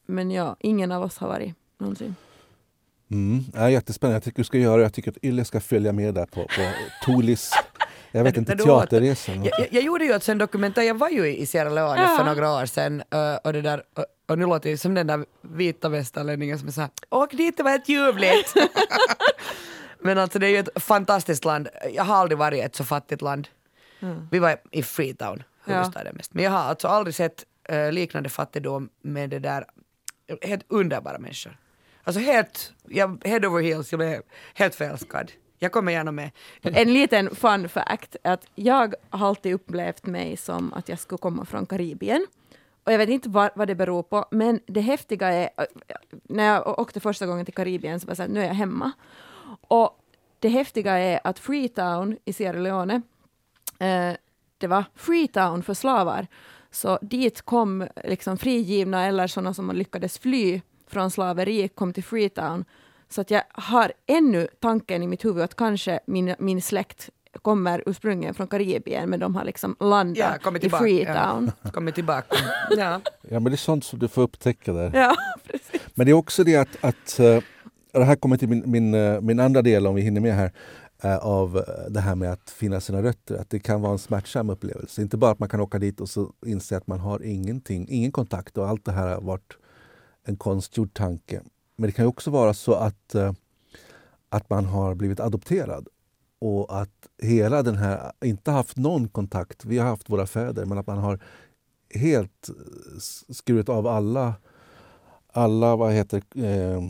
men 0.05 0.31
ja, 0.31 0.55
ingen 0.59 0.91
av 0.91 1.03
oss 1.03 1.17
har 1.17 1.27
varit 1.27 1.53
någonsin. 1.77 2.15
Mm. 3.11 3.43
Ja, 3.53 3.69
jättespännande. 3.69 4.15
Jag 4.15 4.23
tycker 4.23 4.37
du 4.37 4.43
ska 4.43 4.57
göra 4.57 4.77
det. 4.77 4.83
Jag 4.83 4.93
tycker 4.93 5.11
att 5.11 5.17
Yle 5.23 5.45
ska 5.45 5.59
följa 5.59 5.91
med 5.93 6.13
där 6.13 6.25
på, 6.25 6.41
på 6.43 6.61
Tolis 7.05 7.51
jag 8.11 8.23
vet 8.23 8.37
inte, 8.37 8.51
När 8.55 8.65
du 8.65 8.71
åt- 8.71 8.89
teaterresa. 8.89 9.31
eller 9.31 9.45
Jag, 9.45 9.59
jag, 9.59 9.67
jag 9.73 9.83
gjorde 9.83 10.05
ju 10.05 10.13
alltså 10.13 10.31
en 10.31 10.37
dokumentär, 10.37 10.81
jag 10.81 10.97
var 10.97 11.09
ju 11.09 11.35
i 11.35 11.45
Sierra 11.45 11.69
Leone 11.69 12.01
Ja. 12.01 12.17
för 12.17 12.25
några 12.25 12.53
år 12.53 12.65
sedan 12.65 13.03
eh, 13.11 13.35
och, 13.43 13.53
det 13.53 13.61
där, 13.61 13.83
och, 13.95 14.05
och 14.27 14.37
nu 14.39 14.45
låter 14.45 14.69
jag 14.69 14.79
som 14.79 14.93
den 14.93 15.07
där 15.07 15.25
vita 15.41 15.89
västerlänningen 15.89 16.59
som 16.59 16.67
är 16.67 16.71
såhär 16.71 16.89
åk 17.09 17.31
dit, 17.31 17.57
det 17.57 17.63
var 17.63 17.71
helt 17.71 17.89
ljuvligt. 17.89 18.53
Men 19.99 20.17
alltså 20.17 20.39
det 20.39 20.47
är 20.47 20.51
ju 20.51 20.57
ett 20.57 20.83
fantastiskt 20.83 21.45
land. 21.45 21.67
Jag 21.93 22.03
har 22.03 22.15
aldrig 22.15 22.37
varit 22.37 22.57
i 22.57 22.61
ett 22.61 22.75
så 22.75 22.83
fattigt 22.83 23.21
land. 23.21 23.47
Vi 24.31 24.39
var 24.39 24.57
i 24.71 24.83
Freetown, 24.83 25.43
Ja. 25.65 25.73
huvudstaden 25.73 26.15
mest. 26.15 26.33
Men 26.33 26.43
jag 26.43 26.51
har 26.51 26.59
alltså 26.59 26.87
aldrig 26.87 27.15
sett 27.15 27.45
eh, 27.63 27.91
liknande 27.91 28.29
fattigdom 28.29 28.89
med 29.01 29.29
det 29.29 29.39
där, 29.39 29.65
eh, 30.27 30.49
helt 30.49 30.65
underbara 30.67 31.19
människor. 31.19 31.57
Alltså 32.03 32.21
helt, 32.21 32.73
jag, 32.87 33.21
head 33.25 33.47
over 33.47 33.61
heels, 33.63 33.91
jag 33.91 33.99
blev 33.99 34.21
helt 34.53 34.75
förälskad. 34.75 35.31
Jag 35.59 35.71
kommer 35.71 35.91
gärna 35.91 36.11
med. 36.11 36.31
En 36.61 36.93
liten 36.93 37.35
fun 37.35 37.69
fact, 37.69 38.15
att 38.23 38.47
jag 38.55 38.93
har 39.09 39.27
alltid 39.27 39.53
upplevt 39.53 40.05
mig 40.05 40.37
som 40.37 40.73
att 40.73 40.89
jag 40.89 40.99
skulle 40.99 41.17
komma 41.17 41.45
från 41.45 41.65
Karibien. 41.65 42.27
Och 42.83 42.93
jag 42.93 42.97
vet 42.97 43.09
inte 43.09 43.29
vad, 43.29 43.51
vad 43.55 43.67
det 43.67 43.75
beror 43.75 44.03
på, 44.03 44.25
men 44.31 44.59
det 44.65 44.81
häftiga 44.81 45.27
är, 45.27 45.49
eh, 45.57 45.65
när 46.23 46.43
jag 46.43 46.79
åkte 46.79 46.99
första 46.99 47.25
gången 47.25 47.45
till 47.45 47.53
Karibien 47.53 47.99
så 47.99 48.07
var 48.07 48.11
jag 48.11 48.17
så 48.17 48.23
här, 48.23 48.29
nu 48.29 48.41
är 48.41 48.47
jag 48.47 48.53
hemma. 48.53 48.91
Och 49.61 49.99
det 50.39 50.49
häftiga 50.49 50.97
är 50.97 51.19
att 51.23 51.39
Freetown 51.39 52.17
i 52.25 52.33
Sierra 52.33 52.59
Leone, 52.59 53.01
eh, 53.79 54.13
det 54.57 54.67
var 54.67 54.83
Freetown 54.95 55.63
för 55.63 55.73
slavar. 55.73 56.27
Så 56.71 56.99
dit 57.01 57.41
kom 57.41 57.87
liksom 58.03 58.37
frigivna 58.37 59.05
eller 59.05 59.27
sådana 59.27 59.53
som 59.53 59.71
lyckades 59.75 60.19
fly 60.19 60.61
från 60.87 61.11
slaveri, 61.11 61.67
kom 61.67 61.93
till 61.93 62.03
Freetown. 62.03 62.65
Så 63.09 63.21
att 63.21 63.31
jag 63.31 63.43
har 63.49 63.91
ännu 64.07 64.47
tanken 64.59 65.03
i 65.03 65.07
mitt 65.07 65.25
huvud 65.25 65.43
att 65.43 65.55
kanske 65.55 65.99
min, 66.07 66.35
min 66.39 66.61
släkt 66.61 67.09
kommer 67.41 67.83
ursprungligen 67.85 68.33
från 68.33 68.47
Karibien, 68.47 69.09
men 69.09 69.19
de 69.19 69.35
har 69.35 69.43
liksom 69.45 69.75
landat 69.79 70.17
Ja, 70.17 70.37
kommit 70.43 70.59
i 70.59 70.61
tillbaka. 70.61 70.83
Freetown. 70.83 71.51
Ja, 71.61 71.71
kommit 71.71 71.95
tillbaka. 71.95 72.35
Ja. 72.77 73.01
Ja, 73.21 73.39
men 73.39 73.43
det 73.43 73.55
är 73.55 73.57
sånt 73.57 73.85
som 73.85 73.99
du 73.99 74.07
får 74.07 74.21
upptäcka 74.21 74.73
där. 74.73 74.91
Ja, 74.93 75.15
precis. 75.51 75.81
Men 75.93 76.05
det 76.05 76.11
är 76.11 76.13
också 76.13 76.43
det 76.43 76.55
att, 76.55 76.77
att 76.81 77.19
eh, 77.19 77.39
det 77.91 78.03
här 78.03 78.15
kommer 78.15 78.37
till 78.37 78.49
min, 78.49 78.63
min, 78.65 78.93
eh, 78.93 79.21
min 79.21 79.39
andra 79.39 79.61
del 79.61 79.87
om 79.87 79.95
vi 79.95 80.01
hinner 80.01 80.21
med 80.21 80.35
här 80.35 80.51
Eh, 81.03 81.17
av 81.17 81.57
eh, 81.57 81.89
det 81.89 81.99
här 81.99 82.15
med 82.15 82.31
att 82.31 82.49
finna 82.49 82.81
sina 82.81 83.03
rötter. 83.03 83.35
Att 83.35 83.49
det 83.49 83.59
kan 83.59 83.81
vara 83.81 83.91
en 83.91 83.99
smärtsam 83.99 84.49
upplevelse. 84.49 85.01
Inte 85.01 85.17
bara 85.17 85.31
att 85.31 85.39
man 85.39 85.49
kan 85.49 85.59
åka 85.59 85.79
dit 85.79 86.01
och 86.01 86.09
så 86.09 86.33
inse 86.45 86.77
att 86.77 86.87
man 86.87 86.99
har 86.99 87.23
ingenting, 87.23 87.87
ingen 87.89 88.11
kontakt 88.11 88.57
och 88.57 88.67
allt 88.69 88.85
det 88.85 88.91
här 88.91 89.07
har 89.07 89.21
varit 89.21 89.57
en 90.23 90.37
konstgjord 90.37 90.93
tanke. 90.93 91.41
Men 91.75 91.87
det 91.87 91.91
kan 91.91 92.05
ju 92.05 92.09
också 92.09 92.31
vara 92.31 92.53
så 92.53 92.73
att, 92.73 93.15
eh, 93.15 93.33
att 94.29 94.49
man 94.49 94.65
har 94.65 94.95
blivit 94.95 95.19
adopterad 95.19 95.87
och 96.39 96.81
att 96.81 97.07
hela 97.21 97.63
den 97.63 97.75
här, 97.75 98.11
inte 98.25 98.51
haft 98.51 98.77
någon 98.77 99.09
kontakt, 99.09 99.65
vi 99.65 99.77
har 99.77 99.87
haft 99.87 100.09
våra 100.09 100.27
fäder, 100.27 100.65
men 100.65 100.77
att 100.77 100.87
man 100.87 100.97
har 100.97 101.23
helt 101.95 102.49
eh, 102.49 102.53
skurit 103.29 103.69
av 103.69 103.87
alla 103.87 104.33
alla 105.33 105.75
vad 105.75 105.93
heter 105.93 106.23
eh, 106.35 106.81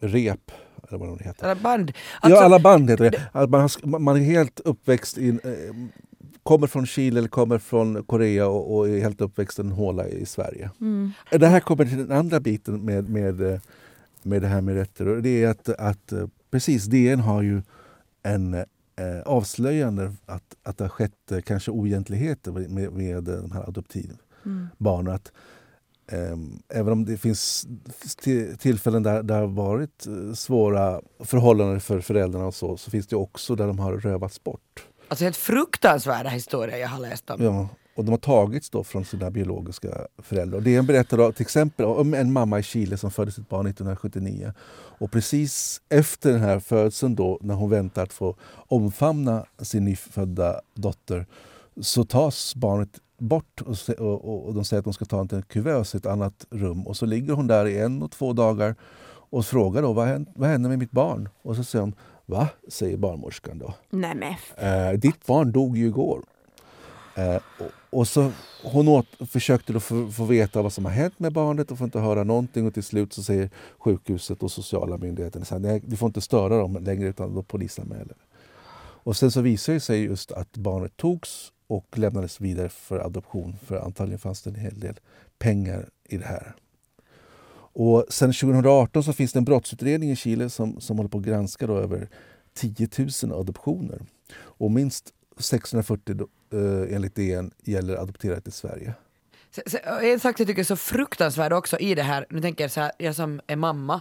rep, 0.00 0.50
eller 0.88 0.98
vad 0.98 1.08
de 1.08 1.24
heter. 1.24 1.44
Eller 1.44 1.62
band. 1.62 1.90
ja, 1.90 2.18
Alltså, 2.20 2.40
alla 2.40 2.58
band 2.58 2.90
heter 2.90 3.10
det. 3.10 3.22
Att 3.32 3.50
man, 3.50 3.60
har, 3.60 3.98
man 3.98 4.16
är 4.16 4.20
helt 4.20 4.60
uppväxt 4.60 5.18
i, 5.18 5.28
eh, 5.28 5.38
kommer 6.46 6.66
från 6.66 6.86
Chile 6.86 7.18
eller 7.18 7.28
kommer 7.28 7.58
från 7.58 8.04
Korea 8.04 8.46
och, 8.48 8.76
och 8.76 8.88
är 8.88 9.00
helt 9.00 9.20
uppväxt 9.20 9.58
i 9.58 9.62
en 9.62 9.72
håla 9.72 10.08
i 10.08 10.26
Sverige. 10.26 10.70
Mm. 10.80 11.12
Det 11.30 11.46
här 11.46 11.60
kommer 11.60 11.84
till 11.84 11.98
den 11.98 12.12
andra 12.18 12.40
biten 12.40 12.84
med, 12.84 13.08
med, 13.10 13.40
eh, 13.40 13.60
med 14.22 14.42
det 14.42 14.48
här 14.48 14.60
med 14.60 14.74
rötter. 14.74 15.04
Det 15.04 15.44
är 15.44 15.48
att, 15.48 15.68
att 15.68 16.12
eh, 16.12 16.26
precis, 16.50 16.84
DN 16.84 17.20
har 17.20 17.42
ju 17.42 17.62
en 18.22 18.54
eh, 18.54 18.64
avslöjande 19.24 20.12
att, 20.26 20.56
att 20.62 20.78
det 20.78 20.84
har 20.84 20.88
skett 20.88 21.32
kanske 21.44 21.70
oegentligheter 21.70 22.52
med, 22.52 22.92
med 22.92 23.24
de 23.24 23.52
här 23.52 23.68
adoptivbarnen. 23.68 25.14
Att, 25.14 25.32
ehm, 25.32 25.34
även 26.68 26.92
om 26.92 27.04
det 27.04 27.16
finns 27.16 27.66
till- 28.22 28.56
tillfällen 28.58 29.02
där 29.02 29.22
det 29.22 29.34
har 29.34 29.46
varit 29.46 30.06
eh, 30.06 30.34
svåra 30.34 31.00
förhållanden 31.20 31.80
för 31.80 32.00
föräldrarna 32.00 32.46
och 32.46 32.54
så, 32.54 32.76
så 32.76 32.90
finns 32.90 33.06
det 33.06 33.16
också 33.16 33.54
där 33.54 33.66
de 33.66 33.78
har 33.78 33.92
rövats 33.92 34.44
bort. 34.44 34.86
alltså 35.08 35.24
helt 35.24 35.36
fruktansvärda 35.36 36.28
historier 36.30 36.76
jag 36.78 36.88
har 36.88 36.98
läst 37.00 37.30
om. 37.30 37.42
Ja, 37.44 37.68
och 37.96 38.04
de 38.04 38.10
har 38.10 38.18
tagits 38.18 38.70
då 38.70 38.84
från 38.84 39.04
sina 39.04 39.30
biologiska 39.30 40.06
föräldrar. 40.18 40.56
Och 40.58 40.62
DN 40.64 40.86
berättar 40.86 41.16
då, 41.16 41.32
till 41.32 41.42
exempel 41.42 41.86
om 41.86 42.14
en 42.14 42.32
mamma 42.32 42.58
i 42.58 42.62
Chile 42.62 42.96
som 42.98 43.10
födde 43.10 43.32
sitt 43.32 43.48
barn 43.48 43.66
1979. 43.66 44.52
Och 44.98 45.10
precis 45.12 45.80
efter 45.88 46.32
den 46.32 46.40
här 46.40 46.60
födseln 46.60 47.14
då, 47.14 47.38
när 47.42 47.54
hon 47.54 47.70
väntar 47.70 48.02
att 48.02 48.12
få 48.12 48.36
omfamna 48.54 49.46
sin 49.62 49.84
nyfödda 49.84 50.60
dotter, 50.74 51.26
så 51.80 52.04
tas 52.04 52.54
barnet 52.54 52.88
bort 53.18 53.60
och, 53.60 53.98
och, 53.98 54.46
och, 54.46 54.54
de 54.54 54.64
säger 54.64 54.78
att 54.78 54.84
de 54.84 54.92
ska 54.92 55.04
ta 55.04 55.20
en 55.20 55.28
till 55.28 55.36
en 55.36 55.42
kuvös 55.42 55.94
i 55.94 55.98
ett 55.98 56.06
annat 56.06 56.46
rum. 56.50 56.86
Och 56.86 56.96
så 56.96 57.06
ligger 57.06 57.32
hon 57.32 57.46
där 57.46 57.66
i 57.66 57.78
en 57.78 58.02
och 58.02 58.10
två 58.10 58.32
dagar 58.32 58.74
och 59.30 59.46
frågar 59.46 59.82
då, 59.82 59.92
vad 59.92 60.06
hände, 60.06 60.32
vad 60.34 60.48
hände 60.48 60.68
med 60.68 60.78
mitt 60.78 60.90
barn? 60.90 61.28
Och 61.42 61.56
så 61.56 61.64
säger 61.64 61.82
hon, 61.82 61.94
va? 62.26 62.48
säger 62.68 62.96
barnmorskan 62.96 63.58
då. 63.58 63.74
Nej 63.90 64.14
men 64.14 64.34
Eh, 64.56 64.98
ditt 64.98 65.26
barn 65.26 65.52
dog 65.52 65.76
ju 65.76 65.86
igår. 65.86 66.22
Eh, 67.16 67.36
och, 67.58 67.98
och 67.98 68.08
så 68.08 68.32
hon 68.64 68.88
åt, 68.88 69.06
försökte 69.30 69.72
då 69.72 69.80
få, 69.80 70.10
få 70.10 70.24
veta 70.24 70.62
vad 70.62 70.72
som 70.72 70.84
har 70.84 70.92
hänt 70.92 71.18
med 71.18 71.32
barnet 71.32 71.70
och 71.70 71.78
får 71.78 71.84
inte 71.84 72.00
höra 72.00 72.24
någonting 72.24 72.66
och 72.66 72.74
till 72.74 72.82
slut 72.82 73.12
så 73.12 73.22
säger 73.22 73.50
sjukhuset 73.78 74.42
och 74.42 74.50
sociala 74.50 74.98
myndigheterna 74.98 75.44
så 75.44 75.54
här, 75.54 75.60
nej, 75.60 75.82
du 75.86 75.96
får 75.96 76.06
inte 76.06 76.20
störa 76.20 76.58
dem 76.58 76.78
längre 76.80 77.08
utan 77.08 77.34
då 77.34 77.42
polisanmäler. 77.42 78.16
Och 79.06 79.16
sen 79.16 79.30
så 79.30 79.40
visar 79.40 79.72
det 79.72 79.80
sig 79.80 80.04
just 80.04 80.32
att 80.32 80.56
barnet 80.56 80.96
togs 80.96 81.52
och 81.66 81.98
lämnades 81.98 82.40
vidare 82.40 82.68
för 82.68 82.98
adoption 82.98 83.56
för 83.66 83.76
antagligen 83.80 84.18
fanns 84.18 84.42
det 84.42 84.50
en 84.50 84.56
hel 84.56 84.80
del 84.80 85.00
pengar 85.38 85.88
i 86.08 86.16
det 86.16 86.24
här. 86.26 86.54
Och 87.78 88.04
sen 88.08 88.32
2018 88.32 89.04
så 89.04 89.12
finns 89.12 89.32
det 89.32 89.38
en 89.38 89.44
brottsutredning 89.44 90.10
i 90.10 90.16
Chile 90.16 90.50
som, 90.50 90.80
som 90.80 90.96
håller 90.96 91.10
på 91.10 91.18
att 91.18 91.24
granska 91.24 91.66
då 91.66 91.78
över 91.78 92.08
10 92.54 92.88
000 93.22 93.40
adoptioner. 93.40 94.02
Och 94.38 94.70
minst 94.70 95.12
640 95.38 96.14
då, 96.14 96.28
eh, 96.58 96.94
enligt 96.96 97.14
DN 97.14 97.50
gäller 97.64 97.96
adopterade 97.96 98.40
till 98.40 98.52
Sverige. 98.52 98.94
Så- 99.50 99.62
så- 99.66 99.76
eh, 99.76 100.12
En 100.12 100.20
sak 100.20 100.40
jag 100.40 100.46
tycker 100.48 100.60
är 100.60 100.64
så 100.64 100.76
fruktansvärd 100.76 101.52
också 101.52 101.78
i 101.78 101.94
det 101.94 102.02
här, 102.02 102.26
nu 102.30 102.40
tänker 102.40 102.64
jag 102.64 102.70
så 102.70 102.80
här, 102.80 102.92
jag 102.98 103.14
som 103.16 103.40
är 103.46 103.56
mamma 103.56 104.00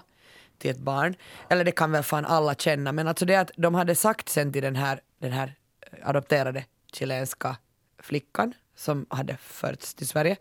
till 0.57 0.71
ett 0.71 0.79
barn, 0.79 1.15
eller 1.49 1.63
det 1.63 1.71
kan 1.71 1.91
väl 1.91 2.03
fan 2.03 2.25
alla 2.25 2.55
känna, 2.55 2.91
men 2.91 3.07
alltså 3.07 3.25
det 3.25 3.35
att 3.35 3.51
de 3.57 3.75
hade 3.75 3.95
sagt 3.95 4.29
sen 4.29 4.53
till 4.53 4.61
den 4.63 4.75
här, 4.75 4.99
den 5.19 5.31
här 5.31 5.55
eh, 5.91 6.09
adopterade 6.09 6.63
chilenska 6.95 7.57
flickan 7.99 8.53
som 8.75 9.05
hade 9.09 9.37
förts 9.37 9.93
till 9.93 10.07
Sverige, 10.07 10.37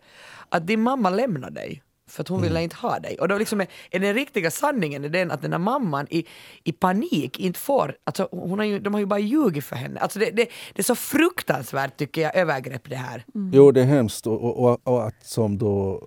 att 0.49 0.67
din 0.67 0.81
mamma 0.81 1.09
lämnade 1.09 1.55
dig 1.55 1.83
för 2.07 2.21
att 2.21 2.27
hon 2.27 2.41
ville 2.41 2.61
inte 2.61 2.75
ha 2.75 2.99
dig. 2.99 3.19
Och 3.19 3.27
då 3.27 3.37
liksom 3.37 3.61
är, 3.61 3.67
är 3.91 3.99
den 3.99 4.13
riktiga 4.13 4.51
sanningen 4.51 5.03
är 5.03 5.09
den 5.09 5.31
att 5.31 5.41
den 5.41 5.51
här 5.51 5.59
mamman 5.59 6.07
i, 6.09 6.25
i 6.63 6.71
panik 6.71 7.39
inte 7.39 7.59
får, 7.59 7.95
alltså 8.03 8.27
hon 8.31 8.59
har 8.59 8.65
ju, 8.65 8.79
de 8.79 8.93
har 8.93 8.99
ju 8.99 9.05
bara 9.05 9.19
ljugit 9.19 9.63
för 9.63 9.75
henne. 9.75 9.99
Alltså 9.99 10.19
det, 10.19 10.31
det, 10.31 10.49
det 10.73 10.81
är 10.81 10.83
så 10.83 10.95
fruktansvärt 10.95 11.97
tycker 11.97 12.21
jag, 12.21 12.35
övergrepp 12.35 12.89
det 12.89 12.95
här. 12.95 13.25
Jo, 13.51 13.71
det 13.71 13.81
är 13.81 13.85
hemskt. 13.85 14.27
Och, 14.27 14.43
och, 14.43 14.69
och, 14.71 14.79
och 14.83 15.07
att 15.07 15.25
som 15.25 15.57
då 15.57 16.03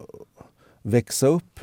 växa 0.82 1.26
upp 1.26 1.60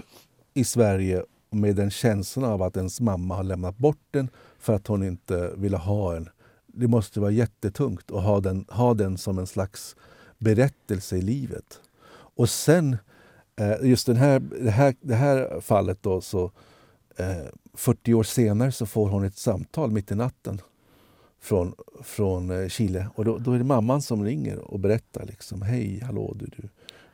i 0.53 0.63
Sverige 0.63 1.23
med 1.51 1.75
den 1.75 1.91
känslan 1.91 2.51
av 2.51 2.61
att 2.61 2.77
ens 2.77 3.01
mamma 3.01 3.35
har 3.35 3.43
lämnat 3.43 3.77
bort 3.77 4.07
den 4.11 4.29
för 4.59 4.73
att 4.73 4.87
hon 4.87 5.03
inte 5.03 5.51
ville 5.57 5.77
ha 5.77 6.15
en. 6.15 6.29
Det 6.75 6.87
måste 6.87 7.19
vara 7.19 7.31
jättetungt 7.31 8.11
att 8.11 8.23
ha 8.23 8.39
den, 8.39 8.65
ha 8.69 8.93
den 8.93 9.17
som 9.17 9.39
en 9.39 9.47
slags 9.47 9.95
berättelse 10.37 11.17
i 11.17 11.21
livet. 11.21 11.81
Och 12.11 12.49
sen, 12.49 12.97
eh, 13.55 13.89
just 13.89 14.05
den 14.05 14.15
här, 14.15 14.39
det, 14.39 14.71
här, 14.71 14.95
det 15.01 15.15
här 15.15 15.61
fallet 15.61 16.03
då, 16.03 16.21
så 16.21 16.51
eh, 17.17 17.45
40 17.73 18.13
år 18.13 18.23
senare 18.23 18.71
så 18.71 18.85
får 18.85 19.09
hon 19.09 19.23
ett 19.23 19.37
samtal 19.37 19.91
mitt 19.91 20.11
i 20.11 20.15
natten 20.15 20.61
från, 21.39 21.73
från 22.03 22.49
eh, 22.51 22.67
Chile. 22.67 23.07
Och 23.15 23.25
då, 23.25 23.37
då 23.37 23.51
är 23.51 23.57
det 23.57 23.63
mamman 23.63 24.01
som 24.01 24.23
ringer 24.23 24.57
och 24.57 24.79
berättar 24.79 25.25
liksom, 25.25 25.61
hej, 25.61 25.99
hallå 25.99 26.33
du, 26.35 26.45
du, 26.45 26.69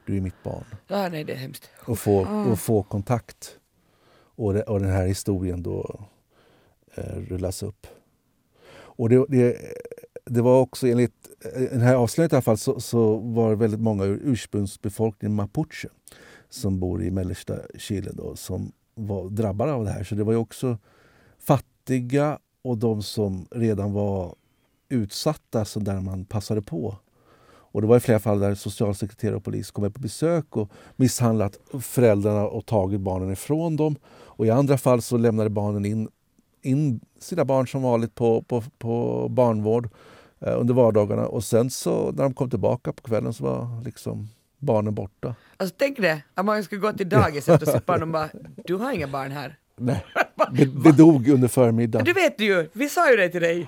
du 0.06 0.18
är 0.18 0.22
mitt 0.22 0.44
barn. 0.44 0.66
Ja, 0.88 1.10
nej, 1.10 1.24
det 1.24 1.34
är 1.34 1.38
hemskt. 1.38 1.70
Och 1.86 2.00
få, 2.00 2.46
och 2.52 2.60
få 2.60 2.84
kontakt. 2.84 3.58
Och, 4.36 4.54
det, 4.54 4.64
och 4.64 4.80
den 4.80 4.90
här 4.92 5.08
historien 5.08 5.64
då 5.64 6.06
eh, 6.96 7.16
rullas 7.16 7.64
upp. 7.64 7.88
Och 9.02 9.10
det, 9.10 9.26
det, 9.30 9.58
det 10.26 10.42
var 10.42 10.60
också 10.60 10.88
enligt 10.88 11.30
eh, 11.56 11.62
den 11.62 11.82
här 11.82 11.96
avslöjandet 11.96 12.34
i 12.34 12.36
alla 12.36 12.42
fall 12.42 12.58
så, 12.58 12.80
så 12.80 13.18
var 13.18 13.50
det 13.50 13.56
väldigt 13.56 13.80
många 13.80 14.04
ur 14.04 14.20
ursprungsbefolkningen 14.24 15.36
mapuche 15.36 15.88
som 16.50 16.80
bor 16.80 17.04
i 17.04 17.12
mellersta 17.12 17.56
Chile 17.78 18.12
då, 18.14 18.36
som 18.36 18.72
var 18.96 19.30
drabbade 19.30 19.74
av 19.74 19.86
det 19.86 19.92
här. 19.92 20.04
Så 20.04 20.16
det 20.16 20.24
var 20.24 20.34
ju 20.34 20.40
också 20.40 20.78
fattiga 21.40 22.40
och 22.62 22.78
de 22.78 23.04
som 23.04 23.48
redan 23.52 23.94
var 23.94 24.36
utsatta 24.90 25.66
så 25.66 25.80
där 25.80 26.02
man 26.02 26.26
passade 26.26 26.62
på. 26.62 26.96
Och 27.44 27.82
det 27.82 27.88
var 27.88 27.98
i 27.98 28.00
flera 28.00 28.20
fall 28.20 28.40
där 28.40 28.56
socialsekreterare 28.56 29.36
och 29.36 29.44
polis 29.44 29.72
kommit 29.72 29.94
på 29.94 30.02
besök 30.02 30.58
och 30.58 30.70
misshandlat 30.96 31.60
föräldrarna 31.80 32.48
och 32.48 32.66
tagit 32.66 33.02
barnen 33.02 33.32
ifrån 33.32 33.76
dem. 33.76 33.96
Och 34.10 34.46
i 34.46 34.50
andra 34.50 34.78
fall 34.78 35.02
så 35.02 35.18
lämnade 35.18 35.50
barnen 35.50 35.86
in, 35.86 36.10
in 36.62 37.00
sina 37.20 37.46
barn 37.46 37.68
som 37.68 37.82
vanligt 37.82 38.16
på, 38.16 38.42
på, 38.42 38.64
på 38.78 39.28
barnvård 39.30 39.90
eh, 40.40 40.60
under 40.60 40.74
vardagarna. 40.74 41.28
Och 41.28 41.44
sen 41.44 41.70
så 41.70 42.12
när 42.12 42.24
de 42.24 42.34
kom 42.34 42.50
tillbaka 42.50 42.94
på 42.94 43.04
kvällen 43.04 43.34
så 43.34 43.44
var 43.44 43.84
liksom 43.86 44.28
barnen 44.58 44.96
borta. 44.96 45.36
Alltså 45.58 45.76
tänk 45.80 45.98
det, 45.98 46.22
att 46.34 46.46
man 46.46 46.64
skulle 46.64 46.82
gå 46.82 46.94
till 46.94 47.10
dagis 47.10 47.50
efter 47.50 47.66
sitt 47.66 47.86
barn 47.86 48.02
och 48.02 48.08
bara, 48.08 48.30
du 48.66 48.76
har 48.76 48.92
inga 48.92 49.08
barn 49.08 49.32
här. 49.32 49.58
Nej, 49.78 50.06
det, 50.52 50.66
det 50.66 50.92
dog 50.92 51.28
under 51.28 51.48
förmiddagen. 51.48 52.06
Du 52.06 52.14
vet 52.14 52.40
ju, 52.40 52.70
vi 52.74 52.90
sa 52.90 53.12
ju 53.12 53.18
det 53.18 53.30
till 53.30 53.42
dig. 53.42 53.68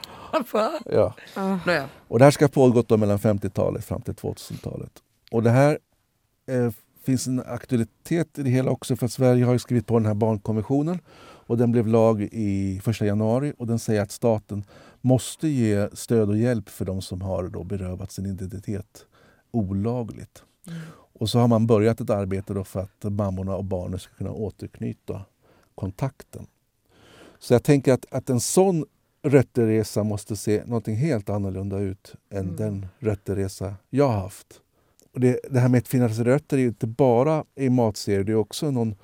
Ja. 0.85 1.13
Nåja. 1.65 1.89
Och 2.07 2.19
det 2.19 2.25
här 2.25 2.31
ska 2.31 2.45
ha 2.45 2.49
pågått 2.49 2.87
då 2.87 2.97
mellan 2.97 3.19
50-talet 3.19 3.85
fram 3.85 4.01
till 4.01 4.13
2000-talet. 4.13 4.91
Och 5.31 5.43
det 5.43 5.49
här 5.49 5.77
eh, 6.47 6.71
finns 7.03 7.27
en 7.27 7.43
aktualitet 7.45 8.39
i 8.39 8.43
det 8.43 8.49
hela 8.49 8.71
också 8.71 8.95
för 8.95 9.05
att 9.05 9.11
Sverige 9.11 9.45
har 9.45 9.53
ju 9.53 9.59
skrivit 9.59 9.87
på 9.87 9.99
den 9.99 10.05
här 10.05 10.13
barnkonventionen 10.13 10.99
och 11.47 11.57
den 11.57 11.71
blev 11.71 11.87
lag 11.87 12.21
i 12.21 12.81
1 12.87 13.01
januari 13.01 13.53
och 13.57 13.67
den 13.67 13.79
säger 13.79 14.01
att 14.01 14.11
staten 14.11 14.63
måste 15.01 15.47
ge 15.47 15.89
stöd 15.93 16.29
och 16.29 16.37
hjälp 16.37 16.69
för 16.69 16.85
de 16.85 17.01
som 17.01 17.21
har 17.21 17.47
då 17.47 17.63
berövat 17.63 18.11
sin 18.11 18.25
identitet 18.25 19.05
olagligt. 19.51 20.43
Och 21.19 21.29
så 21.29 21.39
har 21.39 21.47
man 21.47 21.67
börjat 21.67 22.01
ett 22.01 22.09
arbete 22.09 22.53
då 22.53 22.63
för 22.63 22.79
att 22.79 23.03
mammorna 23.03 23.55
och 23.55 23.65
barnen 23.65 23.99
ska 23.99 24.13
kunna 24.13 24.31
återknyta 24.31 25.21
kontakten. 25.75 26.47
Så 27.39 27.53
jag 27.53 27.63
tänker 27.63 27.93
att, 27.93 28.05
att 28.11 28.29
en 28.29 28.39
sån 28.39 28.85
rötterresa 29.23 30.03
måste 30.03 30.35
se 30.35 30.63
någonting 30.65 30.95
helt 30.95 31.29
annorlunda 31.29 31.79
ut 31.79 32.15
än 32.29 32.55
den 32.55 32.87
rötterresa 32.99 33.75
jag 33.89 34.07
har 34.07 34.21
haft. 34.21 34.59
Och 35.13 35.19
det, 35.19 35.39
det 35.49 35.59
här 35.59 35.69
med 35.69 35.77
att 35.77 35.87
finnas 35.87 36.19
rötter 36.19 36.57
är 36.57 36.65
inte 36.65 36.87
bara 36.87 37.45
i 37.55 37.69
matserier, 37.69 38.23
det 38.23 38.31
är 38.31 38.35
också 38.35 38.71
någon, 38.71 38.95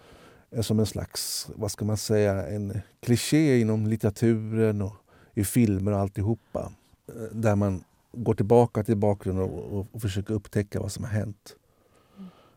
som 0.62 0.80
en 0.80 0.86
slags, 0.86 1.50
vad 1.56 1.72
ska 1.72 1.86
man 1.86 1.98
säga, 1.98 2.48
en 2.48 2.82
kliché 3.00 3.60
inom 3.60 3.88
litteraturen 3.88 4.82
och 4.82 4.94
i 5.34 5.44
filmer 5.44 5.92
och 5.92 6.00
alltihopa. 6.00 6.72
Eh, 7.08 7.14
Där 7.32 7.56
man 7.56 7.84
går 8.12 8.34
tillbaka 8.34 8.84
till 8.84 8.96
bakgrunden 8.98 9.44
och, 9.46 9.80
och, 9.80 9.88
och 9.92 10.02
försöker 10.02 10.34
upptäcka 10.34 10.80
vad 10.80 10.92
som 10.92 11.04
har 11.04 11.12
hänt. 11.12 11.56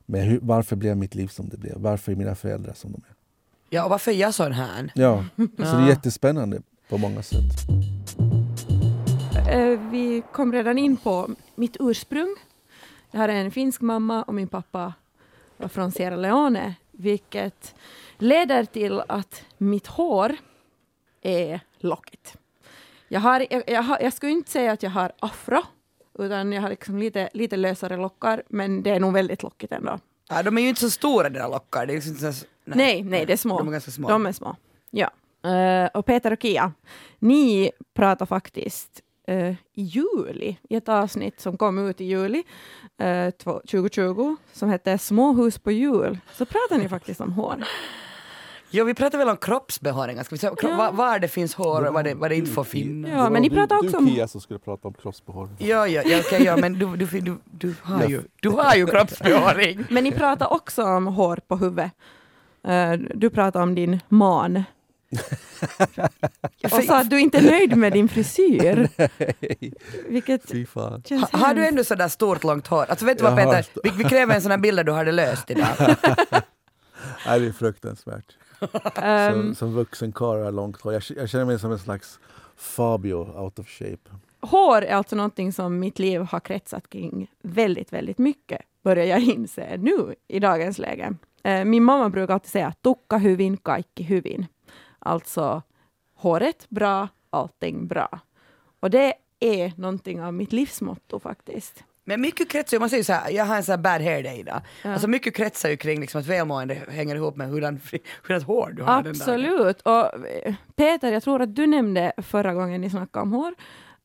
Men 0.07 0.21
hur, 0.23 0.39
varför 0.43 0.77
blev 0.77 0.97
mitt 0.97 1.15
liv 1.15 1.29
som 1.29 1.49
det 1.49 1.57
blev? 1.57 1.75
Varför 1.79 2.13
är 2.13 2.17
mina 2.17 2.35
föräldrar 2.35 2.73
som 2.75 2.93
de 2.93 3.03
är? 3.09 3.15
Ja, 3.71 3.85
och 3.85 3.91
varför 3.91 4.11
är 4.11 4.15
jag 4.17 4.35
sån 4.35 4.53
här? 4.53 4.93
Ja, 4.95 5.25
så 5.37 5.63
det 5.63 5.67
är 5.69 5.89
jättespännande 5.89 6.63
på 6.89 6.99
många 6.99 7.23
sätt. 7.23 7.39
Eh, 9.49 9.81
Vi 9.91 10.23
kom 10.33 10.53
redan 10.53 10.79
in 10.79 10.97
på 10.97 11.31
mitt 11.55 11.77
ursprung. 11.81 12.37
Jag 13.11 13.21
har 13.21 13.29
en 13.29 13.51
finsk 13.51 13.81
mamma 13.81 14.23
och 14.23 14.35
min 14.35 14.49
pappa 14.49 14.95
var 15.57 15.69
från 15.69 15.93
Sierra 15.93 16.17
Leone, 16.17 16.75
vilket 16.93 17.75
leder 18.19 18.65
till 18.65 19.01
att 19.09 19.45
mitt 19.59 19.87
hår 19.87 20.37
är 21.23 21.61
lockigt. 21.79 22.37
Jag, 23.09 23.21
har, 23.21 23.47
jag, 23.51 23.63
jag, 23.67 23.83
har, 23.83 23.99
jag 24.01 24.13
skulle 24.13 24.33
inte 24.33 24.51
säga 24.51 24.73
att 24.73 24.83
jag 24.83 24.91
har 24.91 25.13
afro, 25.21 25.63
utan 26.19 26.53
jag 26.53 26.63
har 26.63 26.69
liksom 26.69 26.99
lite, 26.99 27.29
lite 27.35 27.57
lösare 27.57 27.97
lockar, 27.97 28.43
men 28.49 28.83
det 28.83 28.91
är 28.91 29.01
nog 29.01 29.13
väldigt 29.13 29.43
lockigt 29.43 29.73
ändå. 29.73 29.99
Ja, 30.29 30.43
de 30.43 30.59
är 30.59 30.63
ju 30.63 30.69
inte 30.69 30.81
så 30.81 30.91
stora 30.91 31.29
dina 31.29 31.49
lockar. 31.49 31.87
Det 31.87 31.93
är 31.93 31.95
liksom 31.95 32.33
så, 32.33 32.47
Nej, 32.65 33.03
nej, 33.03 33.27
det 33.27 33.33
är 33.33 33.37
små. 33.37 33.59
De 33.59 33.69
är 33.69 33.73
ganska 33.73 33.91
små. 33.91 34.09
De 34.09 34.27
är 34.27 34.33
små. 34.33 34.57
Ja. 34.91 35.11
Eh, 35.51 35.87
och 35.95 36.07
Peter 36.07 36.33
och 36.33 36.43
Kia, 36.43 36.73
ni 37.19 37.71
pratar 37.95 38.27
faktiskt 38.27 39.01
eh, 39.27 39.51
i 39.51 39.83
juli, 39.83 40.57
i 40.69 40.77
ett 40.77 40.89
avsnitt 40.89 41.41
som 41.41 41.57
kom 41.57 41.89
ut 41.89 42.01
i 42.01 42.05
juli 42.05 42.43
eh, 43.03 43.31
två- 43.31 43.61
2020, 43.71 44.37
som 44.53 44.69
hette 44.71 44.99
Småhus 44.99 45.59
på 45.59 45.71
jul, 45.71 46.19
så 46.35 46.45
pratar 46.45 46.79
ni 46.79 46.89
faktiskt 46.89 47.21
om 47.21 47.33
hår. 47.33 47.65
Jo, 48.75 48.85
vi 48.85 48.95
pratar 48.95 49.19
väl 49.19 49.29
om 49.29 49.37
kroppsbehåringar. 49.37 50.23
Ska 50.23 50.35
vi 50.35 50.39
säga, 50.39 50.53
kro- 50.53 50.69
Ja. 50.71 50.77
var, 50.77 50.93
var 50.93 51.19
det 51.19 51.29
finns 51.29 51.55
hår 51.55 51.85
och 51.87 51.95
var 51.95 52.03
det, 52.03 52.15
var 52.15 52.29
det 52.29 52.37
inte 52.37 52.51
får 52.51 52.65
finnas. 52.65 53.11
Ja, 53.13 53.31
men 53.31 53.43
ni 53.43 53.51
pratar 53.51 53.77
också 53.85 53.97
om... 53.97 54.09
Kia 54.09 54.29
som 54.29 54.41
skulle 54.41 54.59
prata 54.59 54.89
om 54.89 54.95
kroppsbehåring. 54.95 55.57
Ja, 55.59 55.87
ja, 55.89 56.03
ja, 56.07 56.19
okej, 56.27 56.43
ja, 56.45 56.57
men 56.57 56.73
du, 56.73 56.97
du, 56.97 57.21
du, 57.21 57.37
du, 57.51 57.75
har 57.83 58.05
ju, 58.05 58.23
du 58.41 58.49
har 58.49 58.75
ju 58.75 58.87
kroppsbehåring. 58.87 59.85
Men 59.91 60.05
ni 60.05 60.13
pratar 60.13 60.53
också 60.53 60.83
om 60.83 61.07
hår 61.07 61.39
på 61.49 61.57
huvudet. 61.57 61.93
Eh, 62.65 62.93
du 63.15 63.31
pratar 63.31 63.63
om 63.63 63.75
din 63.75 64.01
man. 64.09 64.65
och 66.73 66.85
sa 66.85 67.01
att 67.01 67.11
du 67.11 67.21
inte 67.21 67.39
är 67.39 67.43
nöjd 67.43 67.77
med 67.77 67.93
din 67.93 68.09
frisyr. 68.09 68.89
Vilket 70.09 70.53
Ha, 71.11 71.29
har 71.39 71.55
du 71.55 71.67
ändå 71.67 71.85
sådär 71.85 72.09
stort 72.09 72.45
långt 72.45 72.67
hår? 72.67 72.87
Alltså 72.89 73.07
vet 73.07 73.19
du 73.19 73.25
vad 73.25 73.37
Peter, 73.37 73.67
vi, 73.83 73.91
vi 73.91 74.05
kräver 74.05 74.35
en 74.35 74.43
sån 74.43 74.51
här 74.51 74.59
bild 74.59 74.79
där 74.79 74.85
du 74.85 74.93
har 74.93 75.05
det 75.05 75.13
löst 75.13 75.51
idag. 75.51 75.69
Nej, 77.27 77.41
det 77.41 77.47
är 77.47 77.53
fruktansvärt. 77.53 78.37
Ehm, 78.95 79.33
Som, 79.33 79.55
som 79.55 79.75
vuxen 79.75 80.13
karl 80.13 80.45
har 80.45 80.53
långt 80.53 80.81
hår. 80.81 80.93
Jag, 80.93 81.03
jag 81.17 81.29
känner 81.29 81.45
mig 81.45 81.59
som 81.59 81.73
en 81.73 81.79
slags 81.79 82.19
Fabio 82.57 83.41
out 83.41 83.59
of 83.59 83.69
shape. 83.69 84.11
Hår 84.41 84.83
är 84.83 84.95
alltså 84.95 85.17
någonting 85.17 85.53
som 85.53 85.79
mitt 85.79 85.99
liv 85.99 86.21
har 86.21 86.41
kretsat 86.41 86.89
kring 86.89 87.31
väldigt, 87.43 87.93
väldigt 87.93 88.19
mycket, 88.19 88.61
börjar 88.85 89.05
jag 89.05 89.21
inse 89.23 89.77
nu 89.77 90.15
i 90.29 90.39
dagens 90.41 90.79
läge. 90.79 91.15
Eh, 91.45 91.65
min 91.65 91.85
mamma 91.85 92.09
brukar 92.09 92.35
alltid 92.35 92.51
säga 92.51 92.73
tukka 92.83 93.17
hyvin, 93.19 93.57
kaikki 93.57 94.03
hyvin. 94.03 94.47
Alltså 95.03 95.63
håret 96.15 96.67
bra, 96.69 97.09
allting 97.31 97.87
bra. 97.87 98.21
Och 98.81 98.91
det 98.91 99.15
är 99.41 99.73
någonting 99.77 100.23
av 100.23 100.35
mitt 100.35 100.53
livsmotto 100.53 101.21
faktiskt. 101.21 101.85
Men 102.05 102.21
mycket 102.21 102.49
kretsar 102.49 102.77
ju, 102.77 102.81
man 102.81 102.91
säger 102.91 103.05
så 103.05 103.13
här, 103.13 103.31
jag 103.31 103.45
har 103.45 103.57
en 103.57 103.65
sån 103.65 103.73
här 103.73 103.79
bad 103.79 104.03
hair 104.03 104.23
day 104.23 104.41
idag. 104.41 104.61
Ja. 104.83 104.93
Alltså 104.93 105.09
mycket 105.09 105.35
kretsar 105.35 105.69
ju 105.69 105.77
kring 105.77 106.01
liksom 106.01 106.21
att 106.21 106.27
välmående 106.27 106.75
hänger 106.75 107.17
ihop 107.17 107.37
med 107.37 107.49
hurdan, 107.49 107.81
hurdant 108.23 108.47
hår 108.47 108.73
du 108.77 108.83
har. 108.83 109.09
Absolut. 109.09 109.81
Och 109.81 110.27
eh, 110.29 110.55
Peter, 110.77 111.13
jag 111.13 111.23
tror 111.23 111.43
att 111.43 111.55
du 111.55 111.67
nämnde 111.67 112.13
förra 112.17 112.55
gången 112.55 112.81
ni 112.81 112.91
snackade 112.91 113.23
om 113.23 113.33
hår, 113.33 113.55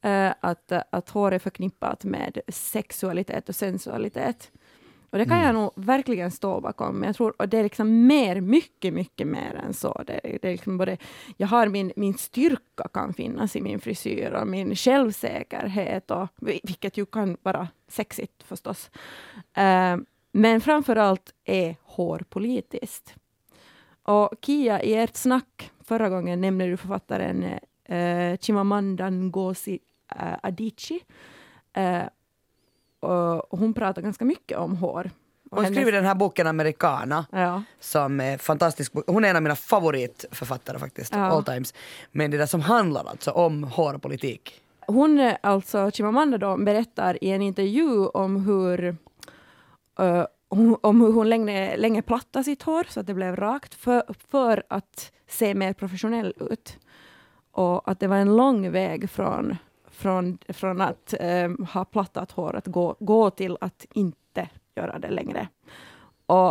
eh, 0.01 0.33
att, 0.39 0.71
att 0.89 1.09
hår 1.09 1.31
är 1.31 1.39
förknippat 1.39 2.03
med 2.03 2.39
sexualitet 2.47 3.49
och 3.49 3.55
sensualitet. 3.55 4.51
Och 5.09 5.17
det 5.17 5.25
kan 5.25 5.39
jag 5.39 5.55
nog 5.55 5.71
verkligen 5.75 6.31
stå 6.31 6.61
bakom. 6.61 6.95
Men 6.95 7.07
jag 7.07 7.15
tror 7.15 7.33
att 7.39 7.51
det 7.51 7.57
är 7.57 7.63
liksom 7.63 8.07
mer, 8.07 8.41
mycket, 8.41 8.93
mycket 8.93 9.27
mer 9.27 9.61
än 9.65 9.73
så. 9.73 10.03
Det, 10.07 10.19
det 10.23 10.47
är 10.47 10.51
liksom 10.51 10.77
både, 10.77 10.97
jag 11.37 11.47
har 11.47 11.67
min, 11.67 11.91
min 11.95 12.13
styrka 12.17 12.87
kan 12.93 13.13
finnas 13.13 13.55
i 13.55 13.61
min 13.61 13.79
frisyr 13.79 14.31
och 14.31 14.47
min 14.47 14.75
självsäkerhet, 14.75 16.11
och, 16.11 16.27
vilket 16.39 16.97
ju 16.97 17.05
kan 17.05 17.37
vara 17.43 17.67
sexigt 17.87 18.43
förstås. 18.43 18.89
Eh, 19.53 19.97
men 20.31 20.61
framför 20.61 20.95
allt 20.95 21.33
är 21.45 21.75
hår 21.83 22.23
politiskt. 22.29 23.15
Och 24.03 24.29
Kia, 24.41 24.81
i 24.81 24.93
ert 24.93 25.15
snack 25.15 25.71
förra 25.83 26.09
gången 26.09 26.41
nämnde 26.41 26.67
du 26.67 26.77
författaren 26.77 27.43
eh, 27.83 28.37
Chimamanda 28.37 29.09
Ngozi 29.09 29.79
eh, 30.15 30.33
Adichie. 30.43 30.99
Eh, 31.73 32.03
och, 32.99 33.59
hon 33.59 33.73
pratar 33.73 34.01
ganska 34.01 34.25
mycket 34.25 34.57
om 34.57 34.75
hår. 34.77 35.09
Hon 35.51 35.63
hennes- 35.63 35.75
skriver 35.77 35.91
den 35.91 36.05
här 36.05 36.15
boken 36.15 36.47
Americana 36.47 37.25
Ja. 37.31 37.63
som 37.79 38.19
är 38.19 38.37
fantastisk. 38.37 38.93
bok. 38.93 39.03
Hon 39.07 39.25
är 39.25 39.29
en 39.29 39.35
av 39.35 39.41
mina 39.43 39.55
favoritförfattare 39.55 40.79
faktiskt, 40.79 41.13
Ja. 41.13 41.19
all 41.25 41.43
times. 41.43 41.73
Men 42.11 42.31
det 42.31 42.37
där 42.37 42.45
som 42.45 42.61
handlar 42.61 43.05
alltså 43.05 43.31
om 43.31 43.63
hår 43.63 43.93
och 43.93 44.01
politik. 44.01 44.61
Hon, 44.87 45.31
alltså 45.41 45.91
Chimamanda 45.91 46.37
då, 46.37 46.57
berättar 46.57 47.23
i 47.23 47.29
en 47.31 47.41
intervju 47.41 48.07
om 48.07 48.35
hur, 48.45 48.97
om, 50.49 50.77
om 50.81 51.01
hur 51.01 51.11
hon 51.13 51.29
länge, 51.29 51.77
länge 51.77 52.01
plattade 52.01 52.43
sitt 52.43 52.63
hår 52.63 52.85
så 52.89 52.99
att 52.99 53.07
det 53.07 53.13
blev 53.13 53.35
rakt 53.35 53.73
för, 53.73 54.03
för 54.31 54.63
att 54.69 55.11
se 55.27 55.55
mer 55.55 55.73
professionell 55.73 56.33
ut. 56.39 56.77
Och 57.51 57.91
att 57.91 57.99
det 57.99 58.07
var 58.07 58.15
en 58.15 58.37
lång 58.37 58.71
väg 58.71 59.09
från, 59.09 59.57
från, 59.97 60.37
från 60.47 60.81
att 60.81 61.13
eh, 61.19 61.49
ha 61.73 61.85
plattat 61.85 62.31
hår 62.31 62.55
att 62.55 62.67
gå, 62.67 62.95
gå 62.99 63.29
till 63.29 63.57
att 63.61 63.85
inte 63.93 64.49
göra 64.75 64.99
det 64.99 65.09
längre. 65.09 65.47
Och 66.25 66.49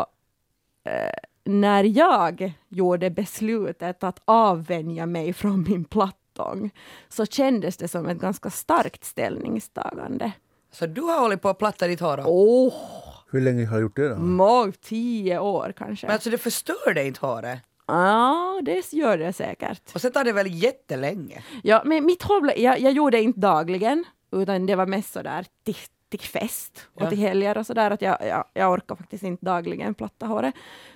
eh, 0.84 1.11
när 1.44 1.84
jag 1.84 2.53
gjorde 2.68 3.11
beslutet 3.11 4.05
att 4.05 4.22
avvänja 4.24 5.07
mig 5.07 5.32
från 5.32 5.62
min 5.68 5.84
plattång 5.84 6.70
så 7.09 7.26
kändes 7.26 7.76
det 7.76 7.88
som 7.88 8.07
ett 8.07 8.18
ganska 8.18 8.51
starkt 8.51 9.05
ställningstagande. 9.05 10.32
Så 10.72 10.86
du 10.86 11.01
har 11.01 11.20
hållit 11.20 11.42
på 11.42 11.49
att 11.49 11.59
platta 11.59 11.86
ditt 11.86 12.01
hår? 12.01 12.22
Åh, 12.26 12.74
Hur 13.30 13.40
länge 13.40 13.66
har 13.66 13.76
du 13.76 13.82
gjort 13.82 13.97
det 13.97 14.09
då? 14.09 14.16
må- 14.16 14.72
tio 14.82 15.38
år 15.38 15.72
kanske. 15.76 16.07
Men 16.07 16.14
alltså 16.14 16.30
det 16.30 16.38
förstör 16.38 16.94
dig 16.94 17.07
inte 17.07 17.26
håret? 17.26 17.59
Ja, 17.87 18.61
det 18.64 18.93
gör 18.93 19.18
det 19.18 19.32
säkert. 19.32 19.95
Och 19.95 20.01
sen 20.01 20.12
tar 20.12 20.24
det 20.24 20.32
väl 20.32 20.62
jättelänge? 20.62 21.43
Ja, 21.62 21.82
men 21.84 22.07
mitt 22.07 22.22
hår, 22.22 22.53
jag, 22.57 22.80
jag 22.80 22.93
gjorde 22.93 23.22
inte 23.22 23.41
dagligen, 23.41 24.05
utan 24.32 24.66
det 24.66 24.74
var 24.76 24.87
mest 24.87 25.12
sådär 25.12 25.47
till, 25.64 25.76
till 26.09 26.20
fest 26.20 26.89
och 26.95 27.03
Ja. 27.03 27.09
till 27.09 27.18
helger 27.18 27.59
och 27.59 27.66
sådär. 27.66 27.91
Att 27.91 28.03
jag, 28.03 28.16
jag, 28.26 28.45
jag 28.55 28.72
orkar 28.72 28.97
faktiskt 28.97 29.24
inte 29.24 29.45
dagligen 29.47 29.95
platta 29.95 30.26
håret. 30.26 30.55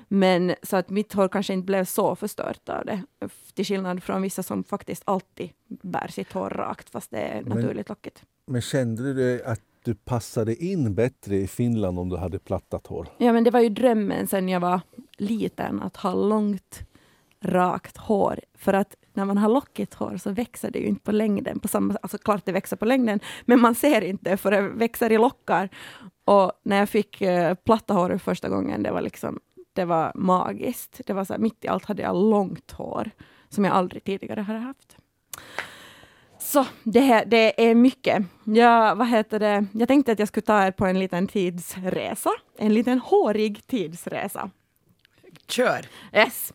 Men 0.08 0.54
så 0.62 0.76
att 0.76 0.90
mitt 0.90 1.12
hår 1.12 1.28
kanske 1.28 1.52
inte 1.52 1.66
blev 1.66 1.84
så 1.84 2.16
förstört 2.16 2.68
av 2.68 2.84
det. 2.84 3.02
Till 3.54 3.64
skillnad 3.64 4.02
från 4.02 4.22
vissa 4.22 4.42
som 4.42 4.64
faktiskt 4.64 5.02
alltid 5.06 5.50
bär 5.68 6.08
sitt 6.08 6.32
hår 6.32 6.50
rakt 6.50 6.90
fast 6.90 7.10
det 7.10 7.18
är 7.18 7.42
Men- 7.42 7.56
naturligt 7.58 7.88
lockigt. 7.88 8.22
Men 8.46 8.60
kände 8.62 9.02
du 9.02 9.14
det 9.14 9.44
att 9.46 9.60
du 9.84 9.94
passade 9.94 10.64
in 10.64 10.94
bättre 10.94 11.36
i 11.36 11.46
Finland 11.46 11.98
om 11.98 12.08
du 12.08 12.16
hade 12.16 12.38
plattat 12.38 12.86
hår? 12.86 13.08
Ja, 13.18 13.32
men 13.32 13.44
det 13.44 13.50
var 13.50 13.60
ju 13.60 13.68
drömmen 13.68 14.26
sen 14.26 14.48
jag 14.48 14.60
var 14.60 14.80
liten 15.18 15.82
att 15.82 15.96
ha 15.96 16.14
långt 16.14 16.80
rakt 17.44 17.96
hår. 17.96 18.40
För 18.54 18.72
att 18.72 18.94
när 19.12 19.24
man 19.24 19.38
har 19.38 19.48
lockigt 19.48 19.94
hår 19.94 20.16
så 20.16 20.30
växer 20.30 20.70
det 20.70 20.78
ju 20.78 20.86
inte 20.86 21.02
på 21.02 21.12
längden. 21.12 21.60
På 21.60 21.68
samma, 21.68 21.96
alltså 22.02 22.18
klart 22.18 22.44
det 22.44 22.52
växer 22.52 22.76
på 22.76 22.84
längden, 22.84 23.20
men 23.44 23.60
man 23.60 23.74
ser 23.74 24.00
inte 24.00 24.36
för 24.36 24.50
det 24.50 24.60
växer 24.60 25.12
i 25.12 25.18
lockar. 25.18 25.68
Och 26.24 26.52
när 26.62 26.76
jag 26.76 26.88
fick 26.88 27.20
eh, 27.20 27.54
platta 27.54 27.94
hår 27.94 28.18
första 28.18 28.48
gången, 28.48 28.82
det 28.82 28.90
var 28.90 29.00
liksom 29.00 29.40
det 29.72 29.84
var 29.84 30.12
magiskt. 30.14 31.00
Det 31.06 31.12
var 31.12 31.24
så 31.24 31.32
här, 31.32 31.40
mitt 31.40 31.64
i 31.64 31.68
allt 31.68 31.84
hade 31.84 32.02
jag 32.02 32.16
långt 32.16 32.70
hår 32.70 33.10
som 33.48 33.64
jag 33.64 33.74
aldrig 33.74 34.04
tidigare 34.04 34.40
hade 34.40 34.58
haft. 34.58 34.96
Så 36.40 36.66
det, 36.84 37.00
här, 37.00 37.24
det 37.24 37.70
är 37.70 37.74
mycket. 37.74 38.22
Jag, 38.44 38.96
vad 38.96 39.08
heter 39.08 39.38
det? 39.38 39.66
jag 39.72 39.88
tänkte 39.88 40.12
att 40.12 40.18
jag 40.18 40.28
skulle 40.28 40.46
ta 40.46 40.66
er 40.66 40.70
på 40.70 40.86
en 40.86 40.98
liten 40.98 41.26
tidsresa. 41.26 42.30
En 42.58 42.74
liten 42.74 42.98
hårig 42.98 43.66
tidsresa. 43.66 44.50
Kör! 45.46 45.86
Yes. 46.12 46.52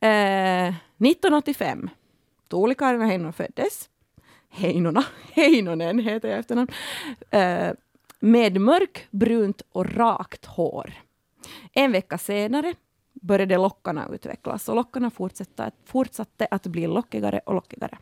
Eh, 0.00 0.68
1985. 0.68 1.90
Tuuli 2.48 2.74
Kaarina 2.74 3.04
Heinonen 3.06 3.32
föddes. 3.32 3.88
Heinona, 4.48 5.04
Heinonen 5.32 5.98
heter 5.98 6.28
jag 6.28 6.38
efternamn. 6.38 6.68
Eh, 7.30 7.72
med 8.20 8.60
mörk, 8.60 9.06
brunt 9.10 9.62
och 9.72 9.94
rakt 9.94 10.46
hår. 10.46 10.92
En 11.72 11.92
vecka 11.92 12.18
senare 12.18 12.74
började 13.12 13.56
lockarna 13.56 14.08
utvecklas 14.12 14.68
och 14.68 14.76
lockarna 14.76 15.10
fortsatte, 15.10 15.70
fortsatte 15.84 16.46
att 16.50 16.66
bli 16.66 16.86
lockigare 16.86 17.40
och 17.46 17.54
lockigare. 17.54 17.98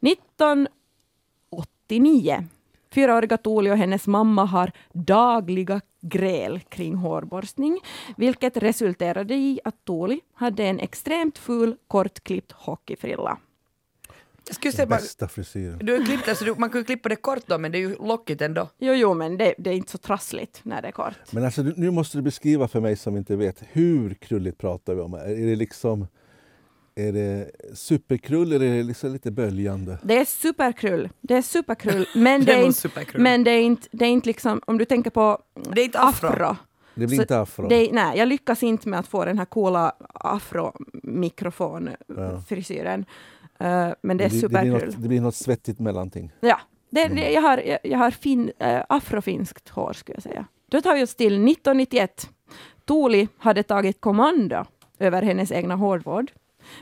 1989. 0.00 2.44
Fyraåriga 2.90 3.36
Tuuli 3.36 3.70
och 3.70 3.76
hennes 3.76 4.06
mamma 4.06 4.44
har 4.44 4.72
dagliga 4.92 5.80
gräl 6.00 6.60
kring 6.60 6.94
hårborstning, 6.94 7.80
vilket 8.16 8.56
resulterade 8.56 9.34
i 9.34 9.60
att 9.64 9.84
Tuuli 9.84 10.20
hade 10.34 10.64
en 10.64 10.80
extremt 10.80 11.38
ful, 11.38 11.76
kortklippt 11.88 12.52
hockeyfrilla. 12.52 13.38
Jag 14.48 14.56
skulle 14.56 14.72
säga 14.72 14.86
Bästa 14.86 15.28
frisyren. 15.28 15.78
du 15.78 15.98
har 15.98 16.04
klippt 16.04 16.26
det, 16.26 16.34
så 16.34 16.44
du, 16.44 16.54
man 16.54 16.70
kan 16.70 16.80
ju 16.80 16.84
klippa 16.84 17.08
det 17.08 17.16
kort 17.16 17.46
då 17.46 17.58
men 17.58 17.72
det 17.72 17.78
är 17.78 17.80
ju 17.80 17.96
lockigt 17.96 18.42
ändå. 18.42 18.68
Jo, 18.78 18.92
jo, 18.92 19.14
men 19.14 19.36
det, 19.36 19.54
det 19.58 19.70
är 19.70 19.74
inte 19.74 19.90
så 19.90 19.98
trassligt 19.98 20.60
när 20.62 20.82
det 20.82 20.88
är 20.88 20.92
kort. 20.92 21.32
Men 21.32 21.44
alltså, 21.44 21.62
nu 21.62 21.90
måste 21.90 22.18
du 22.18 22.22
beskriva 22.22 22.68
för 22.68 22.80
mig 22.80 22.96
som 22.96 23.16
inte 23.16 23.36
vet, 23.36 23.62
hur 23.72 24.14
krulligt 24.14 24.58
pratar 24.58 24.94
vi 24.94 25.00
om? 25.00 25.14
Är 25.14 25.18
är 25.18 25.46
det 25.46 25.56
liksom 25.56 26.06
är 26.96 27.12
det 27.12 27.50
superkrull 27.74 28.52
eller 28.52 28.66
är 28.66 28.76
det 28.76 28.82
liksom 28.82 29.12
lite 29.12 29.30
böljande? 29.30 29.98
Det 30.02 30.18
är 30.18 30.24
superkrull. 30.24 31.08
Det 31.20 31.34
är 31.34 31.42
superkrull, 31.42 32.06
men 32.14 32.40
Det 32.40 32.46
det 32.46 32.52
är 32.52 32.66
inte, 32.66 32.80
superkrull. 32.80 33.22
men 33.22 33.44
det 33.44 33.50
är 33.50 33.62
inte, 33.62 33.88
det 33.92 34.04
är 34.04 34.08
inte 34.08 34.28
liksom, 34.28 34.60
om 34.66 34.78
du 34.78 34.84
tänker 34.84 35.10
på 35.10 35.38
Det 35.74 35.80
är 35.80 35.84
inte 35.84 36.00
afro. 36.00 36.26
afro. 36.28 36.56
Det 36.94 37.06
blir 37.06 37.16
Så 37.16 37.22
inte 37.22 37.40
afro? 37.40 37.68
Det, 37.68 37.88
nej, 37.92 38.18
jag 38.18 38.28
lyckas 38.28 38.62
inte 38.62 38.88
med 38.88 39.00
att 39.00 39.06
få 39.08 39.24
den 39.24 39.38
här 39.38 39.44
coola 39.44 39.92
afro-mikrofonfrisyren. 40.14 43.04
Uh, 43.62 43.88
men 44.02 44.16
det 44.16 44.24
är 44.24 44.28
det, 44.28 44.30
blir 44.30 44.40
superkrull. 44.40 44.86
något, 44.86 45.02
det 45.02 45.08
blir 45.08 45.20
något 45.20 45.34
svettigt 45.34 45.78
mellanting. 45.78 46.32
Ja, 46.40 46.60
det, 46.90 47.04
Mm. 47.04 47.16
det, 47.16 47.30
jag 47.32 47.42
har, 47.42 47.58
jag, 47.58 47.78
jag 47.82 47.98
har 47.98 48.10
fin, 48.10 48.50
eh, 48.58 48.82
afrofinskt 48.88 49.68
hår 49.68 49.92
skulle 49.92 50.16
jag 50.16 50.22
säga. 50.22 50.44
Då 50.70 50.80
tar 50.80 50.94
vi 50.94 51.02
oss 51.02 51.14
till 51.14 51.26
1991. 51.34 52.30
Tuuli 52.84 53.28
hade 53.38 53.62
tagit 53.62 54.00
kommando 54.00 54.64
över 54.98 55.22
hennes 55.22 55.52
egna 55.52 55.74
hårvård, 55.76 56.32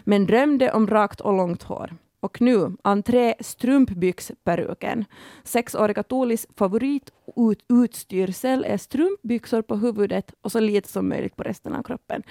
men 0.04 0.26
drömde 0.26 0.72
om 0.72 0.86
rakt 0.86 1.20
och 1.20 1.32
långt 1.32 1.62
hår. 1.62 1.96
Och 2.20 2.40
nu, 2.40 2.76
entré 2.84 3.34
strumpbyxperuken. 3.40 5.04
Sexåriga 5.44 6.02
Tuulis 6.02 6.46
favorit 6.56 7.10
ut, 7.36 7.64
utstyrsel 7.68 8.64
är 8.64 8.76
strumpbyxor 8.76 9.62
på 9.62 9.76
huvudet 9.76 10.34
och 10.40 10.52
så 10.52 10.60
lite 10.60 10.88
som 10.88 11.08
möjligt 11.08 11.36
på 11.36 11.42
resten 11.42 11.74
av 11.74 11.82
kroppen. 11.82 12.22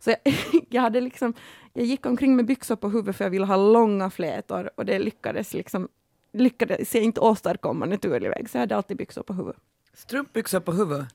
Så 0.00 0.10
jag, 0.10 0.34
jag, 0.70 0.82
hade 0.82 1.00
liksom, 1.00 1.34
jag 1.72 1.84
gick 1.84 2.06
omkring 2.06 2.36
med 2.36 2.46
byxor 2.46 2.76
på 2.76 2.88
huvudet 2.88 3.16
för 3.16 3.24
jag 3.24 3.30
ville 3.30 3.46
ha 3.46 3.56
långa 3.56 4.10
flätor 4.10 4.70
och 4.76 4.84
det 4.84 4.98
lyckades 4.98 5.54
liksom 5.54 5.88
lyckades 6.32 6.94
jag 6.94 7.04
inte 7.04 7.20
åstadkomma 7.20 7.86
naturlig 7.86 8.28
väg, 8.28 8.50
så 8.50 8.56
jag 8.56 8.60
hade 8.60 8.76
alltid 8.76 8.96
byxor 8.96 9.22
på 9.22 9.32
huvudet. 9.32 9.60
Strumpbyxor 9.94 10.60
på 10.60 10.72
huvudet. 10.72 11.06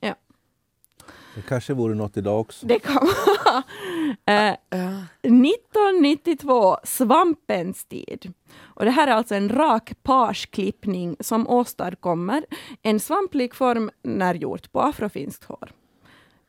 Det 1.34 1.42
kanske 1.42 1.74
vore 1.74 1.94
något 1.94 2.16
idag 2.16 2.40
också. 2.40 2.66
Det 2.66 2.78
kan 2.78 2.94
vara. 2.94 3.25
Eh, 4.26 4.54
Ja. 4.70 5.02
1992, 5.22 6.76
svampens 6.84 7.84
tid. 7.84 8.32
Och 8.64 8.84
det 8.84 8.90
här 8.90 9.08
är 9.08 9.12
alltså 9.12 9.34
en 9.34 9.48
rak 9.48 9.92
pageklippning 10.02 11.16
som 11.20 11.48
åstadkommer 11.48 12.44
en 12.82 13.00
svamplik 13.00 13.54
form 13.54 13.90
när 14.02 14.34
gjort 14.34 14.72
på 14.72 14.80
afrofinskt 14.80 15.44
hår. 15.44 15.70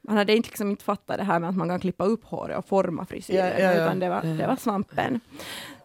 Man 0.08 0.18
hade 0.18 0.36
inte, 0.36 0.47
liksom 0.49 0.70
inte 0.70 0.84
fattat 0.84 1.18
det 1.18 1.24
här 1.24 1.39
med 1.39 1.49
att 1.49 1.55
man 1.58 1.70
kan 1.70 1.80
klippa 1.80 2.03
upp 2.05 2.24
håret 2.26 2.58
och 2.58 2.68
forma 2.68 3.05
frisyren, 3.05 3.45
Ja, 3.47 3.60
ja, 3.60 3.74
ja. 3.74 3.84
utan 3.86 3.99
det 3.99 4.10
var, 4.10 4.22
det 4.22 4.47
var 4.47 4.55
svampen. 4.55 5.20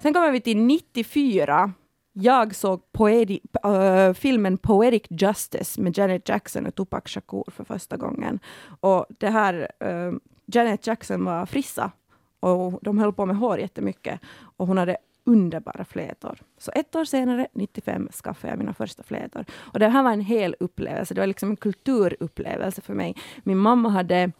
Sen 0.03 0.15
kommer 0.15 0.31
vi 0.31 0.41
till 0.41 0.59
94. 0.59 1.73
Jag 2.15 2.55
såg 2.55 2.93
poedi, 2.93 3.41
äh, 3.65 4.13
filmen 4.13 4.59
Poetic 4.59 5.03
Justice 5.11 5.81
med 5.81 5.99
Janet 5.99 6.29
Jackson 6.29 6.67
och 6.67 6.75
Tupac 6.75 7.03
Shakur 7.07 7.45
för 7.51 7.65
första 7.65 7.97
gången. 7.97 8.39
Och 8.81 9.07
det 9.19 9.29
här, 9.31 9.69
äh, 9.81 10.13
Janet 10.55 10.87
Jackson 10.87 11.25
var 11.25 11.47
frissa 11.47 11.93
och 12.41 12.79
de 12.83 12.99
höll 12.99 13.13
på 13.13 13.27
med 13.27 13.37
hår 13.37 13.59
jättemycket. 13.59 14.21
Och 14.57 14.67
hon 14.67 14.79
hade 14.79 14.97
underbara 15.25 15.85
flätor. 15.85 16.39
Så 16.59 16.73
ett 16.75 16.97
år 16.97 17.05
senare, 17.05 17.47
95, 17.53 18.09
skaffade 18.13 18.53
jag 18.53 18.59
mina 18.59 18.75
första 18.75 19.03
flätor. 19.03 19.45
Och 19.53 19.79
det 19.79 19.89
här 19.89 20.03
var 20.03 20.13
en 20.13 20.21
hel 20.21 20.57
upplevelse. 20.61 21.15
Det 21.15 21.21
var 21.21 21.27
liksom 21.27 21.51
en 21.51 21.57
kulturupplevelse 21.57 22.81
för 22.81 22.95
mig. 22.95 23.17
Min 23.43 23.59
mamma 23.59 23.89
hade, 23.89 24.33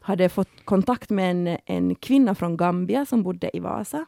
hade 0.00 0.28
fått 0.28 0.64
kontakt 0.64 1.10
med 1.10 1.30
en, 1.30 1.58
en 1.66 1.94
kvinna 1.94 2.34
från 2.34 2.56
Gambia 2.56 3.06
som 3.06 3.22
bodde 3.22 3.56
i 3.56 3.60
Vasa. 3.60 4.06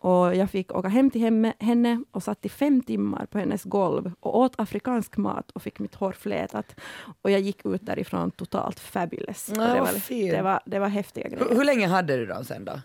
Och 0.00 0.36
jag 0.36 0.50
fick 0.50 0.74
åka 0.74 0.88
hem 0.88 1.10
till 1.10 1.20
hemme, 1.20 1.52
henne 1.58 2.04
och 2.10 2.22
satt 2.22 2.46
i 2.46 2.48
fem 2.48 2.82
timmar 2.82 3.26
på 3.26 3.38
hennes 3.38 3.64
golv 3.64 4.12
och 4.20 4.38
åt 4.38 4.60
afrikansk 4.60 5.16
mat 5.16 5.50
och 5.50 5.62
fick 5.62 5.78
mitt 5.78 5.94
hår 5.94 6.12
flätat. 6.12 6.80
Och 7.22 7.30
jag 7.30 7.40
gick 7.40 7.66
ut 7.66 7.86
därifrån 7.86 8.30
totalt 8.30 8.80
fabulous. 8.80 9.52
Ja, 9.56 9.74
det, 9.74 9.80
var, 9.80 10.08
det, 10.32 10.42
var, 10.42 10.60
det 10.66 10.78
var 10.78 10.88
häftiga 10.88 11.28
Hur, 11.28 11.36
grejer. 11.36 11.54
hur 11.54 11.64
länge 11.64 11.86
hade 11.86 12.16
du 12.16 12.26
dem 12.26 12.44
sen 12.44 12.64
då? 12.64 12.80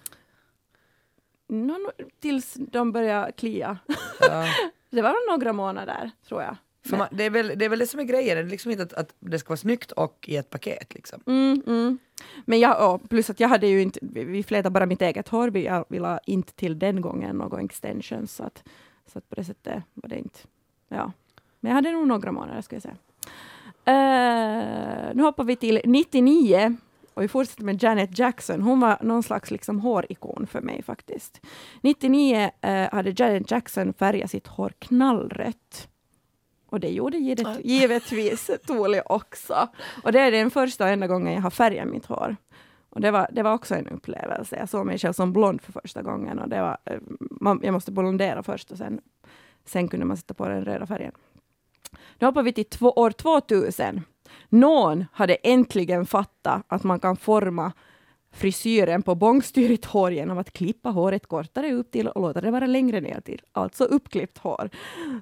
Nå, 1.47 1.78
nå, 1.78 1.91
tills 2.20 2.53
de 2.53 2.91
började 2.91 3.32
klia. 3.32 3.78
Ja. 4.20 4.45
Det 4.89 5.01
var 5.01 5.32
några 5.32 5.53
månader, 5.53 6.11
tror 6.28 6.41
jag. 6.41 6.57
För 6.89 6.97
man, 6.97 7.07
det, 7.11 7.23
är 7.23 7.29
väl, 7.29 7.51
det 7.55 7.65
är 7.65 7.69
väl 7.69 7.79
det 7.79 7.88
som 7.88 7.99
är 7.99 8.03
grejen, 8.03 8.38
det 8.38 8.43
är 8.43 8.47
liksom 8.47 8.71
inte 8.71 8.83
att, 8.83 8.93
att 8.93 9.13
det 9.19 9.39
ska 9.39 9.49
vara 9.49 9.57
snyggt 9.57 9.91
och 9.91 10.25
i 10.27 10.36
ett 10.38 10.49
paket 10.49 10.93
liksom. 10.93 11.21
Mm, 11.27 11.61
mm. 11.67 11.97
Men 12.45 12.59
jag, 12.59 12.71
ja, 12.71 12.99
plus 13.09 13.29
att 13.29 13.39
jag 13.39 13.47
hade 13.49 13.67
ju 13.67 13.81
inte, 13.81 13.99
vi 14.01 14.43
flätade 14.43 14.69
bara 14.73 14.86
mitt 14.86 15.01
eget 15.01 15.27
hår, 15.27 15.47
vi- 15.49 15.65
jag 15.65 15.86
ville 15.89 16.19
inte 16.25 16.53
till 16.53 16.79
den 16.79 17.01
gången 17.01 17.36
någon 17.38 17.65
extensions, 17.65 18.36
så 18.36 18.43
att, 18.43 18.63
så 19.07 19.17
att 19.17 19.29
på 19.29 19.36
det 19.36 19.43
sättet 19.43 19.83
var 19.93 20.09
det 20.09 20.17
inte, 20.17 20.39
ja. 20.89 21.11
Men 21.59 21.69
jag 21.69 21.75
hade 21.75 21.91
nog 21.91 22.07
några 22.07 22.31
månader, 22.31 22.61
ska 22.61 22.75
jag 22.75 22.83
säga. 22.83 22.95
Eh, 23.86 25.15
nu 25.15 25.23
hoppar 25.23 25.43
vi 25.43 25.55
till 25.55 25.81
99 25.86 26.75
och 27.13 27.23
vi 27.23 27.27
fortsätter 27.27 27.63
med 27.63 27.83
Janet 27.83 28.19
Jackson. 28.19 28.61
Hon 28.61 28.79
var 28.79 28.97
någon 29.01 29.23
slags 29.23 29.51
liksom 29.51 29.79
hårikon 29.79 30.47
för 30.47 30.61
mig 30.61 30.83
faktiskt. 30.83 31.41
99 31.81 32.51
eh, 32.61 32.89
hade 32.91 33.13
Janet 33.17 33.51
Jackson 33.51 33.93
färgat 33.93 34.31
sitt 34.31 34.47
hår 34.47 34.73
knallrött. 34.79 35.88
Och 36.76 36.82
det 36.82 36.89
gjorde 36.89 37.17
givet, 37.17 37.65
givetvis 37.65 38.51
Tuuli 38.67 39.01
också. 39.05 39.67
Och 40.03 40.11
det 40.11 40.19
är 40.19 40.32
den 40.32 40.51
första 40.51 40.84
och 40.84 40.89
enda 40.89 41.07
gången 41.07 41.34
jag 41.34 41.41
har 41.41 41.49
färgat 41.49 41.88
mitt 41.88 42.05
hår. 42.05 42.36
Och 42.89 43.01
det 43.01 43.11
var, 43.11 43.28
det 43.32 43.43
var 43.43 43.53
också 43.53 43.76
en 43.76 43.88
upplevelse. 43.88 44.55
Jag 44.59 44.69
såg 44.69 44.86
mig 44.86 44.97
själv 44.97 45.13
som 45.13 45.34
blond 45.34 45.61
för 45.61 45.71
första 45.71 46.01
gången. 46.01 46.39
Och 46.39 46.49
det 46.49 46.61
var, 46.61 46.78
eh, 46.86 46.99
man, 47.19 47.59
jag 47.63 47.73
måste 47.73 47.91
blondera 47.91 48.43
först 48.43 48.71
och 48.71 48.78
sen, 48.78 49.01
sen 49.65 49.88
kunde 49.88 50.05
man 50.05 50.17
sätta 50.17 50.34
på 50.34 50.47
den 50.47 50.65
röda 50.65 50.88
färgen. 50.88 51.11
Nu 52.19 52.28
hoppar 52.28 52.43
vi 52.43 52.53
till 52.53 52.65
två, 52.65 52.91
år 52.91 53.11
2000. 53.11 54.01
Någon 54.49 55.05
hade 55.13 55.36
äntligen 55.36 56.05
fattat 56.05 56.63
att 56.67 56.84
man 56.84 56.99
kan 56.99 57.17
forma 57.17 57.71
frisyren 58.36 59.03
på 59.03 59.15
bångstyrigt 59.15 59.86
hår 59.86 60.11
genom 60.11 60.38
att 60.38 60.53
klippa 60.53 60.89
håret 60.89 61.27
kortare 61.27 61.73
upp 61.73 61.91
till 61.91 62.07
och 62.07 62.21
låta 62.21 62.41
det 62.41 62.51
vara 62.51 62.67
längre 62.67 63.01
ner 63.01 63.21
till. 63.21 63.41
Alltså 63.51 63.83
uppklippt 63.83 64.38
hår. 64.38 64.69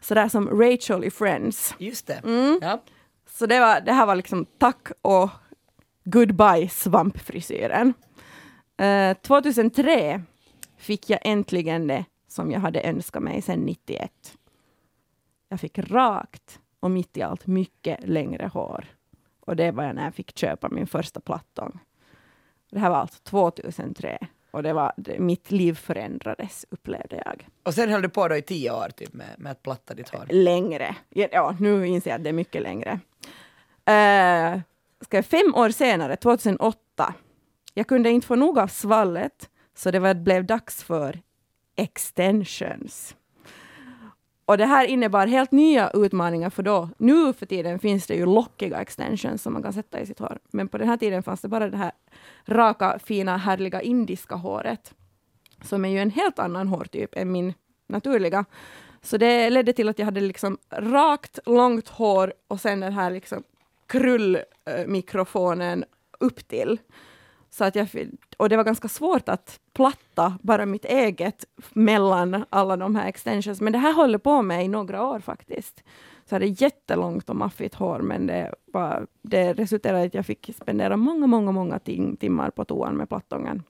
Sådär 0.01 0.29
som 0.29 0.49
Rachel 0.61 1.03
i 1.03 1.11
Friends. 1.11 1.75
Just 1.77 2.07
det. 2.07 2.21
Mm. 2.23 2.59
Ja. 2.61 2.83
Så 3.29 3.45
det, 3.45 3.59
var, 3.59 3.81
det 3.81 3.93
här 3.93 4.05
var 4.05 4.15
liksom 4.15 4.45
tack 4.57 4.87
och 5.01 5.29
goodbye 6.03 6.69
svampfrisyren. 6.69 7.93
Eh, 8.77 9.17
2003 9.17 10.21
fick 10.77 11.09
jag 11.09 11.19
äntligen 11.23 11.87
det 11.87 12.05
som 12.27 12.51
jag 12.51 12.59
hade 12.59 12.81
önskat 12.81 13.23
mig 13.23 13.41
sedan 13.41 13.59
91. 13.59 14.11
Jag 15.49 15.59
fick 15.59 15.77
rakt 15.77 16.59
och 16.79 16.91
mitt 16.91 17.17
i 17.17 17.21
allt 17.21 17.47
mycket 17.47 18.07
längre 18.07 18.49
hår. 18.53 18.85
Och 19.39 19.55
det 19.55 19.71
var 19.71 19.93
när 19.93 20.03
jag 20.03 20.15
fick 20.15 20.37
köpa 20.37 20.69
min 20.69 20.87
första 20.87 21.19
plattång. 21.19 21.79
Det 22.73 22.79
här 22.79 22.89
var 22.89 22.97
alltså 22.97 23.23
2003 23.23 24.27
och 24.51 24.63
det 24.63 24.73
var, 24.73 24.93
det, 24.97 25.19
mitt 25.19 25.51
liv 25.51 25.75
förändrades 25.75 26.65
upplevde 26.69 27.21
jag. 27.25 27.47
Och 27.63 27.73
sen 27.73 27.89
höll 27.89 28.01
du 28.01 28.09
på 28.09 28.27
då 28.27 28.35
i 28.35 28.41
tio 28.41 28.71
år 28.71 28.89
typ 28.89 29.13
med, 29.13 29.27
med 29.37 29.51
att 29.51 29.63
platta 29.63 29.93
ditt 29.93 30.09
hår. 30.09 30.25
Längre. 30.29 30.95
Ja, 31.09 31.55
nu 31.59 31.87
inser 31.87 32.09
jag 32.09 32.17
att 32.17 32.23
det 32.23 32.29
är 32.29 32.33
mycket 32.33 32.61
längre. 32.61 32.91
Uh, 33.89 34.61
ska 35.01 35.17
jag, 35.17 35.25
fem 35.25 35.55
år 35.55 35.69
senare, 35.69 36.15
2008, 36.15 37.13
jag 37.73 37.87
kunde 37.87 38.09
inte 38.09 38.27
få 38.27 38.35
nog 38.35 38.59
av 38.59 38.67
svallet, 38.67 39.49
så 39.75 39.91
det 39.91 39.99
var, 39.99 40.13
blev 40.13 40.45
dags 40.45 40.83
för 40.83 41.19
extensions. 41.75 43.15
Och 44.45 44.57
det 44.57 44.65
här 44.65 44.85
innebar 44.85 45.27
helt 45.27 45.51
nya 45.51 45.89
utmaningar 45.93 46.49
för 46.49 46.63
då, 46.63 46.89
nu 46.97 47.33
för 47.33 47.45
tiden 47.45 47.79
finns 47.79 48.07
det 48.07 48.15
ju 48.15 48.25
lockiga 48.25 48.81
extensions 48.81 49.41
som 49.41 49.53
man 49.53 49.63
kan 49.63 49.73
sätta 49.73 49.99
i 49.99 50.05
sitt 50.05 50.19
hår. 50.19 50.39
Men 50.51 50.67
på 50.67 50.77
den 50.77 50.87
här 50.87 50.97
tiden 50.97 51.23
fanns 51.23 51.41
det 51.41 51.47
bara 51.47 51.69
det 51.69 51.77
här 51.77 51.91
raka, 52.45 52.99
fina, 52.99 53.37
härliga 53.37 53.81
indiska 53.81 54.35
håret. 54.35 54.93
Som 55.61 55.85
är 55.85 55.89
ju 55.89 55.99
en 55.99 56.11
helt 56.11 56.39
annan 56.39 56.67
hårtyp 56.67 57.15
än 57.15 57.31
min 57.31 57.53
naturliga. 57.87 58.45
Så 59.01 59.17
det 59.17 59.49
ledde 59.49 59.73
till 59.73 59.89
att 59.89 59.99
jag 59.99 60.05
hade 60.05 60.21
liksom 60.21 60.57
rakt, 60.69 61.39
långt 61.45 61.89
hår 61.89 62.33
och 62.47 62.59
sen 62.59 62.79
den 62.79 62.93
här 62.93 63.11
liksom 63.11 63.43
krullmikrofonen 63.87 65.85
upp 66.19 66.47
till. 66.47 66.79
Så 67.49 67.63
att 67.63 67.75
jag, 67.75 67.87
och 68.43 68.49
det 68.49 68.57
var 68.57 68.63
ganska 68.63 68.87
svårt 68.87 69.29
att 69.29 69.59
platta 69.73 70.37
bara 70.41 70.65
mitt 70.65 70.85
eget 70.85 71.45
mellan 71.73 72.45
alla 72.49 72.77
de 72.77 72.95
här 72.95 73.07
extensions. 73.07 73.61
Men 73.61 73.73
det 73.73 73.79
här 73.79 73.93
håller 73.93 74.17
på 74.17 74.41
med 74.41 74.65
i 74.65 74.67
några 74.67 75.05
år 75.05 75.19
faktiskt. 75.19 75.83
Så 76.25 76.35
jag 76.35 76.35
hade 76.35 76.45
jättelångt 76.45 77.29
och 77.29 77.35
maffigt 77.35 77.75
hår, 77.75 77.99
men 77.99 78.27
det, 78.27 78.53
var, 78.65 79.07
det 79.21 79.53
resulterade 79.53 80.03
i 80.03 80.07
att 80.07 80.13
jag 80.13 80.25
fick 80.25 80.49
spendera 80.61 80.97
många, 80.97 81.27
många, 81.27 81.51
många 81.51 81.79
tim 81.79 82.17
timmar 82.17 82.49
på 82.49 82.65
toan 82.65 82.97
med 82.97 83.09
plattången. 83.09 83.63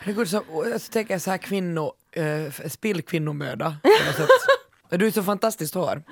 Herregud, 0.00 0.28
så, 0.28 0.42
så 0.78 0.92
tänker 0.92 1.14
jag 1.14 1.20
så 1.20 1.30
här 1.30 1.38
kvinno, 1.38 1.92
uh, 2.18 2.68
spill 2.68 3.02
kvinnomöda. 3.02 3.76
Du 4.98 5.06
är 5.06 5.10
så 5.10 5.22
fantastiskt 5.22 5.74
hår. 5.74 6.02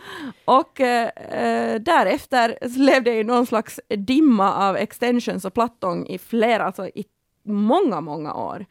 Och 0.45 0.81
eh, 0.81 1.81
därefter 1.81 2.59
så 2.63 2.79
levde 2.79 3.11
jag 3.11 3.21
i 3.21 3.25
någon 3.25 3.47
slags 3.47 3.81
dimma 3.89 4.55
av 4.55 4.77
extensions 4.77 5.45
och 5.45 5.55
plattång 5.55 6.07
i 6.07 6.19
flera, 6.19 6.65
alltså 6.65 6.87
i 6.87 7.05
många, 7.51 8.01
många 8.01 8.35
år. 8.35 8.67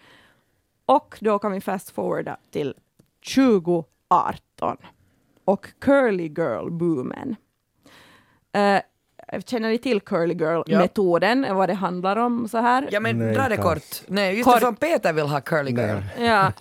Och 0.86 1.17
då 1.21 1.39
kan 1.39 1.51
vi 1.51 1.61
fast 1.61 1.89
forwarda 1.89 2.38
till 2.51 2.75
2018 3.36 4.77
och 5.45 5.67
curly 5.80 6.27
girl-boomen. 6.27 7.36
Eh, 8.51 8.82
känner 9.45 9.69
ni 9.69 9.77
till 9.77 10.01
curly 10.01 10.34
girl-metoden, 10.34 11.55
vad 11.55 11.69
det 11.69 11.73
handlar 11.73 12.15
om 12.17 12.47
så 12.47 12.57
här? 12.57 12.89
Ja 12.91 12.99
men 12.99 13.17
Nej, 13.19 13.34
dra 13.34 13.49
det 13.49 13.57
kort. 13.57 14.01
Nej, 14.07 14.36
just 14.38 14.45
Kort. 14.49 14.55
det 14.55 14.65
som 14.65 14.75
Peter 14.75 15.13
vill 15.13 15.25
ha 15.27 15.41
curly 15.41 15.71
girl. 15.71 15.97
Nej. 16.17 16.27
Ja. 16.27 16.51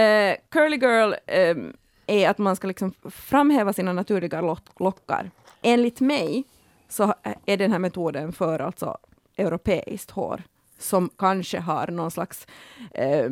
Eh, 0.00 0.36
curly 0.50 0.76
girl 0.76 1.12
ehm, 1.26 1.72
är 2.06 2.28
att 2.30 2.38
man 2.38 2.56
ska 2.56 2.66
liksom 2.68 2.92
framhäva 3.10 3.72
sina 3.72 3.92
naturliga 3.92 4.40
lock- 4.40 4.80
lockar. 4.80 5.30
Enligt 5.62 6.00
mig 6.00 6.44
så 6.88 7.14
är 7.46 7.56
den 7.56 7.72
här 7.72 7.78
metoden 7.78 8.32
för 8.32 8.58
alltså 8.58 8.98
europeiskt 9.36 10.10
hår 10.10 10.42
som 10.82 11.10
kanske 11.18 11.60
har 11.60 11.86
någon 11.86 12.10
slags 12.10 12.46
eh, 12.94 13.30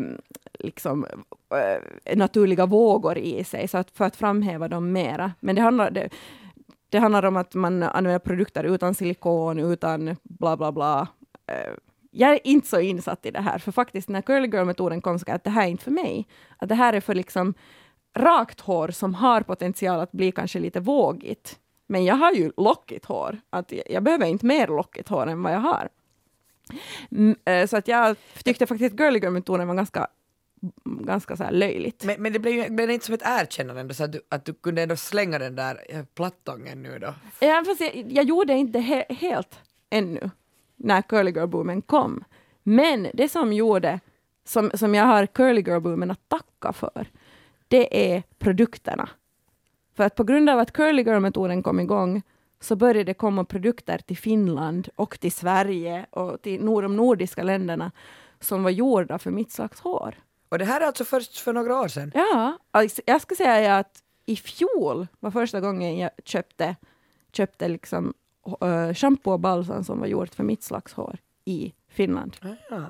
liksom, 0.58 1.06
eh, 1.54 2.16
naturliga 2.16 2.66
vågor 2.66 3.18
i 3.18 3.44
sig, 3.44 3.68
så 3.68 3.78
att 3.78 3.90
för 3.90 4.04
att 4.04 4.16
framhäva 4.16 4.68
dem 4.68 4.92
mera. 4.92 5.32
Men 5.40 5.54
det 5.56 5.62
handlar, 5.62 5.90
det, 5.90 6.08
det 6.88 6.98
handlar 6.98 7.24
om 7.24 7.36
att 7.36 7.54
man 7.54 7.82
använder 7.82 8.18
produkter 8.18 8.64
utan 8.64 8.94
silikon, 8.94 9.58
utan 9.58 10.16
bla 10.22 10.56
bla 10.56 10.72
bla. 10.72 11.08
Eh, 11.46 11.74
jag 12.10 12.32
är 12.32 12.40
inte 12.44 12.68
så 12.68 12.80
insatt 12.80 13.26
i 13.26 13.30
det 13.30 13.40
här, 13.40 13.58
för 13.58 13.72
faktiskt 13.72 14.08
när 14.08 14.22
curly 14.22 14.48
girl-metoden 14.48 15.00
kom 15.00 15.18
så 15.18 15.24
jag 15.26 15.34
att 15.34 15.44
det 15.44 15.50
här 15.50 15.64
är 15.64 15.70
inte 15.70 15.84
för 15.84 15.90
mig. 15.90 16.26
Att 16.58 16.68
det 16.68 16.74
här 16.74 16.92
är 16.92 17.00
för 17.00 17.14
liksom 17.14 17.54
rakt 18.16 18.60
hår 18.60 18.88
som 18.88 19.14
har 19.14 19.40
potential 19.40 20.00
att 20.00 20.12
bli 20.12 20.32
kanske 20.32 20.58
lite 20.58 20.80
vågigt. 20.80 21.58
Men 21.86 22.04
jag 22.04 22.14
har 22.14 22.32
ju 22.32 22.52
lockigt 22.56 23.04
hår. 23.04 23.40
Att 23.50 23.72
jag, 23.72 23.82
jag 23.90 24.02
behöver 24.02 24.26
inte 24.26 24.46
mer 24.46 24.66
lockigt 24.66 25.08
hår 25.08 25.26
än 25.26 25.42
vad 25.42 25.52
jag 25.52 25.60
har. 25.60 25.88
Mm, 27.10 27.36
eh, 27.44 27.66
så 27.66 27.76
att 27.76 27.88
jag 27.88 28.16
tyckte 28.44 28.66
faktiskt 28.66 28.94
att 28.94 29.00
girly 29.00 29.18
girl-metoden 29.18 29.68
var 29.68 29.74
ganska, 29.74 30.06
ganska 30.84 31.36
så 31.36 31.44
här 31.44 31.52
löjligt. 31.52 32.04
Men, 32.04 32.22
men 32.22 32.32
det 32.32 32.38
blev 32.38 32.54
ju 32.54 32.70
blev 32.70 32.88
det 32.88 32.94
inte 32.94 33.06
som 33.06 33.14
ett 33.14 33.22
erkännande 33.24 33.80
ändå, 33.80 33.94
så 33.94 34.04
att 34.04 34.12
du, 34.12 34.20
att 34.28 34.44
du 34.44 34.54
kunde 34.54 34.82
ändå 34.82 34.96
slänga 34.96 35.38
den 35.38 35.56
där 35.56 35.84
eh, 35.88 36.04
plattången 36.14 36.82
nu 36.82 36.98
då. 36.98 37.14
Ja, 37.40 37.62
fast 37.66 37.80
jag, 37.80 38.06
jag 38.08 38.24
gjorde 38.24 38.52
inte 38.52 38.78
he 38.78 39.04
helt 39.08 39.58
ännu 39.90 40.30
när 40.76 41.02
curly 41.02 41.30
girl-boomen 41.30 41.82
kom. 41.82 42.24
Men 42.62 43.08
det 43.14 43.28
som 43.28 43.52
gjorde, 43.52 44.00
som, 44.44 44.70
som 44.74 44.94
jag 44.94 45.04
har 45.04 45.26
curly 45.26 45.60
girl-boomen 45.60 46.10
att 46.10 46.28
tacka 46.28 46.72
för, 46.72 47.06
det 47.68 48.14
är 48.14 48.22
produkterna. 48.38 49.08
För 49.96 50.04
att 50.04 50.14
på 50.14 50.24
grund 50.24 50.50
av 50.50 50.58
att 50.58 50.72
curly 50.72 51.02
girl-metoden 51.02 51.62
kom 51.62 51.80
igång 51.80 52.22
så 52.60 52.76
började 52.76 53.04
det 53.04 53.14
komma 53.14 53.44
produkter 53.44 53.98
till 53.98 54.16
Finland 54.16 54.88
och 54.96 55.20
till 55.20 55.32
Sverige 55.32 56.06
och 56.10 56.42
till 56.42 56.66
de 56.66 56.96
nordiska 56.96 57.42
länderna 57.42 57.92
som 58.40 58.62
var 58.62 58.70
gjorda 58.70 59.18
för 59.18 59.30
mitt 59.30 59.52
slags 59.52 59.80
hår. 59.80 60.14
Och 60.48 60.58
det 60.58 60.64
här 60.64 60.80
är 60.80 60.86
alltså 60.86 61.04
först 61.04 61.38
för 61.38 61.52
några 61.52 61.80
år 61.80 61.88
sedan. 61.88 62.12
Ja, 62.14 62.58
alltså, 62.70 63.02
jag 63.06 63.20
ska 63.20 63.34
säga 63.34 63.76
att 63.76 64.02
i 64.26 64.36
fjol 64.36 65.06
var 65.20 65.30
första 65.30 65.60
gången 65.60 65.98
jag 65.98 66.10
köpte, 66.24 66.76
köpte 67.32 67.68
liksom, 67.68 68.14
uh, 68.64 68.94
shampoo 68.94 69.32
och 69.32 69.40
balsam 69.40 69.84
som 69.84 70.00
var 70.00 70.06
gjort 70.06 70.34
för 70.34 70.44
mitt 70.44 70.62
slags 70.62 70.92
hår 70.92 71.18
i 71.44 71.74
Finland. 71.88 72.36
Ja. 72.70 72.84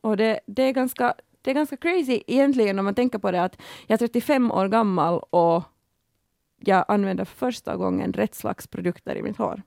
Och 0.00 0.16
det, 0.16 0.40
det, 0.46 0.62
är 0.62 0.72
ganska, 0.72 1.14
det 1.42 1.50
är 1.50 1.54
ganska 1.54 1.76
crazy 1.76 2.22
egentligen 2.26 2.78
om 2.78 2.84
man 2.84 2.94
tänker 2.94 3.18
på 3.18 3.30
det 3.30 3.42
att 3.42 3.58
jag 3.86 3.94
är 3.94 3.98
35 3.98 4.52
år 4.52 4.68
gammal 4.68 5.18
och 5.30 5.62
jag 6.68 6.84
använder 6.88 7.24
för 7.24 7.36
första 7.36 7.76
gången 7.76 8.12
rätt 8.12 8.34
slags 8.34 8.66
produkter 8.66 9.16
i 9.16 9.22
mitt 9.22 9.36
hår. 9.36 9.62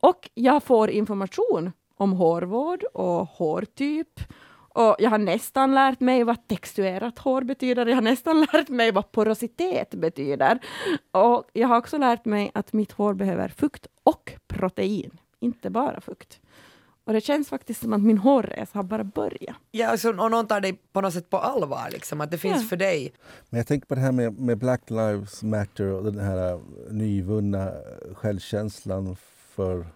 Och 0.00 0.30
jag 0.34 0.62
får 0.62 0.90
information 0.90 1.72
om 1.96 2.12
hårvård 2.12 2.84
och 2.94 3.26
hårtyp. 3.26 4.20
Och 4.74 4.96
jag 4.98 5.10
har 5.10 5.18
nästan 5.18 5.74
lärt 5.74 6.00
mig 6.00 6.24
vad 6.24 6.48
textuerat 6.48 7.18
hår 7.18 7.42
betyder. 7.42 7.86
Jag 7.86 7.94
har 7.94 8.02
nästan 8.02 8.40
lärt 8.52 8.68
mig 8.68 8.92
vad 8.92 9.12
porositet 9.12 9.94
betyder. 9.94 10.58
Och 11.10 11.44
jag 11.52 11.68
har 11.68 11.76
också 11.76 11.98
lärt 11.98 12.24
mig 12.24 12.50
att 12.54 12.72
mitt 12.72 12.92
hår 12.92 13.14
behöver 13.14 13.48
fukt 13.48 13.86
och 14.02 14.32
protein, 14.46 15.18
inte 15.40 15.70
bara 15.70 16.00
fukt. 16.00 16.40
Och 17.04 17.12
det 17.12 17.20
känns 17.20 17.48
faktiskt 17.48 17.80
som 17.82 17.92
att 17.92 18.02
min 18.02 18.18
hårresa 18.18 18.78
har 18.78 18.82
bara 18.82 19.04
börjat. 19.04 19.56
Ja, 19.70 19.88
alltså, 19.88 20.08
och 20.08 20.30
någon 20.30 20.46
tar 20.46 20.60
dig 20.60 20.80
på 20.92 21.00
något 21.00 21.12
sätt 21.14 21.30
på 21.30 21.38
allvar, 21.38 21.88
liksom, 21.92 22.20
att 22.20 22.30
det 22.30 22.38
finns 22.38 22.62
Ja. 22.62 22.68
för 22.68 22.76
dig. 22.76 23.12
Men 23.50 23.58
jag 23.58 23.66
tänker 23.66 23.86
på 23.86 23.94
det 23.94 24.00
här 24.00 24.12
med, 24.12 24.38
med 24.38 24.58
Black 24.58 24.90
Lives 24.90 25.42
Matter 25.42 25.86
och 25.86 26.04
den 26.12 26.18
här 26.24 26.60
nyvunna 26.90 27.72
självkänslan 28.14 29.16
för 29.54 29.86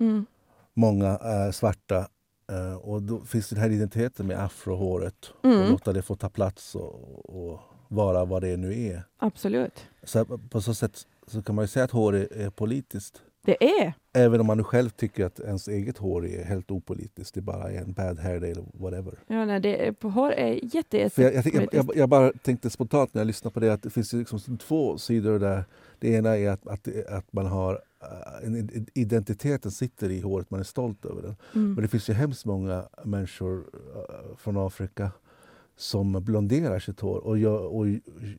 Mm. 0.00 0.26
många 0.74 1.08
eh, 1.10 1.50
svarta. 1.52 2.08
Eh, 2.52 2.74
och 2.74 3.02
då 3.02 3.20
finns 3.24 3.48
den 3.48 3.58
här 3.58 3.70
identiteten 3.70 4.26
med 4.26 4.44
afrohåret 4.44 5.30
Mm. 5.42 5.62
och 5.62 5.70
låta 5.70 5.92
det 5.92 6.02
få 6.02 6.16
ta 6.16 6.28
plats 6.28 6.74
och, 6.74 7.50
och 7.52 7.60
vara 7.88 8.24
vad 8.24 8.42
det 8.42 8.56
nu 8.56 8.82
är. 8.86 9.02
Absolut. 9.18 9.86
Så 10.02 10.24
på 10.24 10.60
så 10.60 10.74
sätt 10.74 11.06
så 11.26 11.42
kan 11.42 11.54
man 11.54 11.62
ju 11.64 11.68
säga 11.68 11.84
att 11.84 11.90
hår 11.90 12.16
är, 12.16 12.32
är 12.36 12.50
politiskt. 12.50 13.22
Det 13.44 13.64
är. 13.80 13.94
Även 14.12 14.40
om 14.40 14.46
man 14.46 14.64
själv 14.64 14.90
tycker 14.90 15.24
att 15.24 15.40
ens 15.40 15.68
eget 15.68 15.98
hår 15.98 16.26
är 16.26 16.44
helt 16.44 16.70
opolitiskt. 16.70 17.34
Det 17.34 17.40
bara 17.40 17.70
är 17.70 17.78
en 17.78 17.92
bad 17.92 18.18
hair 18.18 18.40
day 18.40 18.50
eller 18.50 18.64
whatever. 18.72 19.18
Ja, 19.26 19.44
nej, 19.44 19.60
det 19.60 19.92
på 19.92 20.08
hår 20.08 20.32
är 20.32 20.74
jätte, 20.74 20.96
jätte 20.96 21.22
jag, 21.22 21.34
jag, 21.34 21.46
jag, 21.54 21.68
jag, 21.72 21.96
jag 21.96 22.08
bara 22.08 22.32
tänkte 22.32 22.70
spontant 22.70 23.14
när 23.14 23.20
jag 23.20 23.26
lyssnade 23.26 23.54
på 23.54 23.60
det 23.60 23.72
att 23.72 23.82
det 23.82 23.90
finns 23.90 24.12
liksom 24.12 24.58
två 24.58 24.98
sidor 24.98 25.38
där. 25.38 25.64
Det 25.98 26.08
ena 26.08 26.38
är 26.38 26.50
att, 26.50 26.66
att, 26.66 26.88
att 27.08 27.32
man 27.32 27.46
har 27.46 27.80
eh, 28.02 28.46
en, 28.46 28.86
identiteten 28.94 29.70
sitter 29.70 30.10
i 30.10 30.20
håret, 30.20 30.50
man 30.50 30.60
är 30.60 30.64
stolt 30.64 31.04
över 31.04 31.22
den. 31.22 31.36
Mm. 31.54 31.74
Men 31.74 31.82
det 31.82 31.88
finns 31.88 32.10
ju 32.10 32.12
hemskt 32.14 32.44
många 32.44 32.84
människor 33.04 33.64
eh, 33.74 34.36
från 34.36 34.56
Afrika 34.56 35.10
som 35.76 36.12
blonderar 36.24 36.78
sitt 36.78 37.00
hår 37.00 37.18
och 37.26 37.38
gör, 37.38 37.66
och 37.66 37.86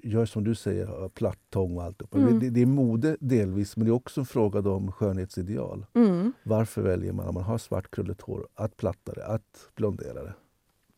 gör 0.02 0.26
som 0.26 0.44
du 0.44 0.56
säger, 0.56 1.10
platt 1.10 1.40
tång 1.50 1.78
och 1.78 1.84
allt. 1.84 2.02
Mm. 2.16 2.40
Det, 2.40 2.50
det 2.50 2.62
är 2.62 2.66
mode 2.66 3.18
delvis, 3.20 3.78
men 3.78 3.86
det 3.86 3.92
är 3.92 3.94
också 3.94 4.20
en 4.22 4.26
fråga 4.26 4.70
om 4.70 4.92
skönhetsideal. 4.92 5.86
Mm, 5.94 6.34
Varför 6.44 6.82
väljer 6.82 7.14
man, 7.14 7.28
om 7.28 7.34
man 7.34 7.44
har 7.44 7.58
svart 7.58 7.92
krulligt 7.92 8.22
hår, 8.22 8.48
att 8.56 8.78
platta 8.78 9.14
det, 9.14 9.26
att 9.26 9.70
blondera 9.76 10.24
det? 10.24 10.34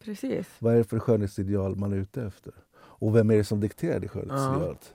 precis. 0.06 0.48
Vad 0.60 0.74
är 0.74 0.78
det 0.78 0.84
för 0.84 1.00
skönhetsideal 1.00 1.76
man 1.76 1.94
är 1.94 1.98
ute 1.98 2.24
efter? 2.24 2.54
Och 2.78 3.16
vem 3.16 3.32
är 3.32 3.38
det 3.38 3.44
som 3.44 3.60
dikterar 3.60 4.00
det 4.00 4.08
skönhetsidealet? 4.08 4.94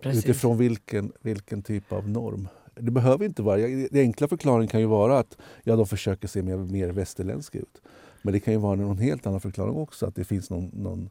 Precis. 0.00 0.24
Utifrån 0.24 0.58
vilken, 0.58 1.12
vilken 1.20 1.62
typ 1.62 1.92
av 1.92 2.08
norm? 2.08 2.48
Det 2.74 2.90
behöver 2.90 3.24
inte 3.24 3.42
vara... 3.42 3.56
Den 3.56 4.00
enkla 4.00 4.28
förklaringen 4.28 4.68
kan 4.68 4.80
ju 4.80 4.86
vara 4.86 5.18
att 5.18 5.38
ja, 5.62 5.76
de 5.76 5.86
försöker 5.86 6.28
se 6.28 6.42
mer, 6.42 6.56
mer 6.56 6.88
västerländska 6.88 7.58
ut. 7.58 7.82
Men 8.26 8.32
det 8.32 8.40
kan 8.40 8.54
ju 8.54 8.60
vara 8.60 8.74
någon 8.74 8.98
helt 8.98 9.26
annan 9.26 9.40
förklaring 9.40 9.76
också. 9.76 10.06
Att 10.06 10.14
det 10.14 10.24
finns 10.24 10.50
någon, 10.50 10.70
någon, 10.72 11.10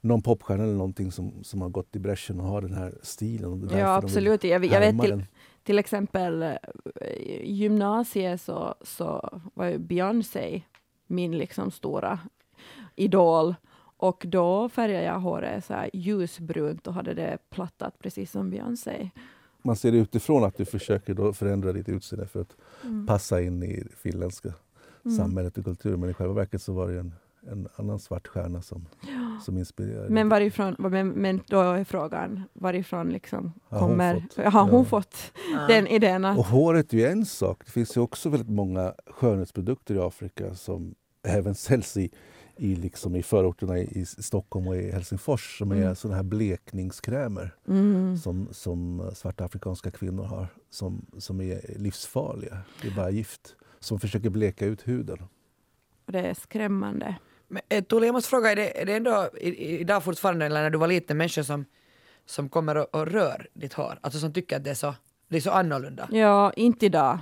någon 0.00 0.22
popstjärna 0.22 0.62
eller 0.62 0.74
någonting 0.74 1.12
som, 1.12 1.44
som 1.44 1.60
har 1.60 1.68
gått 1.68 1.96
i 1.96 1.98
bräschen 1.98 2.40
och 2.40 2.46
har 2.46 2.62
den 2.62 2.74
här 2.74 2.94
stilen. 3.02 3.68
Ja, 3.72 3.94
absolut. 3.96 4.44
Jag, 4.44 4.64
jag 4.64 4.80
vet 4.80 5.00
till, 5.00 5.24
till 5.62 5.78
exempel 5.78 6.42
eh, 6.42 6.56
gymnasiet 7.42 8.40
så, 8.40 8.74
så 8.82 9.40
var 9.54 9.66
ju 9.66 9.78
Beyoncé 9.78 10.62
min 11.06 11.38
liksom 11.38 11.70
stora 11.70 12.18
idol. 12.96 13.54
Och 13.96 14.24
då 14.28 14.68
färgade 14.68 15.04
jag 15.04 15.20
håret 15.20 15.64
så 15.64 15.72
här 15.74 15.90
ljusbrunt 15.92 16.86
och 16.86 16.94
hade 16.94 17.14
det 17.14 17.38
plattat 17.50 17.98
precis 17.98 18.30
som 18.30 18.50
Beyoncé. 18.50 19.10
Man 19.62 19.76
ser 19.76 19.92
det 19.92 19.98
utifrån 19.98 20.44
att 20.44 20.56
du 20.56 20.64
försöker 20.64 21.14
då 21.14 21.32
förändra 21.32 21.72
ditt 21.72 21.88
utseende 21.88 22.26
för 22.26 22.40
att 22.40 22.56
Mm. 22.84 23.06
passa 23.06 23.40
in 23.42 23.62
i 23.62 23.84
finländska 23.96 24.52
Mm. 25.10 25.16
samhället 25.24 25.58
och 25.58 25.64
kulturen. 25.64 26.00
Men 26.00 26.10
i 26.10 26.14
själva 26.14 26.34
verket 26.34 26.62
så 26.62 26.72
var 26.72 26.88
det 26.88 26.98
en, 27.00 27.14
en 27.50 27.68
annan 27.76 27.98
svart 27.98 28.26
stjärna 28.26 28.62
som, 28.62 28.86
som 29.42 29.58
inspirerade. 29.58 30.10
Men 30.10 30.28
varifrån, 30.28 30.76
men, 30.78 31.08
men 31.08 31.40
då 31.46 31.60
är 31.60 31.84
frågan, 31.84 32.42
varifrån 32.52 33.08
liksom 33.08 33.52
Har 33.68 33.80
hon 33.80 33.88
kommer, 33.90 34.14
fått? 34.36 34.52
har 34.52 34.62
hon 34.64 34.78
Ja. 34.80 34.84
fått 34.84 35.16
den 35.68 35.86
idén? 35.86 36.24
Att, 36.24 36.38
Och 36.38 36.44
håret 36.46 36.92
är 36.92 36.96
ju 36.98 37.06
en 37.06 37.26
sak. 37.26 37.62
Det 37.64 37.70
finns 37.72 37.96
ju 37.96 38.00
också 38.00 38.28
väldigt 38.28 38.50
många 38.50 38.94
skönhetsprodukter 39.06 39.94
i 39.94 39.98
Afrika 39.98 40.54
som 40.54 40.94
även 41.22 41.54
säljs 41.54 41.96
i, 41.96 42.10
i, 42.56 42.76
liksom 42.76 43.16
i 43.16 43.22
förorterna 43.22 43.78
i, 43.78 43.82
i 44.00 44.04
Stockholm 44.06 44.68
och 44.68 44.76
i 44.76 44.90
Helsingfors 44.92 45.58
som 45.58 45.70
är 45.72 45.76
Mm. 45.76 45.96
såna 45.96 46.14
här 46.14 46.22
blekningskrämer 46.22 47.54
mm, 47.68 48.16
som, 48.18 48.48
som 48.52 49.10
svarta 49.14 49.44
afrikanska 49.44 49.90
kvinnor 49.90 50.24
har 50.24 50.46
som, 50.70 51.06
som 51.18 51.40
är 51.40 51.60
livsfarliga. 51.78 52.58
Det 52.82 52.88
är 52.88 52.94
bara 52.96 53.10
gift. 53.10 53.56
Som 53.80 54.00
försöker 54.00 54.30
bleka 54.30 54.66
ut 54.66 54.88
huden. 54.88 55.18
och 56.06 56.12
det 56.12 56.20
är 56.20 56.34
skrämmande. 56.34 57.14
Men 57.48 57.62
eh, 57.68 57.84
Tuuli, 57.84 58.06
jag 58.06 58.12
måste 58.12 58.30
fråga, 58.30 58.50
är 58.52 58.56
det, 58.56 58.80
är 58.82 58.86
det 58.86 58.94
ändå 58.96 59.30
idag 59.40 60.04
fortfarande, 60.04 60.46
eller 60.46 60.62
när 60.62 60.70
du 60.70 60.78
var 60.78 60.86
liten, 60.88 61.16
människor 61.16 61.42
som, 61.42 61.64
som 62.26 62.48
kommer 62.48 62.76
och, 62.76 62.94
och 62.94 63.06
rör 63.06 63.48
ditt 63.54 63.72
hår? 63.72 63.98
Alltså 64.00 64.20
som 64.20 64.32
tycker 64.32 64.56
att 64.56 64.64
det 64.64 64.70
är 64.70 64.74
så, 64.74 64.94
det 65.28 65.36
är 65.36 65.40
så 65.40 65.50
annorlunda? 65.50 66.08
Ja, 66.12 66.52
inte 66.56 66.86
idag. 66.86 67.18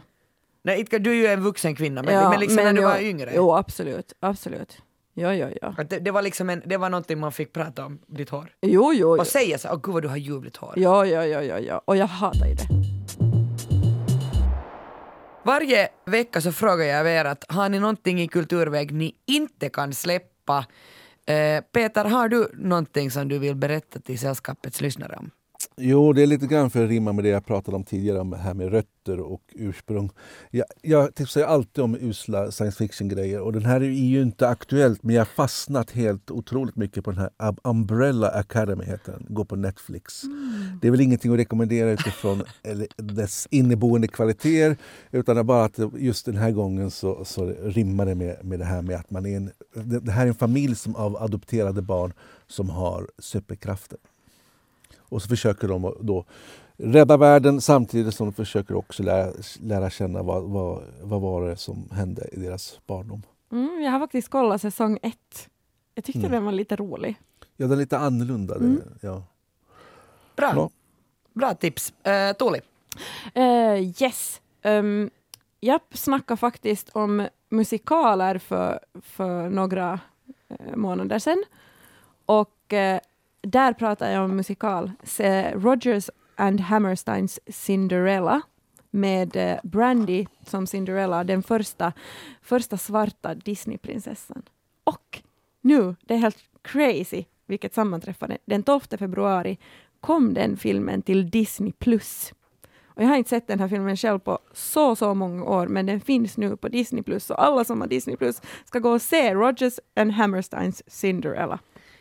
Nej, 0.62 0.80
inte- 0.80 0.98
du 0.98 1.10
är 1.10 1.14
ju 1.14 1.26
en 1.26 1.42
vuxen 1.42 1.74
kvinna, 1.76 2.02
men, 2.02 2.14
ja, 2.14 2.30
men 2.30 2.40
liksom 2.40 2.56
när 2.56 2.72
du 2.72 2.80
jo, 2.80 2.88
var 2.88 2.98
yngre? 3.00 3.32
Jo, 3.34 3.52
absolut. 3.56 4.12
absolut. 4.20 4.82
Ja, 5.14 5.34
ja, 5.34 5.48
ja. 5.62 5.74
Att 5.78 5.90
det, 5.90 5.98
det 5.98 6.10
var 6.10 6.22
liksom 6.22 6.50
en, 6.50 6.62
det 6.66 6.76
var 6.76 6.90
någonting 6.90 7.18
man 7.20 7.32
fick 7.32 7.52
prata 7.52 7.86
om, 7.86 7.98
ditt 8.06 8.30
hår? 8.30 8.54
Jo, 8.60 8.70
jo, 8.70 8.92
jo. 8.94 9.18
Och 9.20 9.26
säga 9.26 9.58
så, 9.58 9.68
åh 9.68 9.80
gud 9.82 9.94
vad 9.94 10.02
du 10.02 10.08
har 10.08 10.16
ljuvligt 10.16 10.56
hår. 10.56 10.72
Ja, 10.76 11.06
ja, 11.06 11.26
ja, 11.26 11.42
ja, 11.42 11.58
ja. 11.58 11.82
Och 11.84 11.96
jag 11.96 12.06
hatar 12.06 12.46
ju 12.46 12.54
det. 12.54 13.27
Varje 15.42 15.88
vecka 16.04 16.40
så 16.40 16.52
frågar 16.52 16.84
jag 16.84 17.10
er 17.10 17.24
att 17.24 17.44
har 17.48 17.68
ni 17.68 17.80
någonting 17.80 18.20
i 18.20 18.28
kulturväg 18.28 18.92
ni 18.92 19.14
inte 19.26 19.68
kan 19.68 19.94
släppa? 19.94 20.66
Eh, 21.26 21.60
Peter, 21.72 22.04
har 22.04 22.28
du 22.28 22.50
någonting 22.54 23.10
som 23.10 23.28
du 23.28 23.38
vill 23.38 23.54
berätta 23.54 24.00
till 24.00 24.18
sällskapets 24.18 24.80
lyssnare 24.80 25.16
om? 25.16 25.30
Jo, 25.76 26.12
det 26.12 26.22
är 26.22 26.26
lite 26.26 26.46
grann 26.46 26.70
för 26.70 26.84
att 26.84 26.90
rimma 26.90 27.12
med 27.12 27.24
det 27.24 27.28
jag 27.28 27.46
pratade 27.46 27.76
om 27.76 27.84
tidigare 27.84 28.20
om 28.20 28.30
det 28.30 28.36
här 28.36 28.54
med 28.54 28.70
rötter 28.70 29.20
och 29.20 29.42
ursprung. 29.54 30.10
Jag, 30.50 30.66
jag 30.82 31.14
tipsar 31.14 31.42
alltid 31.42 31.84
om 31.84 31.96
usla 32.00 32.50
science 32.50 32.78
fiction-grejer 32.78 33.40
och 33.40 33.52
den 33.52 33.64
här 33.64 33.80
är 33.80 33.90
ju 33.90 34.22
inte 34.22 34.48
aktuellt 34.48 35.02
men 35.02 35.14
jag 35.14 35.20
har 35.20 35.26
fastnat 35.26 35.90
helt 35.90 36.30
otroligt 36.30 36.76
mycket 36.76 37.04
på 37.04 37.10
den 37.10 37.20
här 37.20 37.56
Umbrella 37.64 38.28
Academy 38.28 38.84
heter 38.84 39.12
den, 39.12 39.26
går 39.28 39.44
på 39.44 39.56
Netflix. 39.56 40.22
Det 40.80 40.86
är 40.86 40.90
väl 40.90 41.00
ingenting 41.00 41.32
att 41.32 41.38
rekommendera 41.38 41.90
utifrån 41.90 42.42
dess 42.96 43.48
inneboende 43.50 44.08
kvaliteter 44.08 44.76
utan 45.10 45.46
bara 45.46 45.64
att 45.64 45.78
just 45.96 46.26
den 46.26 46.36
här 46.36 46.50
gången 46.50 46.90
så, 46.90 47.24
så 47.24 47.46
rimmar 47.62 48.06
det 48.06 48.14
med, 48.14 48.44
med 48.44 48.58
det 48.58 48.64
här 48.64 48.82
med 48.82 48.96
att 48.96 49.10
man 49.10 49.26
är 49.26 49.36
en, 49.36 49.50
det 50.04 50.12
här 50.12 50.22
är 50.22 50.28
en 50.28 50.34
familj 50.34 50.76
som 50.76 50.96
av 50.96 51.16
adopterade 51.16 51.82
barn 51.82 52.12
som 52.46 52.70
har 52.70 53.08
superkrafter. 53.18 53.98
Och 55.08 55.22
så 55.22 55.28
försöker 55.28 55.68
de 55.68 55.94
då 56.00 56.24
rädda 56.76 57.16
världen 57.16 57.60
samtidigt 57.60 58.14
som 58.14 58.26
de 58.26 58.32
försöker 58.32 58.74
också 58.74 59.02
lära, 59.02 59.32
lära 59.60 59.90
känna 59.90 60.22
vad, 60.22 60.42
vad, 60.42 60.82
vad 61.02 61.20
var 61.20 61.48
det 61.48 61.56
som 61.56 61.88
hände 61.92 62.28
i 62.32 62.40
deras 62.40 62.78
barndom. 62.86 63.22
Mm, 63.52 63.82
jag 63.82 63.90
har 63.92 63.98
faktiskt 64.00 64.28
kollat 64.28 64.60
säsong 64.60 64.98
ett. 65.02 65.48
Jag 65.94 66.04
tyckte 66.04 66.18
Mm. 66.20 66.30
den 66.32 66.44
var 66.44 66.52
lite 66.52 66.76
rolig. 66.76 67.16
Ja, 67.56 67.66
den 67.66 67.72
är 67.72 67.76
lite 67.76 67.98
annorlunda. 67.98 68.58
det- 68.58 68.64
Mm. 68.64 68.82
Ja. 69.00 69.22
Bra, 70.36 70.52
Bra. 70.52 70.70
bra 71.32 71.54
tips. 71.54 71.92
Eh, 72.02 72.32
Tuuli? 72.32 72.60
Eh, 73.34 74.02
yes. 74.02 74.40
Um, 74.64 75.10
jag 75.60 75.80
snackade 75.94 76.38
faktiskt 76.38 76.88
om 76.88 77.28
musikaler 77.48 78.38
för, 78.38 78.80
för 79.02 79.48
några 79.50 80.00
eh, 80.48 80.76
månader 80.76 81.18
sedan. 81.18 81.44
Och 82.26 82.72
där 83.40 83.72
pratar 83.72 84.10
jag 84.10 84.24
om 84.24 84.36
musikal. 84.36 84.92
Se- 85.02 85.52
Rogers 85.54 86.10
and 86.36 86.60
Hammersteins 86.60 87.40
Cinderella 87.46 88.40
med 88.90 89.36
eh, 89.36 89.58
Brandy 89.62 90.26
som 90.46 90.66
Cinderella, 90.66 91.24
den 91.24 91.42
första, 91.42 91.92
första 92.42 92.78
svarta 92.78 93.34
Disneyprinsessan. 93.34 94.42
Och 94.84 95.22
nu, 95.60 95.96
det 96.00 96.14
är 96.14 96.18
helt 96.18 96.38
crazy 96.62 97.24
vilket 97.46 97.74
sammanträffande, 97.74 98.38
den 98.44 98.62
12 98.62 98.80
februari 98.98 99.58
kom 100.00 100.34
den 100.34 100.56
filmen 100.56 101.02
till 101.02 101.30
Disney+. 101.30 101.72
Plus. 101.72 102.32
Och 102.86 103.02
jag 103.02 103.08
har 103.08 103.16
inte 103.16 103.30
sett 103.30 103.46
den 103.46 103.60
här 103.60 103.68
filmen 103.68 103.96
själv 103.96 104.18
på 104.18 104.38
så, 104.52 104.96
så 104.96 105.14
många 105.14 105.44
år, 105.44 105.66
men 105.66 105.86
den 105.86 106.00
finns 106.00 106.36
nu 106.36 106.56
på 106.56 106.68
Disney+. 106.68 107.02
Plus 107.02 107.24
Så 107.24 107.34
alla 107.34 107.64
som 107.64 107.80
har 107.80 107.88
Disney+, 107.88 108.16
Plus 108.16 108.42
ska 108.64 108.78
gå 108.78 108.90
och 108.90 109.02
se 109.02 109.34
Rogers 109.34 109.74
and 109.96 110.12
Hammersteins 110.12 110.82
Cinderella. 110.86 111.58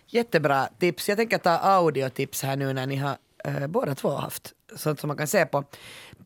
Jättebra 0.10 0.68
tips. 0.80 1.10
Jag 1.10 1.18
tänker 1.18 1.38
ta 1.38 1.58
audiotips 1.58 2.43
här 2.43 2.55
nu 2.55 2.74
när 2.74 2.88
ni 2.88 2.95
har 2.95 3.18
eh, 3.43 3.68
båda 3.68 3.95
två 3.95 4.10
haft 4.10 4.53
sånt 4.76 4.99
som 4.99 5.08
man 5.08 5.18
kan 5.18 5.28
se 5.28 5.45
på. 5.45 5.64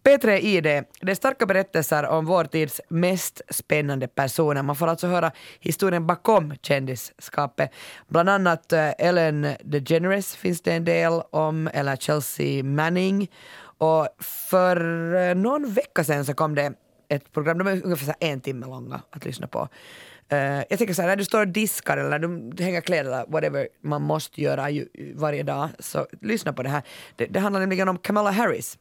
P3 0.04 0.40
ID, 0.40 0.64
det 1.02 1.12
är 1.12 1.16
starka 1.16 1.46
berättelser 1.46 2.04
om 2.04 2.26
vår 2.26 2.44
tids 2.44 2.82
mest 2.90 3.42
spännande 3.50 4.08
personer. 4.08 4.64
Man 4.64 4.76
får 4.76 4.88
alltså 4.88 5.08
höra 5.08 5.32
historien 5.60 6.08
bakom 6.08 6.54
kändisskapet. 6.62 7.72
Bland 8.08 8.30
annat 8.30 8.74
eh, 8.74 8.90
Ellen 8.98 9.48
DeGeneres 9.64 10.36
finns 10.36 10.62
det 10.62 10.74
en 10.74 10.86
del 10.86 11.22
om, 11.30 11.70
eller 11.74 11.96
Chelsea 11.96 12.64
Manning. 12.64 13.32
Och 13.78 14.08
för 14.20 14.78
eh, 15.16 15.36
någon 15.36 15.74
vecka 15.74 16.04
sedan 16.04 16.26
så 16.26 16.34
kom 16.34 16.56
det 16.56 16.74
ett 17.10 17.32
program, 17.32 17.58
de 17.58 17.68
är 17.68 17.86
ungefär 17.86 18.16
en 18.20 18.42
timme 18.42 18.66
långa 18.66 19.02
att 19.10 19.26
lyssna 19.26 19.48
på. 19.48 19.70
Uh, 20.34 20.64
jag 20.70 20.78
tänker 20.78 20.94
så 20.94 21.02
här, 21.02 21.10
när 21.10 21.16
du 21.16 21.26
står 21.26 21.42
och 21.42 21.48
diskar 21.48 21.98
eller 21.98 22.20
när 22.20 22.28
du 22.28 22.64
hänger 22.64 22.82
kläder 22.82 23.12
eller 23.12 23.26
whatever 23.28 23.68
man 23.84 24.02
måste 24.02 24.42
göra 24.42 24.70
ju, 24.70 24.88
varje 25.16 25.44
dag, 25.44 25.70
så 25.80 26.08
lyssna 26.22 26.54
på 26.54 26.64
det 26.64 26.70
här. 26.70 26.84
Det, 27.16 27.26
det 27.26 27.40
handlar 27.40 27.60
nämligen 27.60 27.90
om 27.90 27.98
Kamala 27.98 28.32
Harris. 28.32 28.78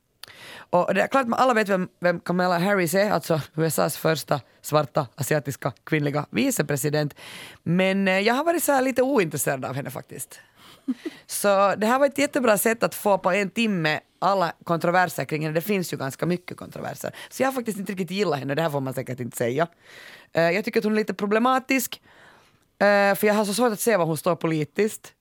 Och 0.71 0.95
det 0.95 1.03
är 1.03 1.07
klart 1.07 1.27
att 1.27 1.41
alla 1.41 1.55
vet 1.55 1.69
vem, 1.69 1.89
vem 2.01 2.21
Kamala 2.21 2.59
Harris 2.59 2.95
är, 2.95 3.11
alltså 3.11 3.41
USAs 3.57 3.97
första 3.97 4.41
svarta 4.63 5.07
asiatiska 5.15 5.73
kvinnliga 5.85 6.27
vicepresident. 6.31 7.15
Men 7.63 8.09
eh, 8.09 8.19
jag 8.19 8.35
har 8.35 8.45
varit 8.45 8.63
så 8.63 8.73
här 8.73 8.83
lite 8.83 9.03
ointresserad 9.03 9.65
av 9.65 9.75
henne 9.75 9.91
faktiskt. 9.91 10.41
Så 11.27 11.75
det 11.77 11.87
här 11.87 11.99
var 11.99 12.07
ett 12.07 12.19
jättebra 12.19 12.59
sätt 12.59 12.83
att 12.83 12.95
få 12.95 13.19
på 13.19 13.31
en 13.33 13.51
timme 13.51 14.01
alla 14.21 14.53
kontroverser 14.65 15.25
kring 15.25 15.43
henne. 15.43 15.55
Det 15.55 15.61
finns 15.61 15.93
ju 15.93 15.97
ganska 15.97 16.27
mycket 16.27 16.57
kontroverser. 16.57 17.15
Så 17.31 17.43
jag 17.43 17.49
har 17.49 17.53
faktiskt 17.53 17.79
inte 17.79 17.93
riktigt 17.93 18.11
gillat 18.11 18.39
henne, 18.39 18.55
det 18.55 18.63
här 18.63 18.71
får 18.71 18.81
man 18.81 18.95
säkert 18.95 19.21
inte 19.21 19.37
säga. 19.37 19.67
Eh, 20.33 20.51
jag 20.51 20.65
tycker 20.65 20.81
att 20.81 20.85
hon 20.85 20.93
är 20.93 20.97
lite 20.97 21.15
problematisk. 21.15 22.03
Eh, 22.79 23.15
för 23.15 23.25
jag 23.25 23.35
har 23.35 23.45
så 23.45 23.55
svårt 23.55 23.73
att 23.73 23.81
se 23.81 23.97
var 23.97 24.07
hon 24.07 24.17
står 24.17 24.37
politiskt. 24.37 25.15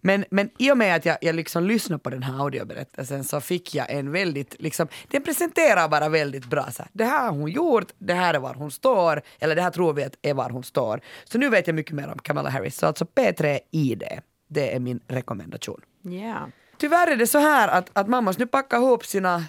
Men, 0.00 0.24
men 0.30 0.50
i 0.58 0.72
och 0.72 0.78
med 0.78 0.96
att 0.96 1.04
jag, 1.04 1.18
jag 1.20 1.34
liksom 1.34 1.64
lyssnade 1.64 1.98
på 1.98 2.10
den 2.10 2.22
här 2.22 2.42
audioberättelsen 2.42 3.24
så 3.24 3.40
fick 3.40 3.74
jag 3.74 3.90
en 3.90 4.12
väldigt, 4.12 4.56
liksom, 4.58 4.88
den 5.08 5.22
presenterar 5.22 5.88
bara 5.88 6.08
väldigt 6.08 6.44
bra. 6.44 6.70
Så 6.70 6.82
här, 6.82 6.90
det 6.92 7.04
här 7.04 7.24
har 7.24 7.30
hon 7.30 7.50
gjort, 7.50 7.92
det 7.98 8.14
här 8.14 8.34
är 8.34 8.38
var 8.38 8.54
hon 8.54 8.70
står, 8.70 9.22
eller 9.38 9.56
det 9.56 9.62
här 9.62 9.70
tror 9.70 9.92
vi 9.92 10.04
att 10.04 10.16
är 10.22 10.34
var 10.34 10.50
hon 10.50 10.62
står. 10.62 11.00
Så 11.24 11.38
nu 11.38 11.48
vet 11.48 11.66
jag 11.66 11.74
mycket 11.76 11.92
mer 11.92 12.08
om 12.08 12.18
Kamala 12.18 12.50
Harris. 12.50 12.76
Så 12.76 12.86
alltså 12.86 13.04
P3 13.04 13.58
ID, 13.70 14.02
det 14.48 14.74
är 14.74 14.80
min 14.80 15.00
rekommendation. 15.08 15.80
Yeah. 16.04 16.46
Tyvärr 16.80 17.06
är 17.06 17.16
det 17.16 17.26
så 17.26 17.38
här 17.38 17.68
att, 17.68 17.90
att 17.92 18.08
man 18.08 18.24
måste 18.24 18.42
nu 18.42 18.46
packa 18.46 18.76
ihop 18.76 19.06
sina 19.06 19.44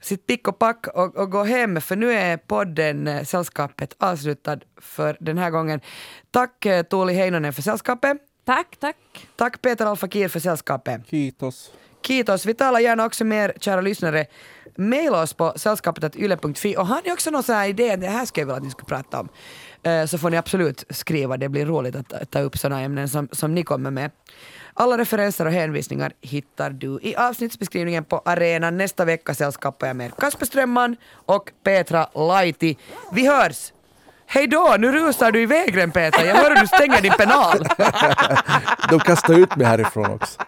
sitt 0.00 0.26
pick 0.26 0.48
och 0.48 0.58
pack 0.58 0.86
och, 0.86 1.16
och 1.16 1.30
gå 1.30 1.44
hem 1.44 1.80
för 1.80 1.96
nu 1.96 2.12
är 2.12 2.36
podden 2.36 3.06
eh, 3.06 3.24
Sällskapet 3.24 3.96
avslutad 3.98 4.58
för 4.80 5.16
den 5.20 5.38
här 5.38 5.50
gången. 5.50 5.80
Tack 6.30 6.66
eh, 6.66 6.82
Tuuli 6.82 7.14
Heinonen 7.14 7.52
för 7.52 7.62
sällskapet. 7.62 8.16
Tack, 8.44 8.76
tack. 8.80 8.96
Tack 9.36 9.62
Peter 9.62 9.86
Alfakir 9.86 10.28
för 10.28 10.40
sällskapet. 10.40 11.00
Kiitos. 11.10 11.70
Kiitos. 12.06 12.46
Vi 12.46 12.54
talar 12.54 12.80
gärna 12.80 13.04
också 13.04 13.24
med 13.24 13.44
er, 13.44 13.52
kära 13.60 13.80
lyssnare. 13.80 14.26
Maila 14.76 15.22
oss 15.22 15.32
på 15.32 15.52
sällskapet.yle.fi 15.56 16.76
och 16.76 16.86
har 16.86 17.00
ni 17.04 17.12
också 17.12 17.30
någon 17.30 17.42
sån 17.42 17.54
här 17.54 17.68
idé, 17.68 17.96
det 17.96 18.06
här 18.06 18.26
skulle 18.26 18.42
jag 18.42 18.46
vilja 18.46 18.56
att 18.56 18.64
ni 18.64 18.70
skulle 18.70 18.88
prata 18.88 19.20
om, 19.20 19.28
eh, 19.82 20.06
så 20.06 20.18
får 20.18 20.30
ni 20.30 20.36
absolut 20.36 20.84
skriva. 20.90 21.36
Det 21.36 21.48
blir 21.48 21.66
roligt 21.66 21.96
att 21.96 22.30
ta 22.30 22.40
upp 22.40 22.58
sådana 22.58 22.82
ämnen 22.82 23.08
som, 23.08 23.28
som 23.32 23.54
ni 23.54 23.62
kommer 23.62 23.90
med. 23.90 24.10
Alla 24.74 24.98
referenser 24.98 25.46
och 25.46 25.52
hänvisningar 25.52 26.12
hittar 26.20 26.70
du 26.70 26.98
i 27.02 27.16
avsnittsbeskrivningen 27.16 28.04
på 28.04 28.22
arenan. 28.24 28.76
Nästa 28.76 29.04
vecka 29.04 29.34
sällskapar 29.34 29.86
jag 29.86 29.96
med 29.96 30.16
Kasper 30.16 30.46
Strömman 30.46 30.96
och 31.26 31.50
Petra 31.64 32.06
Laiti. 32.14 32.78
Vi 33.12 33.26
hörs! 33.26 33.72
Hej 34.26 34.46
då, 34.46 34.76
nu 34.78 34.92
rusar 34.92 35.32
du 35.32 35.42
i 35.42 35.46
vägren 35.46 35.90
Peter. 35.90 36.24
Jag 36.24 36.34
hör 36.34 36.50
hur 36.50 36.60
du 36.60 36.66
stänger 36.66 37.00
din 37.00 37.12
penal. 37.12 37.58
De 38.90 39.00
kastar 39.00 39.38
ut 39.38 39.56
mig 39.56 39.66
härifrån 39.66 40.10
också. 40.10 40.40